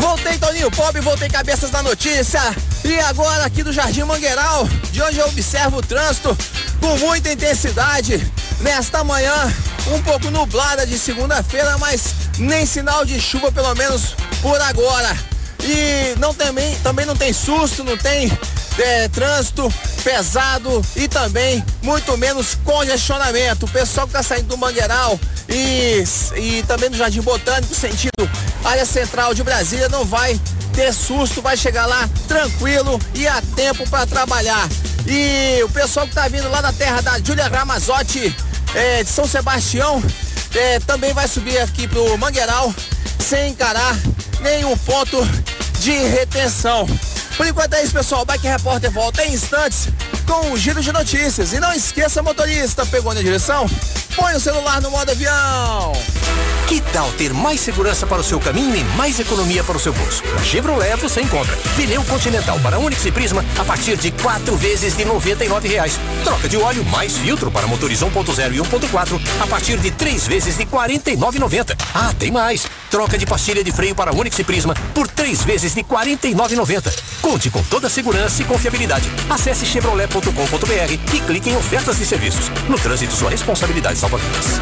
[0.00, 2.40] Voltei, Toninho Pop, voltei cabeças da notícia.
[2.84, 6.36] E agora aqui do Jardim Mangueiral, de onde eu observo o trânsito
[6.80, 8.24] com muita intensidade.
[8.60, 9.52] Nesta manhã,
[9.92, 15.16] um pouco nublada de segunda-feira, mas nem sinal de chuva, pelo menos por agora.
[15.62, 18.30] E não também, também não tem susto, não tem
[18.78, 19.72] é, trânsito
[20.02, 23.66] pesado e também muito menos congestionamento.
[23.66, 25.18] O pessoal que está saindo do Mangueiral
[25.48, 26.04] e,
[26.36, 28.30] e também do Jardim Botânico, sentido
[28.64, 30.40] área central de Brasília, não vai
[30.72, 34.68] ter susto, vai chegar lá tranquilo e a tempo para trabalhar.
[35.06, 38.34] E o pessoal que está vindo lá da terra da Júlia Ramazotti,
[38.74, 40.02] é, de São Sebastião,
[40.54, 42.72] é, também vai subir aqui pro Mangueiral
[43.18, 43.96] sem encarar
[44.40, 45.18] nenhum ponto
[45.80, 46.86] de retenção.
[47.36, 48.22] Por enquanto é isso, pessoal.
[48.22, 49.88] O Bike Repórter volta em instantes
[50.28, 51.54] com um giro de notícias.
[51.54, 53.66] E não esqueça, motorista, pegou na direção?
[54.14, 55.92] Põe o celular no modo avião.
[56.68, 59.90] Que tal ter mais segurança para o seu caminho e mais economia para o seu
[59.90, 60.22] bolso?
[60.34, 64.94] Na Chevrolet você encontra pneu Continental para Onix e Prisma a partir de quatro vezes
[64.94, 65.98] de 99 reais.
[66.24, 70.58] Troca de óleo mais filtro para motores 1.0 e 1.4 a partir de três vezes
[70.58, 71.74] de R$ 49,90.
[71.94, 72.66] Ah, tem mais!
[72.90, 76.92] Troca de pastilha de freio para Onix e Prisma por três vezes de R$ 49,90.
[77.22, 79.08] Conte com toda a segurança e confiabilidade.
[79.30, 79.64] Acesse
[80.18, 82.50] chevrolet.com.br e clique em ofertas de serviços.
[82.68, 84.60] No trânsito, sua responsabilidade salva vidas.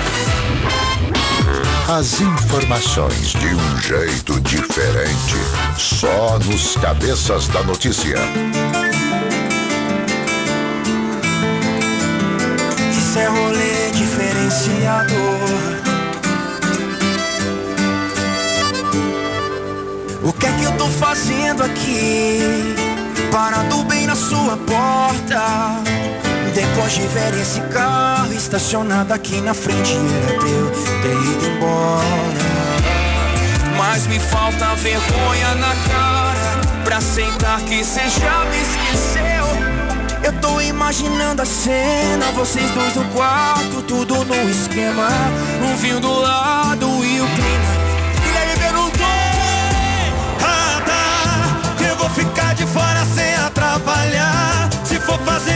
[1.89, 5.37] As informações de um jeito diferente.
[5.79, 8.17] Só nos cabeças da notícia.
[12.91, 15.17] Isso é rolê diferenciador.
[20.23, 22.86] O que é que eu tô fazendo aqui?
[23.31, 25.83] Parado bem na sua porta.
[26.55, 30.71] Depois de ver esse carro estacionado aqui na frente, era pra eu
[31.03, 32.47] ter ido embora.
[33.77, 39.47] Mas me falta vergonha na cara pra aceitar que cê já me esqueceu.
[40.23, 45.09] Eu tô imaginando a cena, vocês dois no quarto, tudo no esquema.
[45.63, 46.76] Um vinho do lado
[52.57, 54.69] de fora sem atrapalhar.
[54.85, 55.56] Se for fazer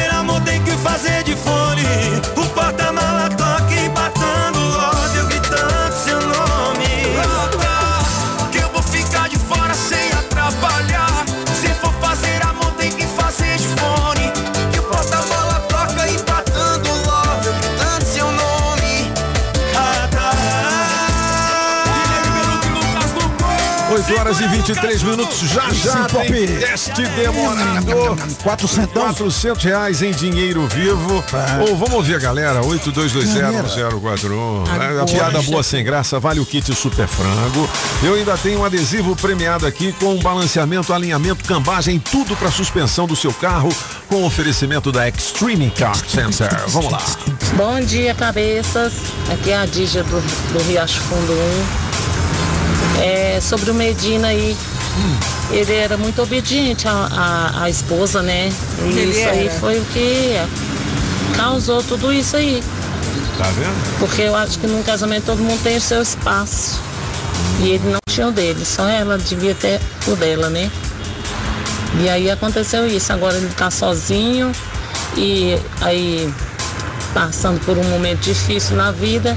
[24.30, 28.16] horas e 23 minutos, já já Sim, tem teste demorado.
[28.42, 28.92] 400.
[28.92, 31.24] 400 reais em dinheiro vivo.
[31.68, 34.68] Ou vamos ouvir a galera, 82201041.
[34.68, 35.02] Agora.
[35.02, 37.68] A piada boa sem graça vale o kit super frango.
[38.02, 43.06] Eu ainda tenho um adesivo premiado aqui com um balanceamento, alinhamento, cambagem, tudo para suspensão
[43.06, 43.74] do seu carro
[44.08, 46.48] com oferecimento da Extreme Car Center.
[46.68, 47.02] Vamos lá.
[47.56, 48.92] Bom dia, cabeças.
[49.32, 50.20] Aqui é a Dígia do,
[50.52, 51.32] do Riacho Fundo
[51.86, 51.89] 1.
[53.00, 54.56] É, sobre o Medina aí.
[55.50, 58.52] Ele era muito obediente à, à, à esposa, né?
[58.78, 59.58] E Ele isso aí era.
[59.58, 60.34] foi o que
[61.36, 62.62] causou tudo isso aí.
[63.38, 63.98] Tá vendo?
[63.98, 66.78] Porque eu acho que num casamento todo mundo tem o seu espaço.
[67.60, 70.70] E ele não tinha o dele, só ela devia ter o dela, né?
[72.00, 73.12] E aí aconteceu isso.
[73.12, 74.52] Agora ele tá sozinho
[75.16, 76.32] e aí
[77.12, 79.36] passando por um momento difícil na vida.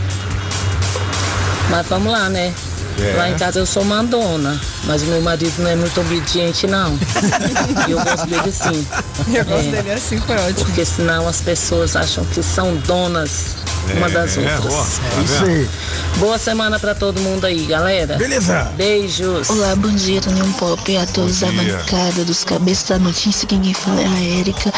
[1.70, 2.54] Mas vamos lá, né?
[3.00, 3.16] É.
[3.18, 6.98] Lá em casa eu sou mandona, mas o meu marido não é muito obediente, não.
[7.88, 8.88] e eu gosto dele sim.
[9.34, 10.66] Eu gosto dele assim, foi ótimo.
[10.66, 13.63] Porque senão as pessoas acham que são donas
[13.98, 14.74] uma das É, outras.
[15.00, 15.70] tá É isso aí.
[16.18, 18.18] Boa semana pra todo mundo aí, galera.
[18.18, 18.72] Beleza.
[18.76, 19.50] Beijos.
[19.50, 23.48] Olá, bom dia, Toninho Pop e a todos da bancada dos cabeças da notícia.
[23.48, 24.72] Quem fala é a Érica,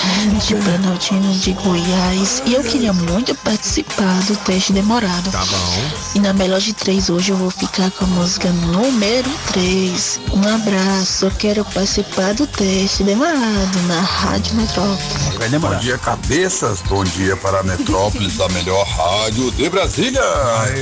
[0.48, 2.42] de Planaltino de Goiás.
[2.46, 5.30] E eu queria muito participar do teste demorado.
[5.32, 5.84] Tá bom.
[6.16, 10.20] E na melhor de três hoje eu vou ficar com a música número 3.
[10.34, 15.60] Um abraço, eu quero participar do teste demorado na Rádio Metrópole.
[15.60, 16.82] Bom dia, cabeças.
[16.88, 20.22] Bom dia para a Metrópolis, a melhor rádio de Brasília.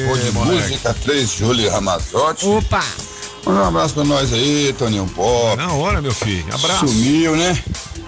[0.08, 2.46] Bom de música 3, Júlio Ramazotti.
[2.46, 2.84] Opa!
[3.46, 5.58] Manda um abraço pra nós aí, Toninho Pop.
[5.58, 6.46] Na hora, meu filho.
[6.54, 6.88] Abraço.
[6.88, 7.62] Sumiu, né?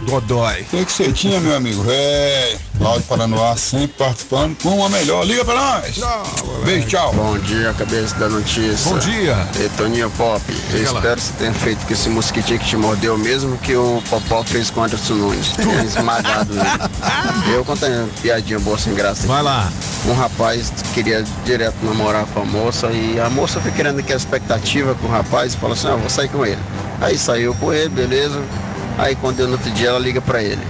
[0.06, 0.64] Godói.
[0.70, 1.84] Tem que você tinha, meu amigo.
[1.90, 5.26] É, Cláudio Paranoá sempre participando com uma melhor.
[5.26, 6.00] Liga pra nós.
[6.64, 7.14] Beijo, tchau.
[7.14, 8.90] Bom dia, cabeça da notícia.
[8.92, 9.36] Bom dia.
[9.60, 11.00] E Toninho Pop, eu Diga lá.
[11.00, 14.44] espero que você tenha feito com esse mosquitinho que te mordeu mesmo que o Popó
[14.44, 15.50] fez com o Anderson Nunes.
[15.56, 17.56] Tenha esmagado ele.
[17.56, 19.26] Eu contei uma piadinha boa sem graça.
[19.28, 19.72] Vai lá.
[20.08, 24.16] Um rapaz queria direto namorar com a moça e a moça foi querendo que a
[24.16, 26.60] expectativa com o rapaz e falou assim, ah, vou sair com ele.
[27.02, 28.40] Aí saiu com ele, beleza.
[28.98, 30.66] Aí quando deu no outro dia ela liga pra ele.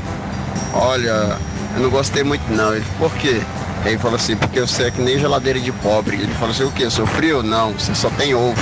[0.73, 1.37] Olha,
[1.75, 2.73] eu não gostei muito não.
[2.75, 3.41] Ele, por quê?
[3.83, 6.15] Aí ele falou assim, porque você é que nem geladeira de pobre.
[6.15, 6.89] Ele falou assim, o quê?
[6.89, 7.43] Sou frio?
[7.43, 8.61] Não, você só tem ovo.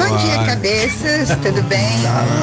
[0.00, 1.98] Bom dia, cabeças, tudo bem?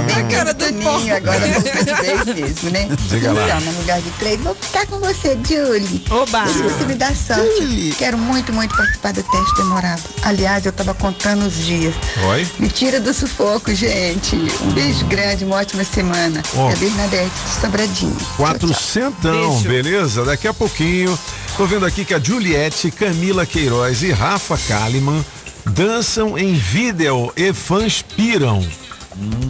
[0.06, 2.88] Bem A cara do Toninho, agora vou ficar de vez mesmo, né?
[3.10, 3.46] Diga lá.
[3.48, 6.04] Então, no lugar de três, vou ficar com você, Julie.
[6.12, 6.48] Oba!
[6.48, 7.96] Se você me dá sorte.
[7.98, 10.04] Quero muito, muito participar do teste demorado.
[10.22, 11.96] Aliás, eu tava contando os dias.
[12.30, 12.48] Oi?
[12.60, 14.36] Me tira do sufoco, gente.
[14.36, 16.44] Um beijo grande, uma ótima semana.
[16.56, 16.70] Ó.
[16.70, 18.18] É a Bernadette de Sobradinho.
[18.38, 20.24] Quatrocentão, beleza?
[20.24, 21.18] Daqui a pouquinho.
[21.58, 25.26] Tô vendo aqui que a Juliette, Camila Queiroz e Rafa Kalimann
[25.70, 28.66] dançam em vídeo e fãs piram.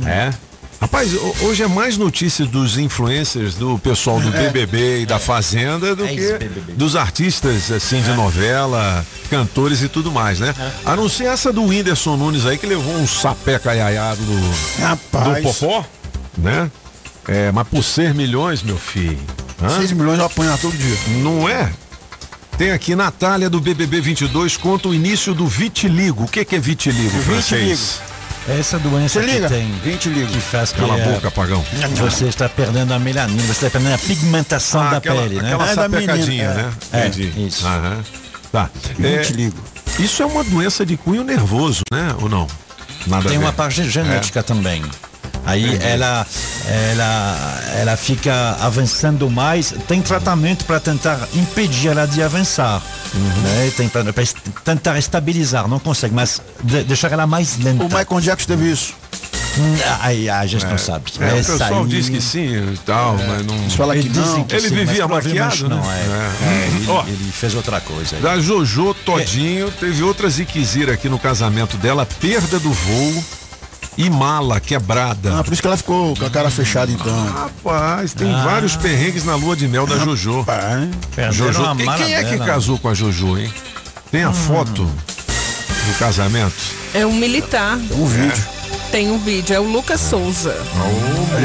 [0.05, 0.31] É?
[0.79, 4.43] Rapaz, ho- hoje é mais notícia dos influencers, do pessoal do É.
[4.49, 10.11] BBB e da Fazenda do É que dos artistas, assim, de novela, cantores e tudo
[10.11, 10.53] mais, né?
[10.85, 15.37] A não ser essa do Whindersson Nunes aí, que levou um sapé caiaiado do, Rapaz.
[15.37, 15.83] do Popó,
[16.37, 16.69] né?
[17.27, 19.19] É, mas por ser milhões, meu filho.
[19.61, 19.79] hã?
[19.79, 20.95] 6 milhões eu apanhar todo dia.
[21.23, 21.69] Não é?
[22.57, 26.23] Tem aqui Natália do BBB 22 conta o início do vitiligo.
[26.23, 28.01] O que, que é vitiligo, francês?
[28.47, 29.49] Essa doença que liga.
[29.49, 31.63] tem, que faz que Cala a é, boca, pagão.
[31.97, 35.53] você está perdendo a melanina, você está perdendo a pigmentação Ah, da aquela, pele, né?
[35.53, 36.71] aquela sapecadinha, né?
[36.93, 37.45] É, Entendi.
[37.45, 37.67] isso.
[37.67, 38.03] Aham.
[38.51, 38.69] Tá.
[39.03, 39.57] É, Vitiligo.
[39.99, 42.15] isso é uma doença de cunho nervoso, né?
[42.21, 42.47] Ou não?
[43.05, 43.45] Nada Tem a ver.
[43.45, 44.81] uma parte genética também.
[45.47, 46.27] Aí ela,
[46.67, 49.73] ela, ela fica avançando mais.
[49.87, 52.81] Tem tratamento para tentar impedir ela de avançar.
[53.13, 53.41] Uhum.
[53.41, 53.71] Né?
[53.77, 54.03] Tem para
[54.65, 57.83] tentar estabilizar, não consegue, mas de- deixar ela mais lenta.
[57.83, 58.93] O Michael Jackson teve isso.
[59.59, 61.05] Hum, Aí a gente não sabe.
[61.19, 63.55] É, o pessoal aí- diz que sim e tal, mas não.
[63.55, 64.43] Eles falam que não.
[64.43, 65.75] que Ele sim, vivia maquiado, né?
[65.75, 65.95] não, é.
[65.95, 66.45] É.
[66.45, 67.03] É, ele, Ó.
[67.07, 68.17] ele fez outra coisa.
[68.17, 68.21] aí.
[68.21, 73.23] Da Jojo todinho, teve outra ziquezira aqui no casamento dela, perda do voo
[73.97, 75.39] e mala quebrada.
[75.39, 77.25] Ah, por isso que ela ficou com a cara fechada então.
[77.33, 78.43] Rapaz, tem Ah.
[78.45, 80.45] vários perrengues na lua de mel da Jojo.
[81.15, 81.65] Perderam Jojo.
[81.65, 82.45] a Quem, quem é que dela.
[82.45, 83.51] casou com a Jojo, hein?
[84.11, 86.53] Tem a foto do casamento?
[86.93, 87.77] É um militar.
[87.77, 88.43] Tem um vídeo.
[88.91, 90.55] Tem um vídeo, é o Lucas Souza.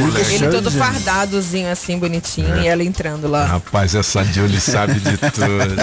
[0.01, 0.35] moleque.
[0.35, 3.44] Ele todo fardadozinho assim, bonitinho, e ela entrando lá.
[3.44, 5.32] Rapaz, essa Julie sabe de tudo.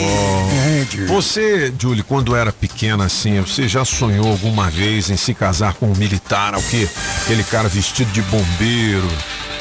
[0.00, 1.14] Oh.
[1.14, 5.86] Você, Julie, quando era pequena assim, você já sonhou alguma vez em se casar com
[5.86, 6.88] um militar, o quê?
[7.24, 9.08] Aquele cara vestido de bombeiro,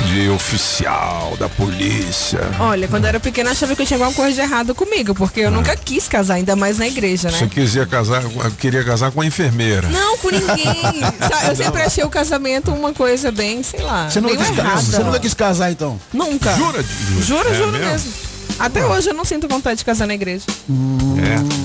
[0.05, 2.39] de oficial da polícia.
[2.59, 5.41] Olha, quando eu era pequena, achava que eu tinha alguma coisa de errado comigo, porque
[5.41, 7.37] eu nunca quis casar, ainda mais na igreja, né?
[7.37, 8.23] Você quisia casar,
[8.57, 9.87] queria casar com a enfermeira.
[9.89, 10.67] Não, com ninguém.
[11.49, 14.81] Eu sempre achei o casamento uma coisa bem, sei lá, Você nunca, quis, errada.
[14.81, 15.99] você nunca quis casar então?
[16.13, 16.53] Nunca.
[16.55, 17.23] Jura, Júlia?
[17.23, 17.85] Juro, É juro mesmo?
[17.91, 18.11] mesmo.
[18.59, 20.45] Até hoje eu não sinto vontade de casar na igreja.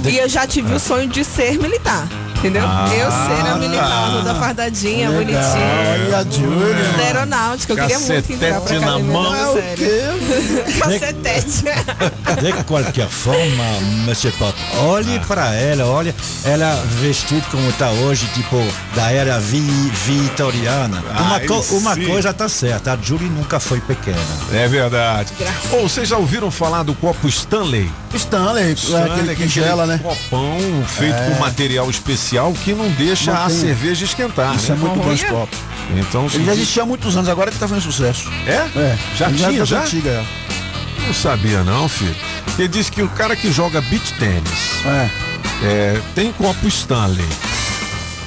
[0.05, 0.09] É.
[0.11, 2.07] E eu já tive o sonho de ser militar.
[2.39, 2.65] Entendeu?
[2.67, 4.11] Ah, eu ser a militar, tá.
[4.17, 6.07] toda fardadinha, Legal, bonitinha.
[6.07, 6.93] olha a Julia.
[6.97, 9.23] Da aeronáutica, eu queria muito entrar pra Cacetete na mão.
[9.23, 10.81] não, É o.
[10.83, 11.63] Cacetete.
[12.43, 13.63] De qualquer forma,
[14.07, 16.13] Monsieur Pop, olhe pra ela, olha,
[16.45, 18.57] ela vestida como tá hoje, tipo,
[18.97, 19.61] da era vi,
[20.05, 21.01] vitoriana.
[21.21, 24.19] uma Ai, co- uma coisa tá certa, a Julie nunca foi pequena.
[24.53, 25.33] É verdade.
[25.71, 27.91] Ou vocês já ouviram falar do copo Stanley?
[28.15, 29.99] Stanley, é aquele que gela, né?
[30.03, 31.31] copão feito É.
[31.31, 33.59] com material especial que não deixa a Mantém.
[33.59, 34.55] cerveja esquentar.
[34.55, 34.79] Isso né?
[34.79, 35.57] é muito bom esse copo.
[35.97, 38.31] Então, Ele já existia há muitos anos, agora que tá fazendo sucesso.
[38.47, 38.53] É?
[38.79, 38.99] É.
[39.17, 39.83] Já Ele tinha, é já?
[39.83, 40.25] antiga, é.
[41.07, 42.15] Não sabia não, filho.
[42.57, 45.11] Ele disse que o cara que joga beach tênis É.
[45.67, 47.27] é, tem copo Stanley.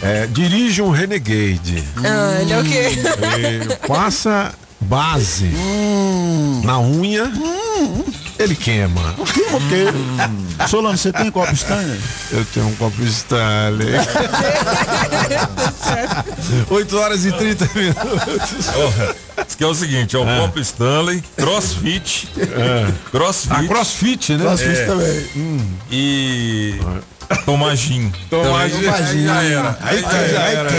[0.03, 1.83] É, dirige um Renegade.
[2.03, 3.87] Ah, ele é o quê?
[3.87, 5.49] passa base
[6.63, 7.31] na unha,
[8.37, 9.13] ele queima.
[9.13, 9.45] Por quê?
[9.49, 10.67] Porque...
[10.67, 11.99] Solano, você tem copo Stanley?
[12.31, 13.93] Eu tenho um copo Stanley.
[16.69, 18.65] 8 horas e 30 minutos.
[19.45, 22.29] Diz que é o seguinte, é o Pop Stanley, Crossfit,
[23.11, 23.53] Crossfit.
[23.53, 24.45] A crossfit, né?
[24.45, 24.85] Crossfit É.
[24.85, 25.27] também.
[25.91, 26.79] E
[27.45, 28.11] tomar gin.
[28.29, 28.61] Tomar.
[28.61, 28.69] Aí
[29.23, 29.77] já era.
[29.81, 30.69] Aí já era.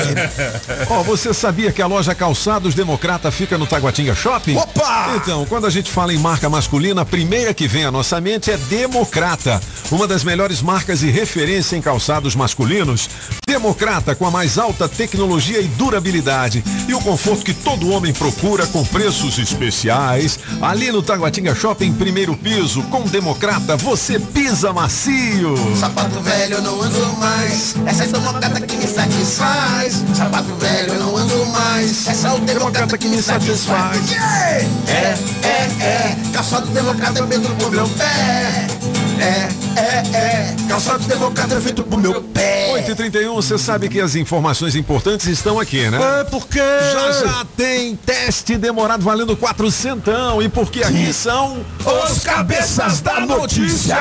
[0.89, 4.57] Ó, você sabia que a loja Calçados Democrata fica no Taguatinga Shopping?
[4.57, 5.15] Opa!
[5.17, 8.51] Então, quando a gente fala em marca masculina, a primeira que vem à nossa mente
[8.51, 9.61] é Democrata,
[9.91, 13.09] uma das melhores marcas e referência em calçados masculinos.
[13.47, 18.67] Democrata com a mais alta tecnologia e durabilidade e o conforto que todo homem procura
[18.67, 20.39] com preços especiais.
[20.61, 25.57] Ali no Taguatinga Shopping, primeiro piso, com Democrata, você pisa macio.
[25.77, 27.75] Sapato velho eu não ando mais.
[27.87, 30.05] Essa é democrata que me satisfaz.
[30.15, 32.07] Sapato velho eu não ando mais.
[32.07, 34.13] Essa é o democrata que me satisfaz.
[34.13, 36.17] É, é, é.
[36.33, 38.96] Calçado democrata é feito pro meu pé.
[39.21, 39.49] É,
[39.81, 40.57] é, é.
[40.69, 42.85] Calçado democrata é feito pro meu pé.
[42.87, 45.99] 8h31, você sabe que as informações importantes estão aqui, né?
[46.21, 50.15] É porque Já já tem teste demorado valendo 400
[50.45, 53.97] e porque aqui são Os cabeças da notícia.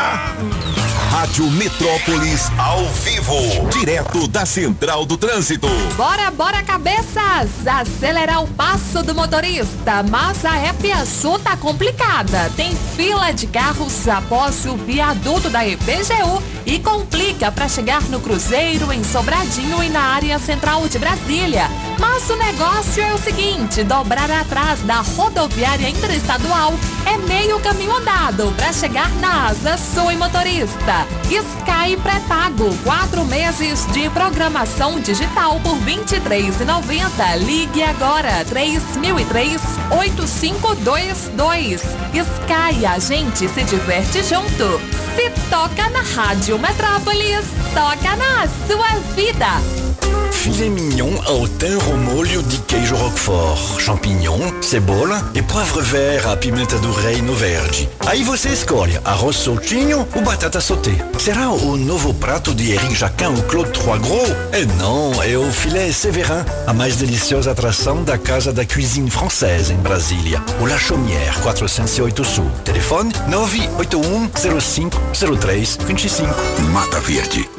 [1.11, 5.67] Rádio Metrópolis ao vivo, direto da Central do Trânsito.
[5.95, 7.49] Bora, bora, cabeças!
[7.65, 12.51] Acelerar o passo do motorista, mas a Épia Sul tá complicada.
[12.57, 14.75] Tem fila de carros após o
[15.06, 20.88] viaduto da EPGU e complica para chegar no Cruzeiro, em Sobradinho e na área central
[20.88, 21.69] de Brasília.
[21.99, 26.73] Mas o negócio é o seguinte: dobrar atrás da rodoviária interestadual
[27.05, 31.05] é meio caminho andado para chegar na Asa Sul e Motorista.
[31.26, 37.38] Sky pré-pago, quatro meses de programação digital por R$ 23,90.
[37.45, 39.61] Ligue agora, 3003
[39.91, 41.81] 8522.
[41.81, 44.80] Sky, a gente se diverte junto.
[45.15, 50.24] Se toca na Rádio Metrópolis, toca na sua vida.
[50.45, 56.38] Filet mignon ao thym ao molho de queijo roquefort, champignon, cebola e poivre vert à
[56.38, 57.89] pimenta do reino verde.
[58.05, 60.91] Aí você escolhe arroz soltinho ou batata sauté.
[61.17, 64.30] Será o novo prato de Eric Jacquin ou Claude Trois Gros?
[64.53, 69.73] E não, é o filé Séverin, a mais deliciosa atração da Casa da Cuisine Française
[69.73, 70.39] em Brasília.
[70.61, 72.51] O La Chaumière, 408 Sul.
[72.63, 74.30] Telefone 981
[74.61, 75.01] 05
[75.39, 76.30] 03 25.
[76.72, 77.49] Mata Verde,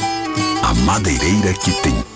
[0.62, 2.15] a madeireira que tem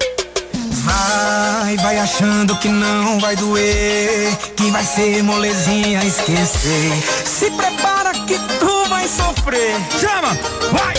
[0.83, 6.91] Vai, vai achando que não vai doer, que vai ser molezinha esquecer.
[7.23, 9.75] Se prepara que tu vai sofrer.
[9.99, 10.35] Chama,
[10.71, 10.95] vai!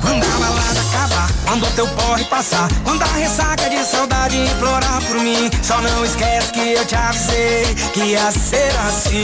[0.00, 5.02] Quando a balada acabar, quando o teu porre passar, quando a ressaca de saudade implorar
[5.02, 9.22] por mim, só não esquece que eu te avisei que ia ser assim.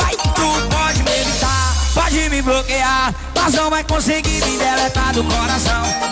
[0.00, 5.22] Vai, tu pode me evitar, pode me bloquear, mas não vai conseguir me deletar do
[5.22, 6.03] coração.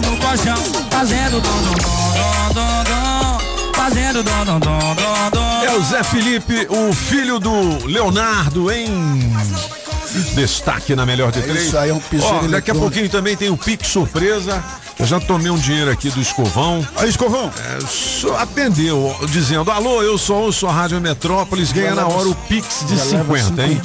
[0.00, 0.56] No colchão,
[0.90, 5.62] fazendo dom dom dom dom dom, fazendo dom dom dom dom dom.
[5.64, 8.86] É o Zé Felipe, o filho do Leonardo, em
[10.34, 11.66] destaque na melhor de É três.
[11.66, 14.62] isso aí, é um piseiro Ó, Daqui a pouquinho também tem o Pix Surpresa.
[15.02, 16.86] Eu já tomei um dinheiro aqui do Escovão.
[16.94, 17.50] Aí, Escovão.
[17.58, 22.28] É, só atendeu, dizendo, alô, eu sou o sou a Rádio Metrópolis, ganha na hora
[22.28, 23.80] o Pix de já leva 50, hein?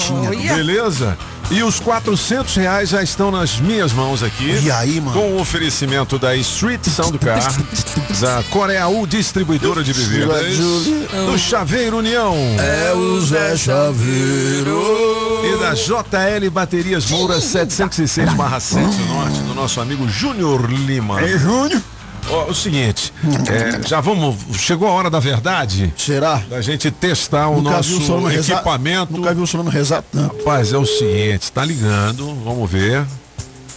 [0.54, 1.18] Beleza?
[1.50, 4.60] E os 400 reais já estão nas minhas mãos aqui.
[4.62, 5.20] E aí, mano?
[5.20, 7.40] Com o oferecimento da Street Sound Car,
[8.20, 12.36] da Coreaú Distribuidora de Bebidas, do Chaveiro União.
[12.60, 15.08] É o Zé Chaveiro.
[15.46, 21.07] E da JL Baterias Moura 706 barra 7 Norte, do nosso amigo Júnior Lima.
[21.20, 21.82] É, Júnior.
[22.30, 23.14] Ó, o seguinte,
[23.50, 24.36] é, já vamos.
[24.58, 25.94] Chegou a hora da verdade?
[25.96, 26.42] Será?
[26.50, 29.14] Da gente testar o Nunca o nosso rezar- equipamento.
[29.14, 30.36] Nunca vi o sono rezar tanto.
[30.38, 33.06] Rapaz, é o seguinte, tá ligando, vamos ver.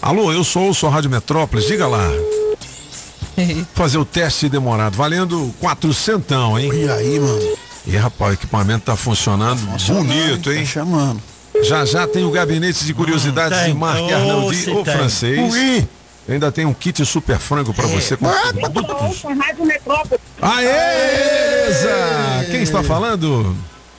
[0.02, 2.08] Alô, eu sou o sou Rádio Metrópolis, diga lá.
[3.74, 6.70] Fazer o teste demorado, valendo quatrocentão, hein?
[6.74, 7.56] E aí, mano?
[7.86, 10.60] E rapaz, o equipamento tá funcionando bonito, hein?
[10.60, 11.20] Tá chamando.
[11.62, 15.52] Já já tem o gabinete de curiosidades Hum, de Marc Oh, Arnaldi, se o francês.
[15.54, 15.88] Ui.
[16.30, 18.26] Ainda tem um kit super frango pra você com
[18.70, 19.22] produtos.
[19.22, 20.20] Rádio Metrópole.
[20.40, 22.46] Aê, beleza!
[22.50, 23.56] Quem está falando?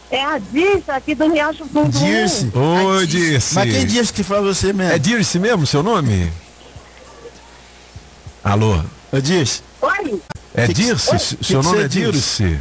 [0.09, 1.89] É a Dirce aqui do Riacho Fundo.
[1.89, 2.49] Dirce.
[2.53, 3.53] Oi, Dirce.
[3.55, 4.93] Mas quem disse que foi você mesmo?
[4.93, 6.31] É Dirce mesmo seu nome?
[8.43, 8.81] Alô?
[9.11, 9.61] É Dirce.
[9.81, 10.21] Oi?
[10.55, 11.37] É Dirce?
[11.41, 11.87] Seu que nome é?
[11.87, 12.59] Dirce?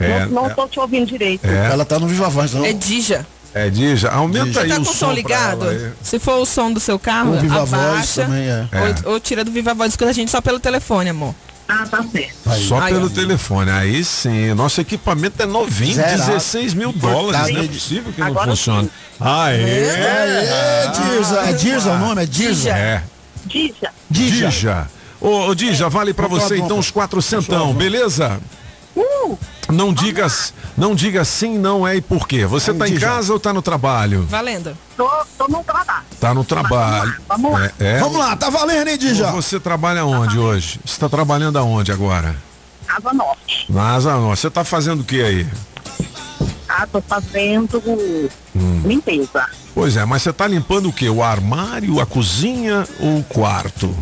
[0.00, 1.46] É, não, não tô te ouvindo direito.
[1.46, 1.70] É.
[1.70, 2.64] Ela tá no Viva Voz, não?
[2.64, 3.26] É Dija.
[3.54, 4.10] É Dija.
[4.10, 4.60] Aumenta Dija.
[4.62, 5.68] aí Tá o com o som som ligado?
[5.68, 5.92] aí.
[6.02, 8.22] Se for o som do seu carro, abaixa.
[8.24, 8.66] também é.
[9.06, 11.34] Ou, ou tira do Viva Voz, escuta a gente só pelo telefone, amor.
[11.66, 12.34] Ah, tá certo.
[12.68, 13.08] Só Aí, pelo ó.
[13.08, 13.70] telefone.
[13.70, 14.52] Aí sim.
[14.52, 16.16] Nosso equipamento é novinho, Zerado.
[16.32, 17.54] 16 mil dólares.
[17.54, 18.90] Não é possível que não funcione.
[19.18, 19.60] Aê!
[19.62, 21.40] É, Dirza.
[21.40, 22.22] É Dirza o nome?
[22.22, 22.68] É Dirza?
[22.70, 23.02] É.
[23.46, 23.90] Dija.
[24.10, 24.48] Dija.
[24.48, 24.90] Dija.
[25.20, 28.38] Ô, Dija, vale lá, você então os quatrocentão, beleza?
[28.96, 29.36] Uh,
[29.70, 30.26] Não diga,
[30.76, 32.46] não diga sim, não é e por quê.
[32.46, 34.22] Você Aí, tá em casa ou tá no trabalho?
[34.28, 34.76] Valendo.
[34.96, 36.04] tô, tô no trabalho.
[36.20, 37.14] Tá no trabalho.
[37.28, 37.66] Vamos lá.
[37.66, 37.98] É, é.
[37.98, 39.32] Vamos lá, tá valendo, hein, Dija?
[39.32, 40.78] Você trabalha onde hoje?
[40.84, 42.36] Você tá trabalhando aonde agora?
[42.88, 43.66] Asa Norte.
[43.68, 44.40] Na Asa Norte.
[44.40, 45.46] Você tá fazendo o que aí?
[46.68, 47.82] Ah, tô fazendo
[48.84, 49.46] limpeza.
[49.74, 51.08] Pois é, mas você tá limpando o quê?
[51.08, 53.94] O armário, a cozinha ou o quarto?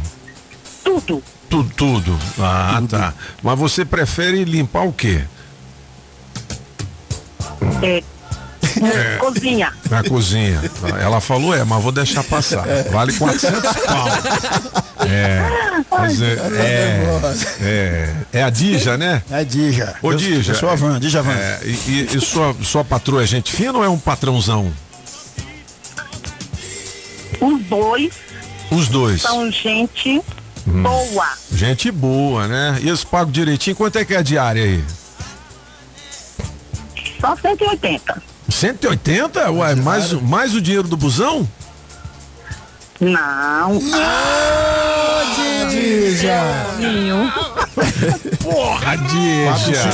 [0.85, 1.23] Tudo.
[1.53, 2.19] Tudo, tudo.
[2.39, 3.13] Ah, tá.
[3.43, 5.21] Mas você prefere limpar o quê?
[7.83, 9.71] É, Cozinha.
[9.91, 10.59] Na cozinha.
[10.99, 12.65] Ela falou, é, mas vou deixar passar.
[12.91, 14.09] Vale 400 pau.
[15.07, 15.43] É.
[15.91, 17.21] Mas é, é,
[17.61, 19.23] é, é a Dija, né?
[19.31, 19.95] É Dija.
[20.01, 20.53] Ô, Eu- Dija.
[20.53, 21.33] Eu sou a Van, Dija Van.
[21.35, 24.73] É, e, e- e sua, sua patroa é gente fina ou é um patrãozão?
[27.39, 28.15] Os dois
[28.71, 29.21] Os dois.
[29.21, 30.23] são gente
[30.67, 31.29] Boa.
[31.51, 32.79] Gente boa, né?
[32.83, 33.77] E eles pagam direitinho.
[33.77, 34.85] Quanto é que é a diária aí?
[37.21, 38.23] Só 180.
[38.49, 39.51] 180?
[39.51, 41.49] Ué, mais, mais o dinheiro do busão?
[43.03, 43.81] Não.
[48.41, 49.91] Porra, Dija!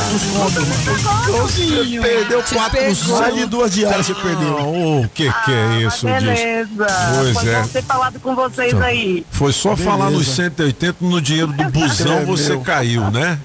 [1.26, 3.38] Você perdeu Te 400 pegou.
[3.38, 4.54] e duas diárias você perdeu.
[4.58, 6.20] O que que é isso, Dija?
[6.20, 6.86] Beleza.
[7.16, 7.62] Pois Foi é.
[7.62, 9.24] ter falado com vocês Então, aí.
[9.30, 9.90] Foi só Beleza.
[9.90, 13.38] falar nos 180 no dinheiro do busão, você caiu, né?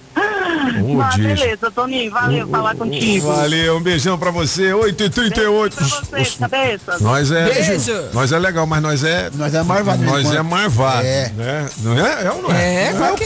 [0.72, 1.18] Dija.
[1.18, 3.27] beleza, Toninho, valeu falar contigo.
[3.27, 4.72] Valeu, um beijão pra você.
[4.72, 5.76] 8h38.
[5.76, 7.02] Pra vocês, cabeças.
[7.02, 7.45] Nós é.
[7.45, 8.03] Beijo.
[8.14, 9.30] Nós é legal, mas nós é.
[9.35, 10.03] Nós é marvado.
[10.03, 11.06] Nós é marvado.
[11.06, 11.30] É.
[11.35, 11.69] Né?
[11.80, 12.26] Não é?
[12.26, 12.85] É ou não é?
[12.85, 13.26] É, Não o quê?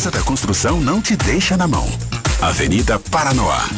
[0.00, 1.86] Casa da Construção não te deixa na mão.
[2.40, 3.68] Avenida Paranoá.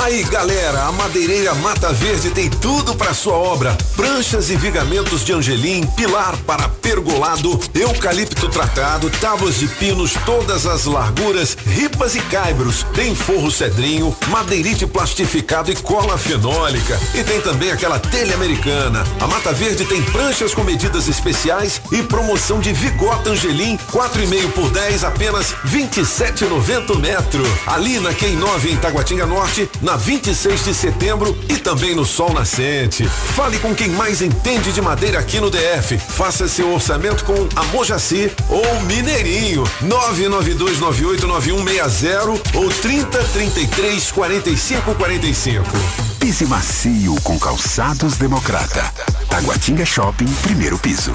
[0.00, 5.32] Aí, galera, a Madeireira Mata Verde tem tudo para sua obra: pranchas e vigamentos de
[5.32, 12.84] angelim, pilar para pergolado, eucalipto tratado, tábuas de pinos, todas as larguras, ripas e caibros.
[12.94, 16.98] Tem forro cedrinho, madeirite plastificado e cola fenólica.
[17.14, 19.04] E tem também aquela telha americana.
[19.20, 24.70] A Mata Verde tem pranchas com medidas especiais e promoção de Vigota Angelim, 4,5 por
[24.70, 27.42] 10, apenas 27,90 metro.
[27.66, 32.32] Ali na Quem 9 em Taguatinga Norte, na 26 de setembro e também no Sol
[32.32, 33.04] Nascente.
[33.34, 35.98] Fale com quem mais entende de madeira aqui no DF.
[35.98, 39.64] Faça seu orçamento com a Mojaci ou Mineirinho.
[39.82, 46.11] 992989160 ou 3033 45 45.
[46.22, 48.84] Pise macio com calçados democrata.
[49.28, 51.12] Taguatinga Shopping, primeiro piso.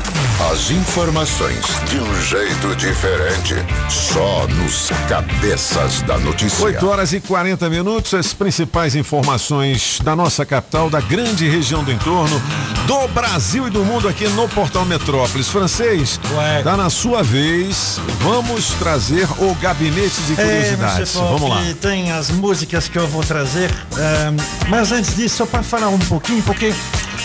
[0.52, 3.54] As informações de um jeito diferente,
[3.90, 6.66] só nos cabeças da notícia.
[6.66, 11.92] 8 horas e 40 minutos, as principais informações da nossa capital, da grande região do
[11.92, 12.42] entorno,
[12.86, 15.48] do Brasil e do mundo aqui no Portal Metrópolis.
[15.48, 16.20] Francês,
[16.66, 17.98] tá na sua vez.
[18.22, 21.10] Vamos trazer o gabinete de É, curiosidades.
[21.10, 21.74] você falou Vamos lá.
[21.80, 23.72] tem as músicas que eu vou trazer.
[23.96, 24.32] eh,
[24.70, 26.74] mas antes disso, só para falar um pouquinho, porque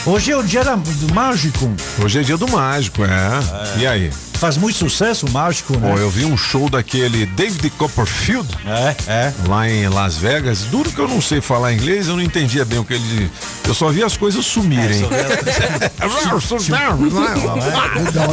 [0.05, 1.71] hoje é o dia do mágico.
[2.03, 3.81] Hoje é dia do mágico, é.
[3.81, 4.11] E aí?
[4.43, 5.93] Faz muito sucesso o mágico, né?
[5.93, 8.49] Pô, eu vi um show daquele David Copperfield.
[8.67, 9.33] É, é.
[9.47, 10.63] Lá em Las Vegas.
[10.63, 13.31] Duro que eu não sei falar inglês, eu não entendia bem o que ele.
[13.65, 15.01] Eu só vi as coisas sumirem.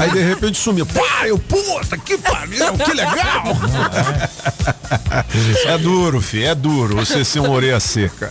[0.02, 0.88] Aí de repente sumiu.
[0.88, 3.44] Pá, eu, puta, que pariu, que legal!
[5.68, 8.30] É duro, fi, é duro você ser uma orelha seca.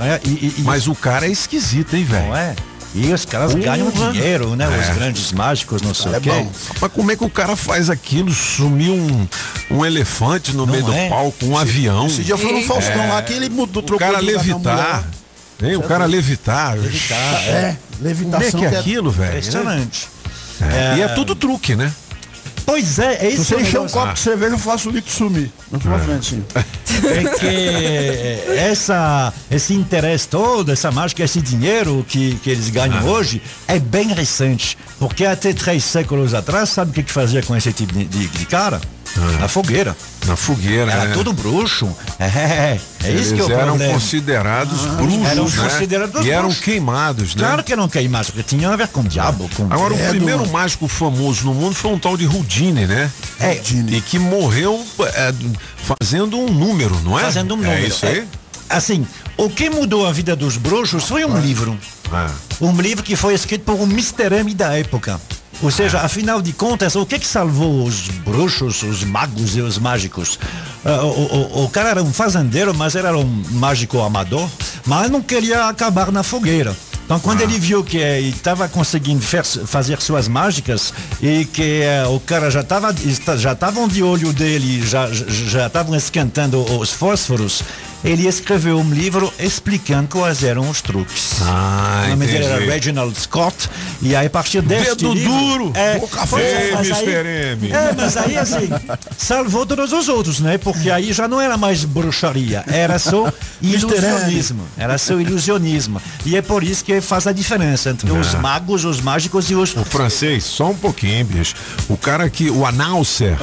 [0.00, 0.20] É.
[0.24, 2.26] e- e- e- Mas o cara é esquisito, hein, velho?
[2.28, 2.54] Não é?
[2.94, 4.12] E os caras ganham Porra.
[4.12, 4.66] dinheiro, né?
[4.68, 4.94] Os É.
[4.94, 6.30] grandes mágicos, não sei É o quê.
[6.30, 6.50] bom.
[6.80, 8.32] Mas como é que o cara faz aquilo?
[8.32, 9.28] Sumiu um,
[9.70, 11.04] um elefante no meio é?
[11.04, 12.06] do palco, um avião.
[12.08, 14.50] Esse dia foi no Faustão lá que ele mudou, O trocou cara de lugar com
[14.50, 15.04] a levitar.
[15.62, 16.76] Hein, o cara levitar.
[16.78, 18.50] Levitar, É, levitação.
[18.52, 19.28] Como é que é aquilo, velho?
[19.38, 20.08] Impressionante.
[20.60, 21.92] É, E é tudo truque, né?
[22.70, 24.92] Pois é, é Se isso você que encher um copo de cerveja, eu faço o
[24.92, 25.50] litro sumir.
[25.72, 26.42] Na sua frente.
[27.04, 33.42] É que essa, esse interesse todo, essa mágica, esse dinheiro que, que eles ganham hoje
[33.66, 34.76] é bem recente.
[34.98, 38.28] Porque até três séculos atrás, sabe o que, que fazia com esse tipo de, de-
[38.28, 38.80] de cara?
[39.38, 39.96] Na fogueira.
[40.26, 41.14] Na fogueira, Era né?
[41.14, 41.88] tudo bruxo.
[42.18, 43.92] É, é isso que é o Eles eram problema.
[43.94, 45.56] considerados bruxos, eram né?
[45.56, 47.42] considerados E eram queimados, né?
[47.42, 50.10] Claro que não queimados, porque tinha a ver com o diabo, com Agora, o credo.
[50.10, 53.10] primeiro mágico famoso no mundo foi um tal de Houdini, né?
[53.40, 53.54] É.
[53.88, 55.34] E que morreu é,
[56.00, 57.22] fazendo um número, não é?
[57.22, 57.72] Fazendo um número.
[57.72, 58.18] É isso aí?
[58.18, 58.26] É,
[58.68, 59.06] assim,
[59.36, 61.76] o que mudou a vida dos bruxos foi um livro.
[62.60, 64.34] Um livro que foi escrito por um Mr.
[64.40, 65.20] M da época.
[65.62, 69.78] Ou seja, afinal de contas, o que que salvou os bruxos, os magos e os
[69.78, 70.38] mágicos?
[70.84, 71.08] Ah, o,
[71.60, 74.48] o- o cara era um fazendeiro, mas era um mágico amador,
[74.86, 76.74] mas não queria acabar na fogueira.
[77.04, 82.20] Então, quando ele viu que estava conseguindo fer- fazer suas mágicas e que eh, o
[82.20, 82.94] cara já estava
[83.36, 87.62] já estavam de olho dele, já já estavam esquentando os fósforos,
[88.04, 91.36] ele escreveu um livro explicando quais eram os truques.
[91.42, 92.58] Ah, o nome dele era.
[92.64, 93.68] Reginald Scott
[94.02, 97.28] e aí a partir deste Dedo livro, duro, é, boca é, feia, mas aí- Mr.
[97.28, 97.72] M.
[97.72, 98.68] É, mas aí assim,
[99.18, 100.56] salvou todos os outros, né?
[100.58, 104.62] Porque aí já não era mais bruxaria, era só ilusionismo.
[104.78, 106.00] Era só ilusionismo.
[106.24, 108.38] E é por isso que faz a diferença entre os Ah.
[108.38, 109.74] magos, os mágicos e os.
[109.76, 111.54] O francês, só um pouquinho, bicho.
[111.88, 112.50] O cara que.
[112.50, 113.36] O announcer.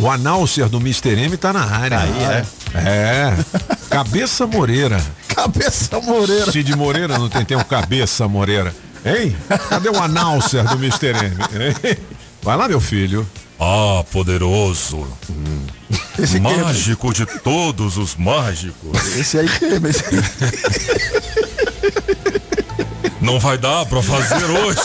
[0.00, 1.10] O announcer do Mr.
[1.18, 2.00] M tá na área.
[2.00, 2.44] Aí, é.
[2.76, 3.34] É.
[3.90, 5.00] Cabeça Moreira.
[5.28, 6.50] Cabeça Moreira.
[6.52, 8.74] Cid Moreira não tem, tem um Cabeça Moreira.
[9.04, 9.36] Hein?
[9.68, 11.08] Cadê o announcer do Mr.
[11.10, 11.36] M?
[11.84, 11.96] Hein?
[12.42, 13.26] Vai lá, meu filho.
[13.60, 15.06] Ah, poderoso.
[16.18, 19.16] É- Mágico de todos os mágicos.
[19.16, 20.22] Esse aí queima, esse aí.
[23.20, 24.80] Não vai dar pra fazer hoje.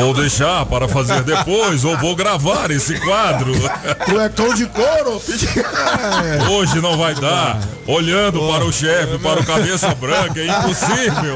[0.00, 3.52] Vou deixar para fazer depois ou vou gravar esse quadro.
[4.06, 5.20] Cuecão de couro.
[6.50, 7.60] Hoje não vai dar.
[7.86, 11.34] Olhando para o chefe, para o cabeça branca, é impossível.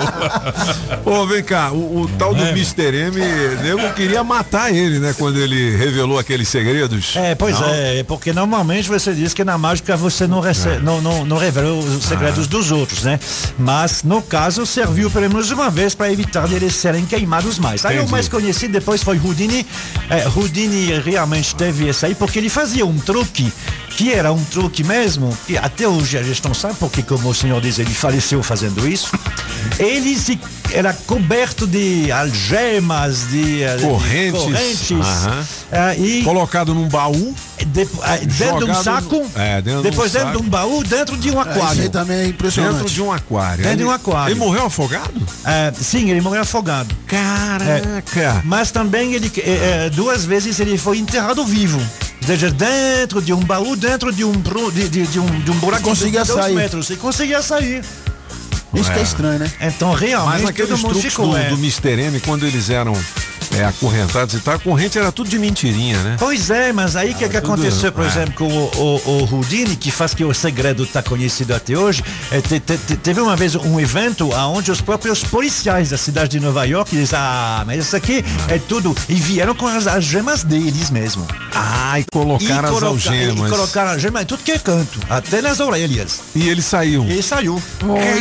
[1.02, 2.94] Pô, vem cá, o, o tal do Mr.
[2.94, 3.20] M,
[3.62, 5.14] nego queria matar ele, né?
[5.18, 7.16] Quando ele revelou aqueles segredos.
[7.16, 7.68] É, pois Não?
[7.68, 11.72] é, porque normalmente você diz que na mágica você não, recebe, não, não, não revela
[11.72, 13.18] os segredos dos outros, né?
[13.58, 17.84] Mas no caso serviu pelo menos uma vez para evitar deles serem queimados mais.
[17.84, 19.66] Aí o mais conhecido depois foi Houdini.
[20.08, 23.52] É, Houdini realmente teve esse aí, porque ele fazia um truque
[23.96, 27.34] que era um truque mesmo, que até hoje a gente não sabe, porque como o
[27.34, 29.12] senhor diz, ele faleceu fazendo isso.
[29.78, 30.38] Ele se,
[30.72, 34.40] era coberto de algemas, de, eh, de Correntes.
[34.42, 35.44] correntes Aham.
[35.72, 37.34] ah, e Colocado num baú.
[37.66, 40.40] de- ah, dentro de um saco, no- é, dentro de um depois dentro saco.
[40.40, 41.82] de um baú, dentro de um aquário.
[41.82, 42.74] aí também é impressionante.
[42.78, 43.62] Dentro de um aquário.
[43.62, 44.32] Dentro de Ele- um aquário.
[44.32, 45.14] Ele morreu afogado?
[45.44, 46.94] É, sim, ele morreu afogado.
[47.06, 48.42] Caraca!
[48.44, 49.30] mas também ele
[49.94, 51.78] duas vezes ele foi enterrado vivo.
[51.78, 54.32] Ou seja, dentro de um baú, dentro de um,
[54.72, 56.54] de, de, de um, de um buraco Conseguia de dois sair.
[56.54, 56.90] metros.
[56.90, 57.84] E conseguia sair.
[58.74, 59.02] Isso que é É.
[59.04, 59.52] estranho, né?
[59.60, 61.28] Então Mas realmente aqueles todo mundo truques ficou.
[61.30, 61.48] do, é.
[61.48, 62.00] do Mr.
[62.00, 62.92] M, quando eles eram
[63.58, 66.16] é, acorrentados e tal, a corrente era tudo de mentirinha, né?
[66.18, 68.08] Pois é, mas aí o que, que tudo- aconteceu, por é.
[68.08, 72.02] exemplo, com o, o, o Houdini, que faz que o segredo está conhecido até hoje,
[72.30, 76.32] é, te- te- te- teve uma vez um evento onde os próprios policiais da cidade
[76.38, 80.42] de Nova York dizem, ah, mas isso aqui é tudo, e vieram com as algemas
[80.42, 81.26] deles mesmo.
[81.54, 83.46] Ah, e colocaram as coloca- algemas.
[83.46, 86.20] E colocaram algemas em tudo que é canto, até nas orelhas.
[86.34, 87.04] E ele saiu.
[87.04, 87.62] E ele saiu.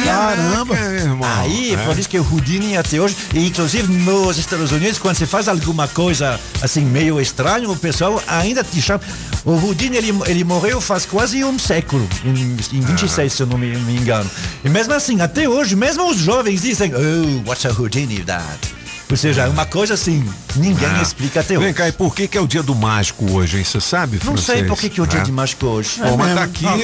[0.06, 0.76] Caramba.
[0.78, 1.30] É, irmão.
[1.40, 1.78] Aí, É.
[1.78, 5.48] por isso que o Houdini até hoje, e inclusive nos Estados Unidos, quando você faz
[5.48, 9.02] alguma coisa assim meio estranho, o pessoal ainda te chama.
[9.46, 13.58] O Houdini, ele, ele morreu faz quase um século, em, em 26, se eu não
[13.58, 14.30] me, me engano.
[14.64, 18.83] E mesmo assim, até hoje, mesmo os jovens dizem, oh, what's a Houdini that?
[19.14, 21.02] Ou seja, é uma coisa assim, ninguém Ah.
[21.04, 21.66] explica até hoje.
[21.66, 23.64] Vem cá, e por que, que é o dia do mágico hoje, hein?
[23.64, 24.68] Você sabe, Não sei francês?
[24.68, 25.24] por que, que é o dia É.
[25.24, 26.00] de mágico hoje.
[26.00, 26.36] Bom, mas mesmo.
[26.36, 26.76] tá aqui, né, a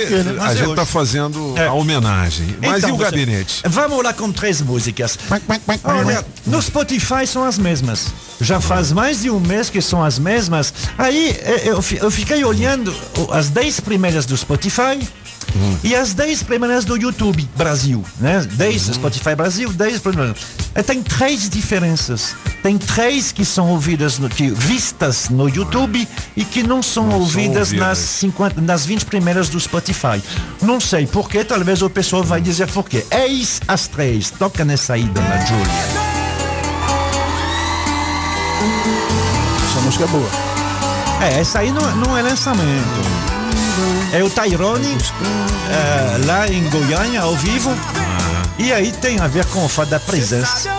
[0.51, 0.75] é gente hoje.
[0.75, 1.65] tá fazendo É.
[1.67, 2.55] a homenagem.
[2.61, 3.61] Mas Então, e o você- gabinete?
[3.65, 5.17] Vamos lá com três músicas.
[5.83, 8.07] Olha, no Spotify são as mesmas.
[8.41, 10.73] Já faz mais de um mês que são as mesmas.
[10.97, 12.95] Aí eh, eu, fi- eu fiquei olhando
[13.31, 14.99] as 10 primeiras do Spotify.
[15.83, 18.45] E as 10 primeiras do YouTube Brasil, né?
[18.51, 20.37] 10 do Spotify Brasil, 10 primeiras.
[20.75, 22.35] Eh, Tem três diferenças.
[22.61, 27.11] Tem três que são ouvidas, no, que, vistas no YouTube e que não são Não
[27.11, 27.87] são ouvidas ouvidas.
[27.87, 30.21] nas 50, nas 20 primeiras do Spotify.
[30.61, 33.05] Não sei porquê, talvez o pessoal vai dizer porquê.
[33.09, 34.29] Eis as três.
[34.31, 36.09] Toca nessa aí, dona Julia.
[39.69, 40.29] Essa música é boa.
[41.21, 43.38] É, essa aí não, não é lançamento.
[44.11, 44.97] É o Tyrone,
[45.69, 47.71] é, lá em Goiânia, ao vivo.
[48.57, 50.69] E aí tem a ver com o fato da presença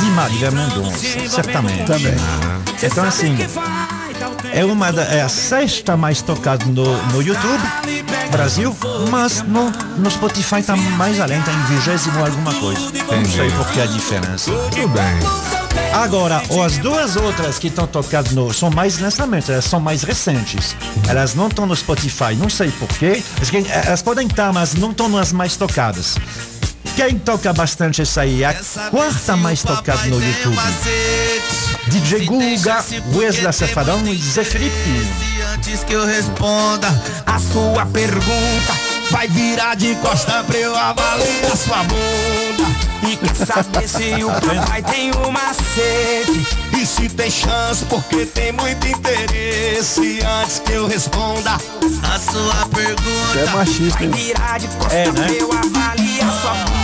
[0.00, 0.98] de Marília Mendonça,
[1.30, 1.84] certamente.
[1.84, 2.14] Também.
[2.82, 3.36] Então, assim,
[4.52, 7.62] é, uma da, é a sexta mais tocada no, no YouTube,
[8.30, 8.76] Brasil,
[9.10, 12.80] mas no, no Spotify tá mais além, tá em vigésimo alguma coisa.
[12.80, 14.50] Não sei por que a diferença.
[14.50, 15.65] Tudo bem.
[15.92, 20.76] Agora, as duas outras que estão tocadas no, são mais lançamentos, elas são mais recentes.
[21.08, 23.22] Elas não estão no Spotify, não sei porquê.
[23.84, 26.16] Elas podem estar, mas não estão nas mais tocadas.
[26.94, 28.42] Quem toca bastante essa aí?
[28.42, 28.54] é A
[28.90, 30.56] quarta mais tocada no YouTube.
[31.88, 32.84] DJ Guga,
[33.14, 34.74] Wesley Safadão e Zé Felipe.
[35.54, 36.88] Antes que eu responda
[37.26, 42.66] a sua pergunta, vai virar de costa pra eu avaliar sua bunda.
[43.08, 46.46] E quer saber se o papai tem um macete?
[46.80, 50.20] E se tem chance, porque tem muito interesse.
[50.42, 55.26] Antes que eu responda a sua pergunta, É machista, vai virar de costa É, né?
[55.26, 56.75] pra eu avaliar quer saber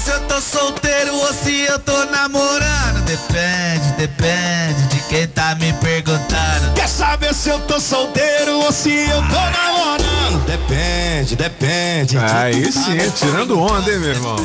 [0.00, 3.04] se eu tô solteiro ou se eu tô namorando?
[3.04, 6.72] Depende, depende de quem tá me perguntando.
[6.74, 10.46] Quer saber se eu tô solteiro ou se eu tô namorando?
[10.46, 12.18] Depende, depende.
[12.18, 14.36] Aí sim, tirando onda, hein, meu irmão?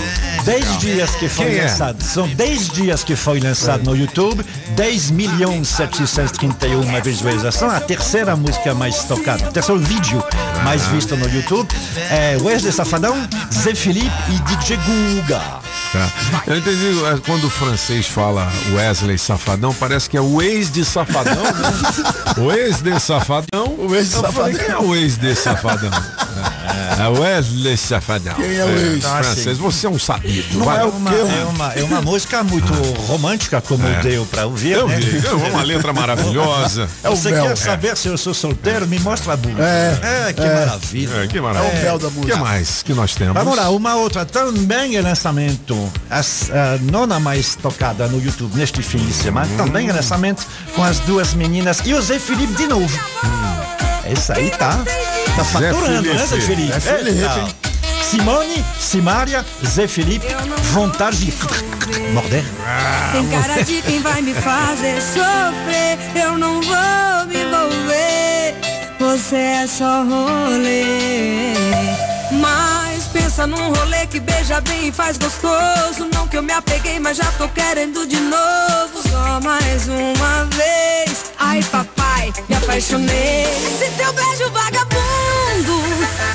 [0.43, 1.63] 10 dias que foi Quem é?
[1.63, 2.03] lançado.
[2.03, 4.45] São 10 dias que foi lançado no YouTube.
[4.75, 7.73] 10 milhões 731 visualizações.
[7.73, 10.23] A terceira música mais tocada, o terceiro vídeo
[10.63, 11.67] mais visto no YouTube.
[12.11, 13.15] É Wesley Safadão,
[13.51, 15.54] Zé Felipe e DJ Guga.
[15.91, 16.09] Tá.
[16.47, 20.83] Eu entendi é, quando o francês fala Wesley Safadão, parece que é o ex de
[20.83, 21.51] Safadão, né?
[22.37, 23.75] O ex de Safadão.
[23.77, 24.59] O ex de falei, Safadão.
[24.65, 25.91] Quem é o ex de Safadão?
[26.99, 28.33] É Wesley Safadão.
[28.35, 28.97] Quem é o ex?
[28.97, 30.57] Então, assim, francês, você é um sabido.
[30.57, 30.79] Não vai.
[30.81, 32.71] é, uma, é, uma, é uma música muito
[33.07, 34.01] romântica, como É.
[34.01, 34.71] deu pra ouvir.
[34.73, 34.97] Eu né?
[34.97, 36.89] vi, é uma letra maravilhosa.
[37.03, 37.47] É Você Bel.
[37.47, 38.87] quer saber se eu sou solteiro?
[38.87, 39.63] Me mostra a bunda.
[39.63, 40.27] É.
[40.29, 40.53] É, que É.
[40.65, 41.15] maravilha.
[41.23, 41.71] É, que maravilha.
[41.73, 42.37] É o Bel da O que música.
[42.37, 43.33] mais que nós temos?
[43.33, 48.81] Vamos lá, uma outra também é lançamento, a, a nona mais tocada no YouTube neste
[48.81, 50.45] fim de semana, também é lançamento
[50.75, 52.99] com as duas meninas e o Zé Felipe de novo.
[54.09, 54.77] Esse aí tá,
[55.35, 56.79] tá Zé faturando, né, Zé Felipe.
[56.79, 57.55] Zé Felipe, hein?
[58.03, 60.27] Simone, Simária, Zé Felipe,
[60.71, 61.33] vontade de
[62.13, 62.45] morder.
[63.11, 65.97] Tem cara de quem vai me fazer sofrer.
[66.15, 68.55] Eu não vou me envolver.
[68.99, 71.53] Você é só rolê.
[72.31, 72.84] Mas
[73.15, 76.09] pensa num rolê que beija bem e faz gostoso.
[76.13, 79.01] Não que eu me apeguei, mas já tô querendo de novo.
[79.09, 81.31] Só mais uma vez.
[81.39, 83.45] Ai, papai, me apaixonei.
[83.67, 85.75] Esse teu beijo vagabundo.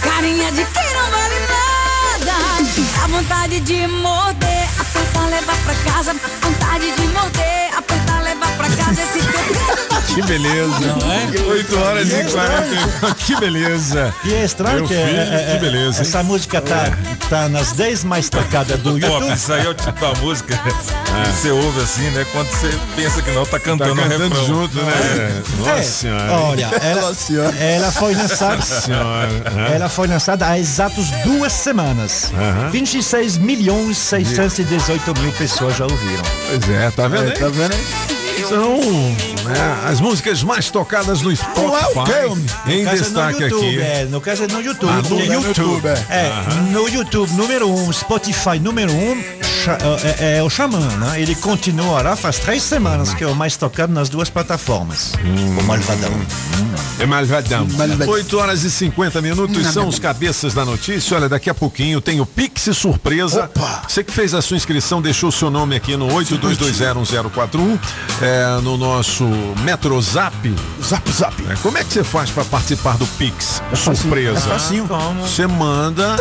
[0.02, 2.36] Carinha de quem não vale nada.
[2.96, 4.68] Dá vontade de morder.
[4.78, 6.14] Apertar, levar pra casa.
[6.42, 7.76] Vontade de morder.
[7.76, 9.02] Apertar, levar pra casa.
[9.02, 9.79] Esse teu
[10.14, 10.80] Que beleza.
[10.80, 11.50] Não é?
[11.52, 13.14] 8 horas E é e 40.
[13.26, 14.14] Que beleza.
[14.24, 16.02] E é estranho que, filho, é- é- que beleza, hein?
[16.02, 16.90] essa música tá,
[17.28, 19.32] tá nas 10 mais tocadas do YouTube.
[19.32, 22.26] isso aí é o tipo da música que você ouve assim, né?
[22.32, 24.46] Quando você pensa que não, tá Tá cantando o cantando refrão.
[24.46, 25.42] junto, né?
[25.58, 26.32] Nossa É, senhora.
[26.32, 27.56] Olha, ela, Nossa senhora.
[27.56, 28.56] ela foi lançada.
[28.56, 29.28] Nossa senhora.
[29.46, 29.74] Aham.
[29.74, 32.32] Ela foi lançada há exatos duas semanas.
[32.34, 32.70] Aham.
[32.70, 36.22] 26 milhões 618 mil pessoas já ouviram.
[36.48, 37.38] Pois é, tá vendo É, aí?
[37.38, 38.19] tá vendo aí?
[38.48, 41.60] São né, as músicas mais tocadas no Spotify.
[41.60, 42.70] Não é o?
[42.70, 43.80] Em No é destaque no YouTube, aqui.
[43.80, 44.90] É, no caso é no YouTube.
[44.92, 45.88] Ah, no Porque- YouTube.
[46.08, 46.32] É,
[46.72, 49.22] no YouTube, número 1, um, Spotify, número 1, um,
[49.64, 49.78] cha-
[50.18, 51.20] é, é o Xamã, né?
[51.20, 55.12] Ele continuará faz três semanas que é o mais tocado nas duas plataformas.
[55.58, 56.10] O Malvadão.
[56.98, 57.66] É Malvadão.
[57.66, 58.08] Malvadão.
[58.08, 61.16] 8 horas e 50 minutos são os cabeças da notícia.
[61.16, 63.44] Olha, daqui a pouquinho tem o Pix Surpresa.
[63.44, 63.82] Opa!
[63.88, 67.78] Você que fez a sua inscrição, deixou o seu nome aqui no 82201041,
[68.22, 68.29] é,
[68.62, 69.24] no nosso
[69.62, 70.54] Metrozap.
[70.82, 71.34] Zap, zap.
[71.48, 74.38] É, como é que você faz para participar do Pix Surpresa?
[74.38, 74.88] É facinho.
[75.20, 76.16] Você manda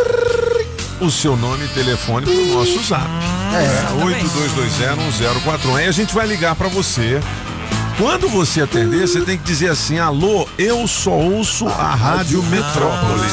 [1.00, 3.06] o seu nome e telefone pro nosso zap.
[3.54, 4.04] É,
[5.66, 5.76] 82201041.
[5.76, 7.20] Aí a gente vai ligar para você.
[7.98, 13.32] Quando você atender, você tem que dizer assim: alô, eu só ouço a Rádio Metrópolis.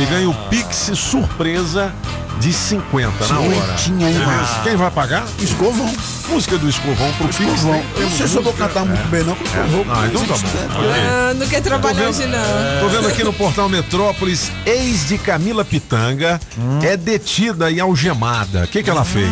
[0.00, 1.92] E ganha o Pix surpresa
[2.40, 3.48] de 50 na hora.
[3.48, 4.62] Mano?
[4.64, 5.24] Quem vai pagar?
[5.38, 5.92] Escovão.
[6.28, 7.40] Música do Escovão pro Pix.
[7.40, 7.82] Escovão.
[7.96, 9.06] Eu não sei se eu vou cantar muito é.
[9.08, 9.34] bem, não.
[9.36, 10.48] porque eu vou- Ah, então tá bom.
[10.94, 12.80] Ah, não quer trabalhar hoje não.
[12.80, 16.40] Tô vendo aqui no portal Metrópolis, ex de Camila Pitanga
[16.82, 18.64] é detida e algemada.
[18.64, 19.30] O que, que ela fez?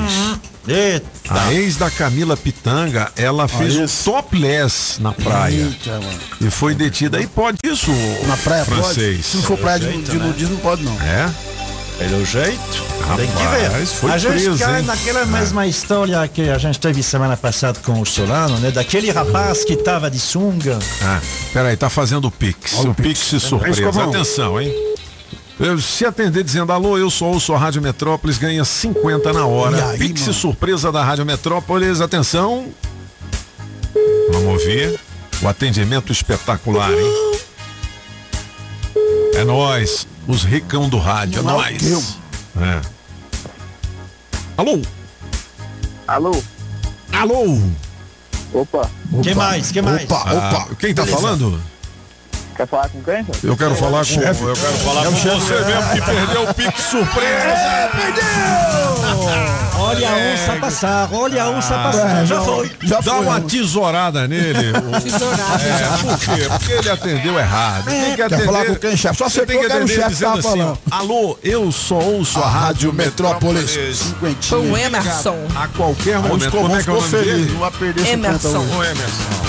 [0.66, 1.06] Eita.
[1.30, 6.18] A ex da Camila Pitanga, ela fez um topless na praia Eita, mano.
[6.42, 7.18] e foi detida.
[7.20, 7.90] E pode isso,
[8.26, 9.16] Na praia francês?
[9.16, 9.22] pode?
[9.22, 10.92] Se não for praia de, de nudismo, não pode não.
[11.00, 11.30] É?
[11.98, 12.84] Pelo jeito,
[13.16, 13.64] tem que ver.
[13.64, 14.86] Rapaz, a gente preso, cai hein?
[14.86, 18.70] naquela mesma história que a gente teve semana passada com o Solano, né?
[18.70, 20.78] Daquele rapaz que tava de sunga.
[21.02, 21.20] Ah,
[21.52, 22.74] peraí, tá fazendo o Pix.
[22.74, 23.42] O Pix, Pix.
[23.42, 23.82] surpresa.
[23.82, 24.04] É.
[24.04, 24.72] Atenção, hein?
[25.80, 29.90] Se atender dizendo alô, eu sou ouço a Rádio Metrópolis, ganha 50 na hora.
[29.90, 30.34] Aí, Pix mano?
[30.34, 32.68] surpresa da Rádio Metrópolis, atenção.
[34.30, 35.00] Vamos ouvir.
[35.42, 37.32] O atendimento espetacular, hein?
[39.34, 42.18] É nós, os ricão do rádio, é Não é nós.
[42.60, 42.80] É.
[44.56, 44.80] Alô?
[46.06, 46.42] Alô?
[47.12, 47.60] Alô?
[48.52, 48.90] Opa,
[49.22, 49.72] Que mais?
[49.72, 50.04] Que mais?
[50.04, 50.34] Opa, Ah,
[50.64, 50.74] opa.
[50.76, 51.20] quem tá Beleza.
[51.22, 51.60] falando?
[52.58, 53.24] Quer falar com quem?
[53.44, 54.42] Eu quero falar com chefe.
[54.42, 55.30] eu quero falar com você
[55.64, 57.54] mesmo que perdeu o Pix surpresa.
[59.80, 62.22] Olha a onça passar, olha a onça passar.
[62.22, 62.70] É, Já foi.
[62.82, 63.24] Já Dá foi.
[63.24, 63.46] uma não.
[63.48, 64.72] tesourada nele.
[64.72, 65.62] o- Tesourada.
[65.64, 66.48] É, por quê?
[66.58, 67.84] Porque ele atendeu errado.
[67.84, 68.44] Tem que atender.
[68.44, 69.16] falar com quem, chefe?
[69.16, 72.42] Só você tem que o atender chefe dizendo tava assim, alô, eu só ouço a,
[72.42, 73.78] A Rádio Metrópolis.
[74.50, 75.36] Com Emerson.
[75.56, 76.50] A qualquer o momento.
[76.50, 77.50] Como é que é o nome dele?
[77.52, 78.58] Não vai perder 50 Emerson.
[78.76, 79.47] Ô, Emerson.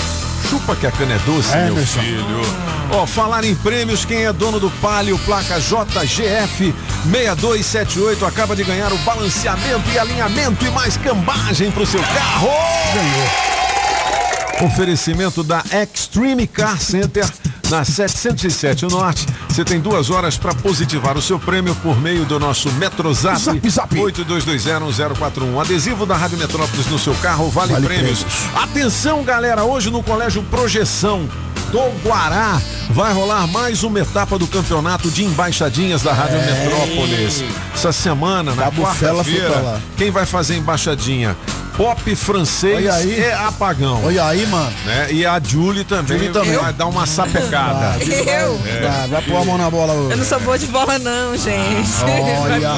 [0.50, 2.00] Chupa que a cana é doce, meu Emerson.
[2.00, 2.40] filho.
[2.90, 6.74] Ó, falar em prêmios, quem é dono do Palio, placa JGF
[7.04, 12.48] 6278 acaba de ganhar o balanceamento e alinhamento e mais cambagem pro seu carro.
[12.92, 13.59] Ganhou.
[14.62, 17.26] Oferecimento da Extreme Car Center
[17.70, 19.26] na 707 Norte.
[19.48, 23.70] Você tem duas horas para positivar o seu prêmio por meio do nosso Metrozap Zap,
[23.70, 23.94] zap.
[23.96, 25.60] 82201041.
[25.60, 28.26] Adesivo da Rádio Metrópolis no seu carro vale, Vale prêmios.
[28.54, 31.26] Atenção, galera, hoje no Colégio Projeção
[31.72, 32.60] do Guará
[32.90, 36.46] vai rolar mais uma etapa do campeonato de embaixadinhas da Rádio É.
[36.64, 37.44] Metrópolis.
[37.74, 41.36] Essa semana, na quarta-feira, quem vai fazer embaixadinha?
[41.80, 43.20] Pop francês Olha aí.
[43.20, 44.04] é apagão.
[44.04, 44.70] Olha aí, mano.
[44.84, 45.12] Né?
[45.12, 46.52] E a Julie também, Julie também.
[46.58, 47.96] vai dar uma sapecada.
[48.04, 48.60] Eu?
[48.66, 48.80] É.
[48.86, 50.10] Vai, vai pôr a mão na bola hoje.
[50.12, 51.88] Eu não sou boa de bola não, gente.
[52.04, 52.70] Vai Olha.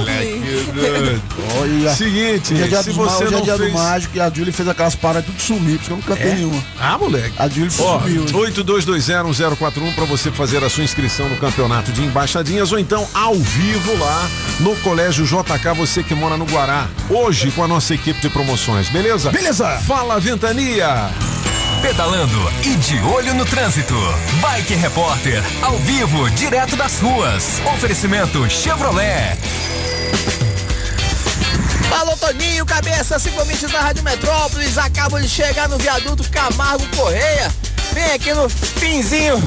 [1.60, 1.94] Olha.
[1.94, 4.20] Seguinte, Hoje é dia, se do, você hoje é não dia fez- do mágico e
[4.20, 6.34] a Julie fez aquelas paradas tudo sumir, porque eu não cantei É?
[6.34, 6.62] nenhuma.
[6.80, 7.32] Ah, moleque.
[7.38, 8.22] A Julie Ó, sumiu.
[8.22, 8.32] hein?
[8.32, 13.98] 82201041 para você fazer a sua inscrição no campeonato de embaixadinhas ou então ao vivo
[13.98, 14.28] lá
[14.60, 16.86] no Colégio JK, você que mora no Guará.
[17.10, 19.30] Hoje com a nossa equipe de promoções, beleza?
[19.30, 19.68] Beleza.
[19.86, 21.10] Fala Ventania.
[21.80, 23.94] Pedalando e de olho no trânsito.
[24.40, 27.60] Bike Repórter, ao vivo, direto das ruas.
[27.74, 29.36] Oferecimento Chevrolet.
[31.98, 34.78] Alô, Toninho, cabeça, cinco ouvintes da Rádio Metrópolis.
[34.78, 37.50] Acabo de chegar no viaduto Camargo Correia.
[37.92, 39.42] Vem aqui no finzinho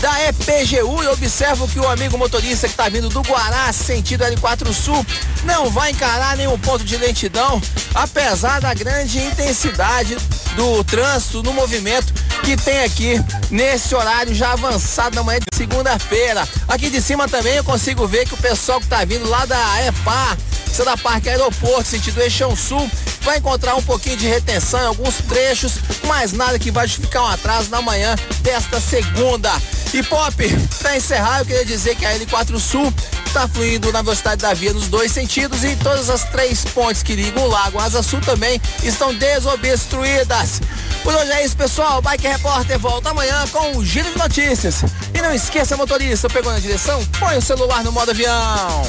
[0.00, 4.72] da EPGU e observo que o amigo motorista que está vindo do Guará, sentido L4
[4.72, 5.04] Sul,
[5.44, 7.60] não vai encarar nenhum ponto de lentidão,
[7.94, 10.16] apesar da grande intensidade
[10.56, 12.12] do trânsito no movimento
[12.42, 16.48] que tem aqui nesse horário já avançado na manhã de segunda-feira.
[16.66, 19.86] Aqui de cima também eu consigo ver que o pessoal que está vindo lá da
[19.86, 20.36] EPA
[20.70, 22.88] você da Parque Aeroporto, sentido Eixão Sul,
[23.22, 25.74] vai encontrar um pouquinho de retenção em alguns trechos,
[26.06, 29.50] mas nada que vai justificar um atraso na manhã desta segunda.
[29.92, 30.32] E Pop,
[30.80, 32.94] para encerrar, eu queria dizer que a L4 Sul
[33.26, 37.16] está fluindo na velocidade da via nos dois sentidos e todas as três pontes que
[37.16, 40.60] ligam o Lago Asa Sul também estão desobstruídas.
[41.02, 42.00] Por hoje é isso, pessoal.
[42.02, 44.84] Bike Repórter volta amanhã com um giro de notícias.
[45.12, 47.04] E não esqueça, motorista, pegou na direção?
[47.18, 48.82] Põe o celular no modo avião.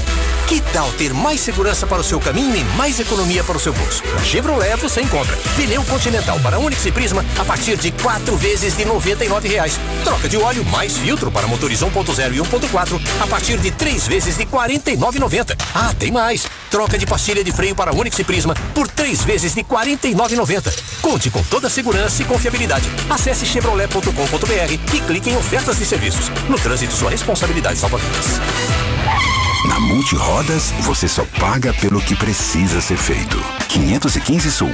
[0.47, 3.71] Que tal ter mais segurança para o seu caminho e mais economia para o seu
[3.71, 4.03] bolso?
[4.13, 8.75] Na Chevrolet você encontra pneu Continental para Onix e Prisma a partir de quatro vezes
[8.75, 9.79] de 99 reais.
[10.03, 14.37] Troca de óleo mais filtro para motores 1.0 e 1.4 a partir de três vezes
[14.37, 15.55] de R$ 49,90.
[15.73, 16.47] Ah, tem mais!
[16.69, 20.73] Troca de pastilha de freio para Onix e Prisma por três vezes de R$ 49,90.
[21.01, 22.87] Conte com toda a segurança e confiabilidade.
[23.09, 26.29] Acesse chevrolet.com.br e clique em ofertas de serviços.
[26.49, 29.40] No trânsito, sua responsabilidade salva vidas.
[29.65, 33.37] Na Multirodas, você só paga pelo que precisa ser feito.
[33.67, 34.71] 515 Sul.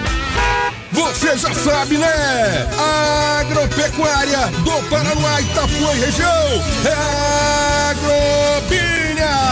[0.92, 2.68] Você já sabe, né?
[3.40, 6.64] Agropecuária do Paraná, Itapuã e região.
[6.86, 7.28] É.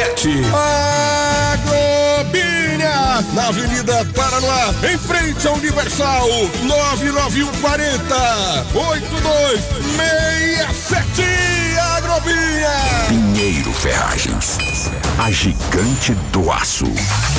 [0.00, 0.24] PET.
[1.52, 3.20] Agrobinha.
[3.34, 6.26] Na Avenida Paraná, em frente ao Universal.
[6.62, 11.69] 99140 8267.
[13.08, 14.58] Pinheiro Ferragens.
[15.16, 16.86] A gigante do aço.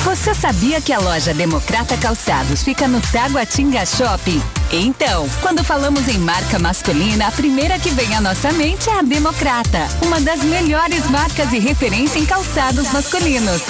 [0.02, 4.42] Você sabia que a loja Democrata Calçados fica no Taguatinga Shopping?
[4.70, 9.02] Então, quando falamos em marca masculina, a primeira que vem à nossa mente é a
[9.02, 13.60] Democrata, uma das melhores marcas e referência em calçados masculinos.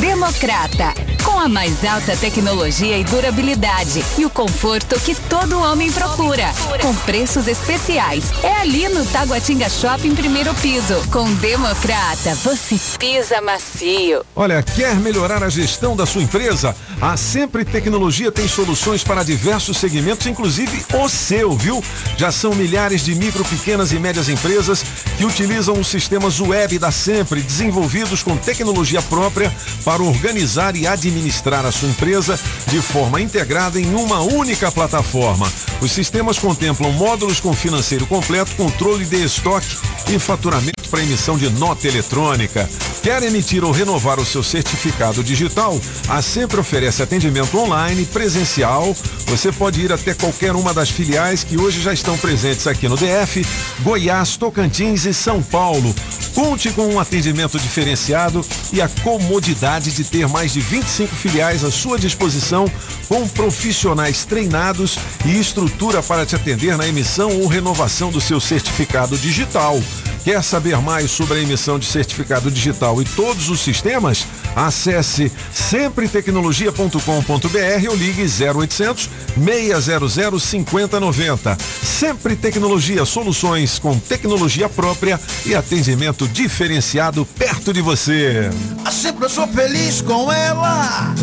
[0.00, 0.92] Democrata,
[1.24, 6.94] com a mais alta tecnologia e durabilidade e o conforto que todo homem procura, com
[6.94, 8.24] preços especiais.
[8.42, 10.94] É ali no Taguatinga Shopping, primeiro piso.
[11.10, 14.24] Com Democrata, você pisa macio.
[14.34, 16.76] Olha, quer melhorar a gestão da sua empresa?
[17.00, 21.82] A Sempre Tecnologia tem soluções para diversos segmentos, inclusive o seu, viu?
[22.16, 24.84] Já são milhares de micro, pequenas e médias empresas
[25.16, 29.54] que utilizam os sistemas web da Sempre, desenvolvidos com tecnologia própria
[29.84, 32.38] para organizar e administrar a sua empresa
[32.68, 35.50] de forma integrada em uma única plataforma.
[35.80, 39.76] Os sistemas contemplam módulos com financeiro completo, controle de estoque
[40.08, 42.68] e faturamento para emissão de nota eletrônica.
[43.02, 45.78] Quer emitir ou renovar o seu certificado digital?
[46.08, 48.96] A Sempre oferece atendimento online, presencial.
[49.26, 52.96] Você pode ir até qualquer uma das filiais que hoje já estão presentes aqui no
[52.96, 53.46] DF,
[53.80, 55.94] Goiás, Tocantins e São Paulo.
[56.34, 61.72] Conte com um atendimento diferenciado e a comodidade de ter mais de 25 filiais à
[61.72, 62.70] sua disposição,
[63.08, 69.18] com profissionais treinados e estrutura para te atender na emissão ou renovação do seu certificado
[69.18, 69.82] digital.
[70.26, 74.26] Quer saber mais sobre a emissão de certificado digital e todos os sistemas?
[74.56, 81.56] Acesse sempretecnologia.com.br ou ligue 0800 600 5090.
[81.82, 88.50] Sempre Tecnologia, soluções com tecnologia própria e atendimento diferenciado perto de você.
[88.84, 91.14] Ah, Sempre sou feliz com ela.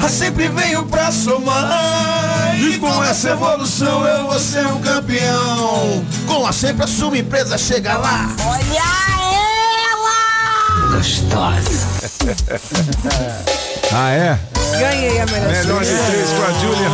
[0.00, 2.54] Ah, Sempre venho pra somar.
[2.60, 6.04] E com essa evolução eu vou ser um campeão.
[6.26, 8.28] Com a sempre a sua empresa chega lá.
[8.46, 8.82] Olha
[9.90, 10.96] ela!
[10.96, 11.88] Gostosa.
[13.92, 14.38] ah, é?
[14.78, 16.88] Ganhei a melhor Melhor de três com a Julie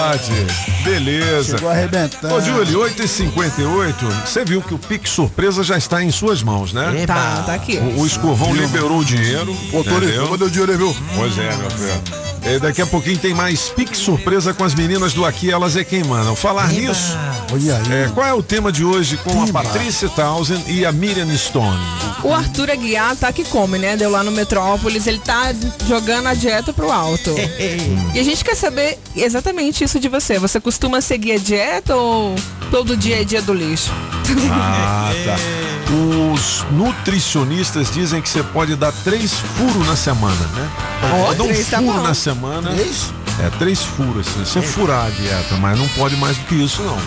[0.00, 0.82] Ramazotti.
[0.82, 1.56] Beleza.
[1.56, 2.34] Chegou arrebentando.
[2.34, 7.04] Ô, Julie, 8h58, você viu que o Pique Surpresa já está em suas mãos, né?
[7.06, 7.76] Tá, tá aqui.
[7.78, 9.54] O, o Escovão liberou o dinheiro.
[9.74, 10.96] Autorizou, o dinheiro viu?
[11.16, 12.30] Pois é, meu filho.
[12.42, 15.84] É, daqui a pouquinho tem mais Pique Surpresa com as meninas do Aqui Elas é
[15.84, 16.34] Quem Mandam.
[16.34, 17.16] Falar nisso,
[17.52, 18.04] Olha aí.
[18.04, 21.78] é, qual é o tema de hoje com a Patrícia Townsend e a Miriam Stone?
[22.22, 23.96] O Arthur Aguiar tá que come, né?
[23.96, 25.54] Deu lá no Metrópolis, ele tá
[25.86, 27.30] jogando a dieta pro alto.
[28.14, 30.38] e a gente quer saber exatamente isso de você.
[30.38, 32.34] Você costuma seguir a dieta ou
[32.70, 33.90] todo dia é dia do lixo?
[34.52, 35.36] Ah, tá.
[35.92, 40.70] Os nutricionistas dizem que você pode dar três furos na semana, né?
[41.00, 42.02] Pode dar um três tá furo bom.
[42.02, 42.70] na semana.
[42.70, 43.12] Três?
[43.40, 44.44] É, três furos, assim.
[44.44, 46.98] Você furar a dieta, mas não pode mais do que isso, não.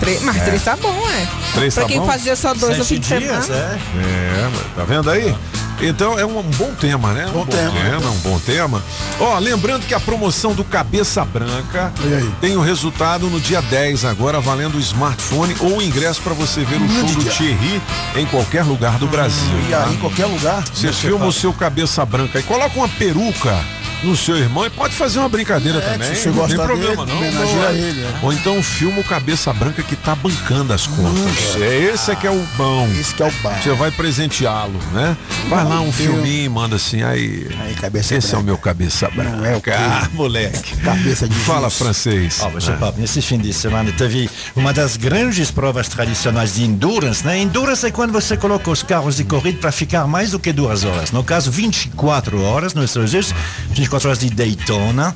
[0.00, 0.40] Três- mas É.
[0.44, 1.26] três tá bom, é.
[1.54, 2.06] Três pra tá quem bom?
[2.06, 3.44] fazia só dois no fim de semana.
[3.54, 5.34] É, mas tá vendo aí?
[5.80, 7.28] Então é um, bom tema, né?
[7.32, 7.72] Bom um bom tema.
[7.72, 8.82] tema, um bom tema.
[9.18, 11.92] Ó, lembrando que a promoção do Cabeça Branca
[12.40, 16.64] tem o resultado no dia 10 agora, valendo o smartphone ou o ingresso para você
[16.64, 17.24] ver o show do.
[17.24, 17.82] Thierry
[18.14, 19.60] em qualquer lugar do Brasil.
[19.66, 19.84] E tá?
[19.86, 20.62] aí, em qualquer lugar.
[20.72, 23.58] Você filma o seu cabeça branca e coloca uma peruca
[24.02, 26.14] no seu irmão e pode fazer uma brincadeira É, também.
[26.14, 27.42] se você não tem problema dele, não.
[27.42, 28.12] homenageia ele, é.
[28.22, 31.60] Ou então filma o cabeça branca que tá bancando as contas.
[31.60, 32.88] É esse é que é o bom.
[32.98, 33.62] Esse que é o bar.
[33.62, 35.16] Você vai presenteá-lo, né?
[35.48, 37.48] Vai lá um filminho e manda assim, aí.
[37.60, 38.44] Aí, cabeça Esse é o branca.
[38.46, 39.70] meu cabeça Não é o branca.
[39.72, 39.76] quê?
[39.76, 40.76] Ah, moleque.
[40.78, 41.78] Cabeça de Fala giz.
[41.78, 42.40] francês.
[42.40, 42.50] Ó,
[42.84, 42.92] Ah.
[42.96, 47.38] Nesse fim de semana teve uma das grandes provas tradicionais de endurance, né?
[47.38, 50.84] Endurance é quando você coloca os carros de corrida para ficar mais do que duas
[50.84, 51.10] horas.
[51.12, 53.34] No caso, 24 horas nos Estados Unidos,
[53.84, 55.14] 24 horas de Daytona.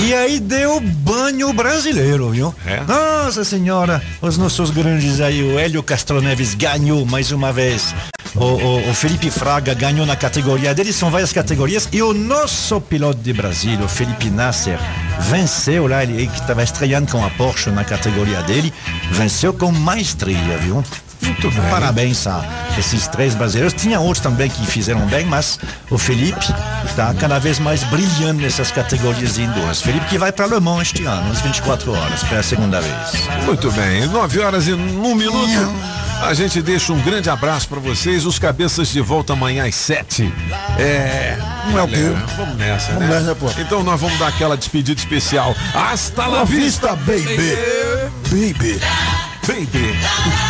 [0.00, 2.54] E aí deu banho brasileiro, viu?
[2.66, 2.80] É?
[2.86, 7.94] Nossa senhora, os nossos grandes aí, o Hélio Castro Neves ganhou mais uma vez.
[8.34, 11.88] O, o- o Felipe Fraga ganhou na categoria dele, são várias categorias.
[11.90, 14.78] E o nosso piloto de Brasil, o Felipe Nasser,
[15.20, 18.72] venceu lá, ele que estava estreando com a Porsche na categoria dele,
[19.10, 20.84] venceu com maestria, viu?
[21.22, 21.70] Muito bem.
[21.70, 22.42] Parabéns a
[22.78, 23.72] esses três brasileiros.
[23.74, 25.58] Tinha outros também que fizeram bem, mas
[25.90, 26.44] o Felipe
[26.86, 29.82] está cada vez mais brilhando nessas categorias de endurance.
[29.82, 32.94] Felipe que vai para Le Mans este ano, às 24 horas, pela segunda vez.
[33.44, 36.00] Muito bem, 9 horas e um minuto.
[36.22, 38.26] A gente deixa um grande abraço pra vocês.
[38.26, 40.30] Os cabeças de volta amanhã às 7.
[40.78, 41.38] É.
[41.70, 41.96] Não é o quê?
[41.96, 43.20] galera, Vamos nessa, Vamos né?
[43.20, 43.50] nessa, pô.
[43.58, 45.54] Então nós vamos dar aquela despedida especial.
[45.74, 48.52] Hasta la La vista, vista, baby.
[48.52, 48.80] Baby.
[49.46, 49.96] baby.
[49.96, 50.49] Desde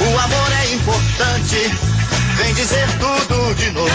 [0.00, 1.56] O amor é importante.
[2.36, 3.90] Vem dizer tudo de novo.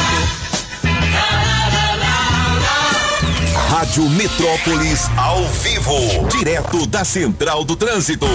[3.69, 8.27] Rádio Metrópolis ao vivo, direto da Central do Trânsito.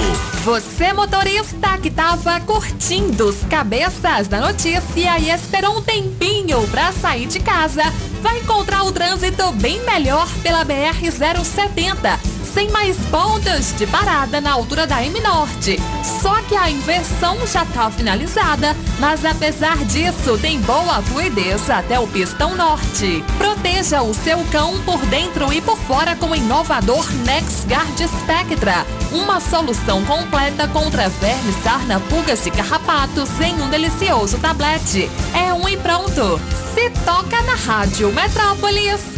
[0.45, 7.27] Você motorista que tava curtindo os cabeças da notícia e esperou um tempinho pra sair
[7.27, 7.83] de casa,
[8.23, 12.38] vai encontrar o trânsito bem melhor pela BR 070.
[12.59, 15.79] Sem mais pontos de parada na altura da M Norte.
[16.21, 22.09] Só que a inversão já está finalizada, mas apesar disso, tem boa fluidez até o
[22.09, 23.23] pistão norte.
[23.39, 28.85] Proteja o seu cão por dentro e por fora com o inovador NexGuard Spectra.
[29.13, 35.09] Uma solução completa contra vermes, sarna, pulgas e carrapatos em um delicioso tablete.
[35.33, 36.41] É um e pronto.
[36.75, 39.18] Se toca na Rádio Metrópolis,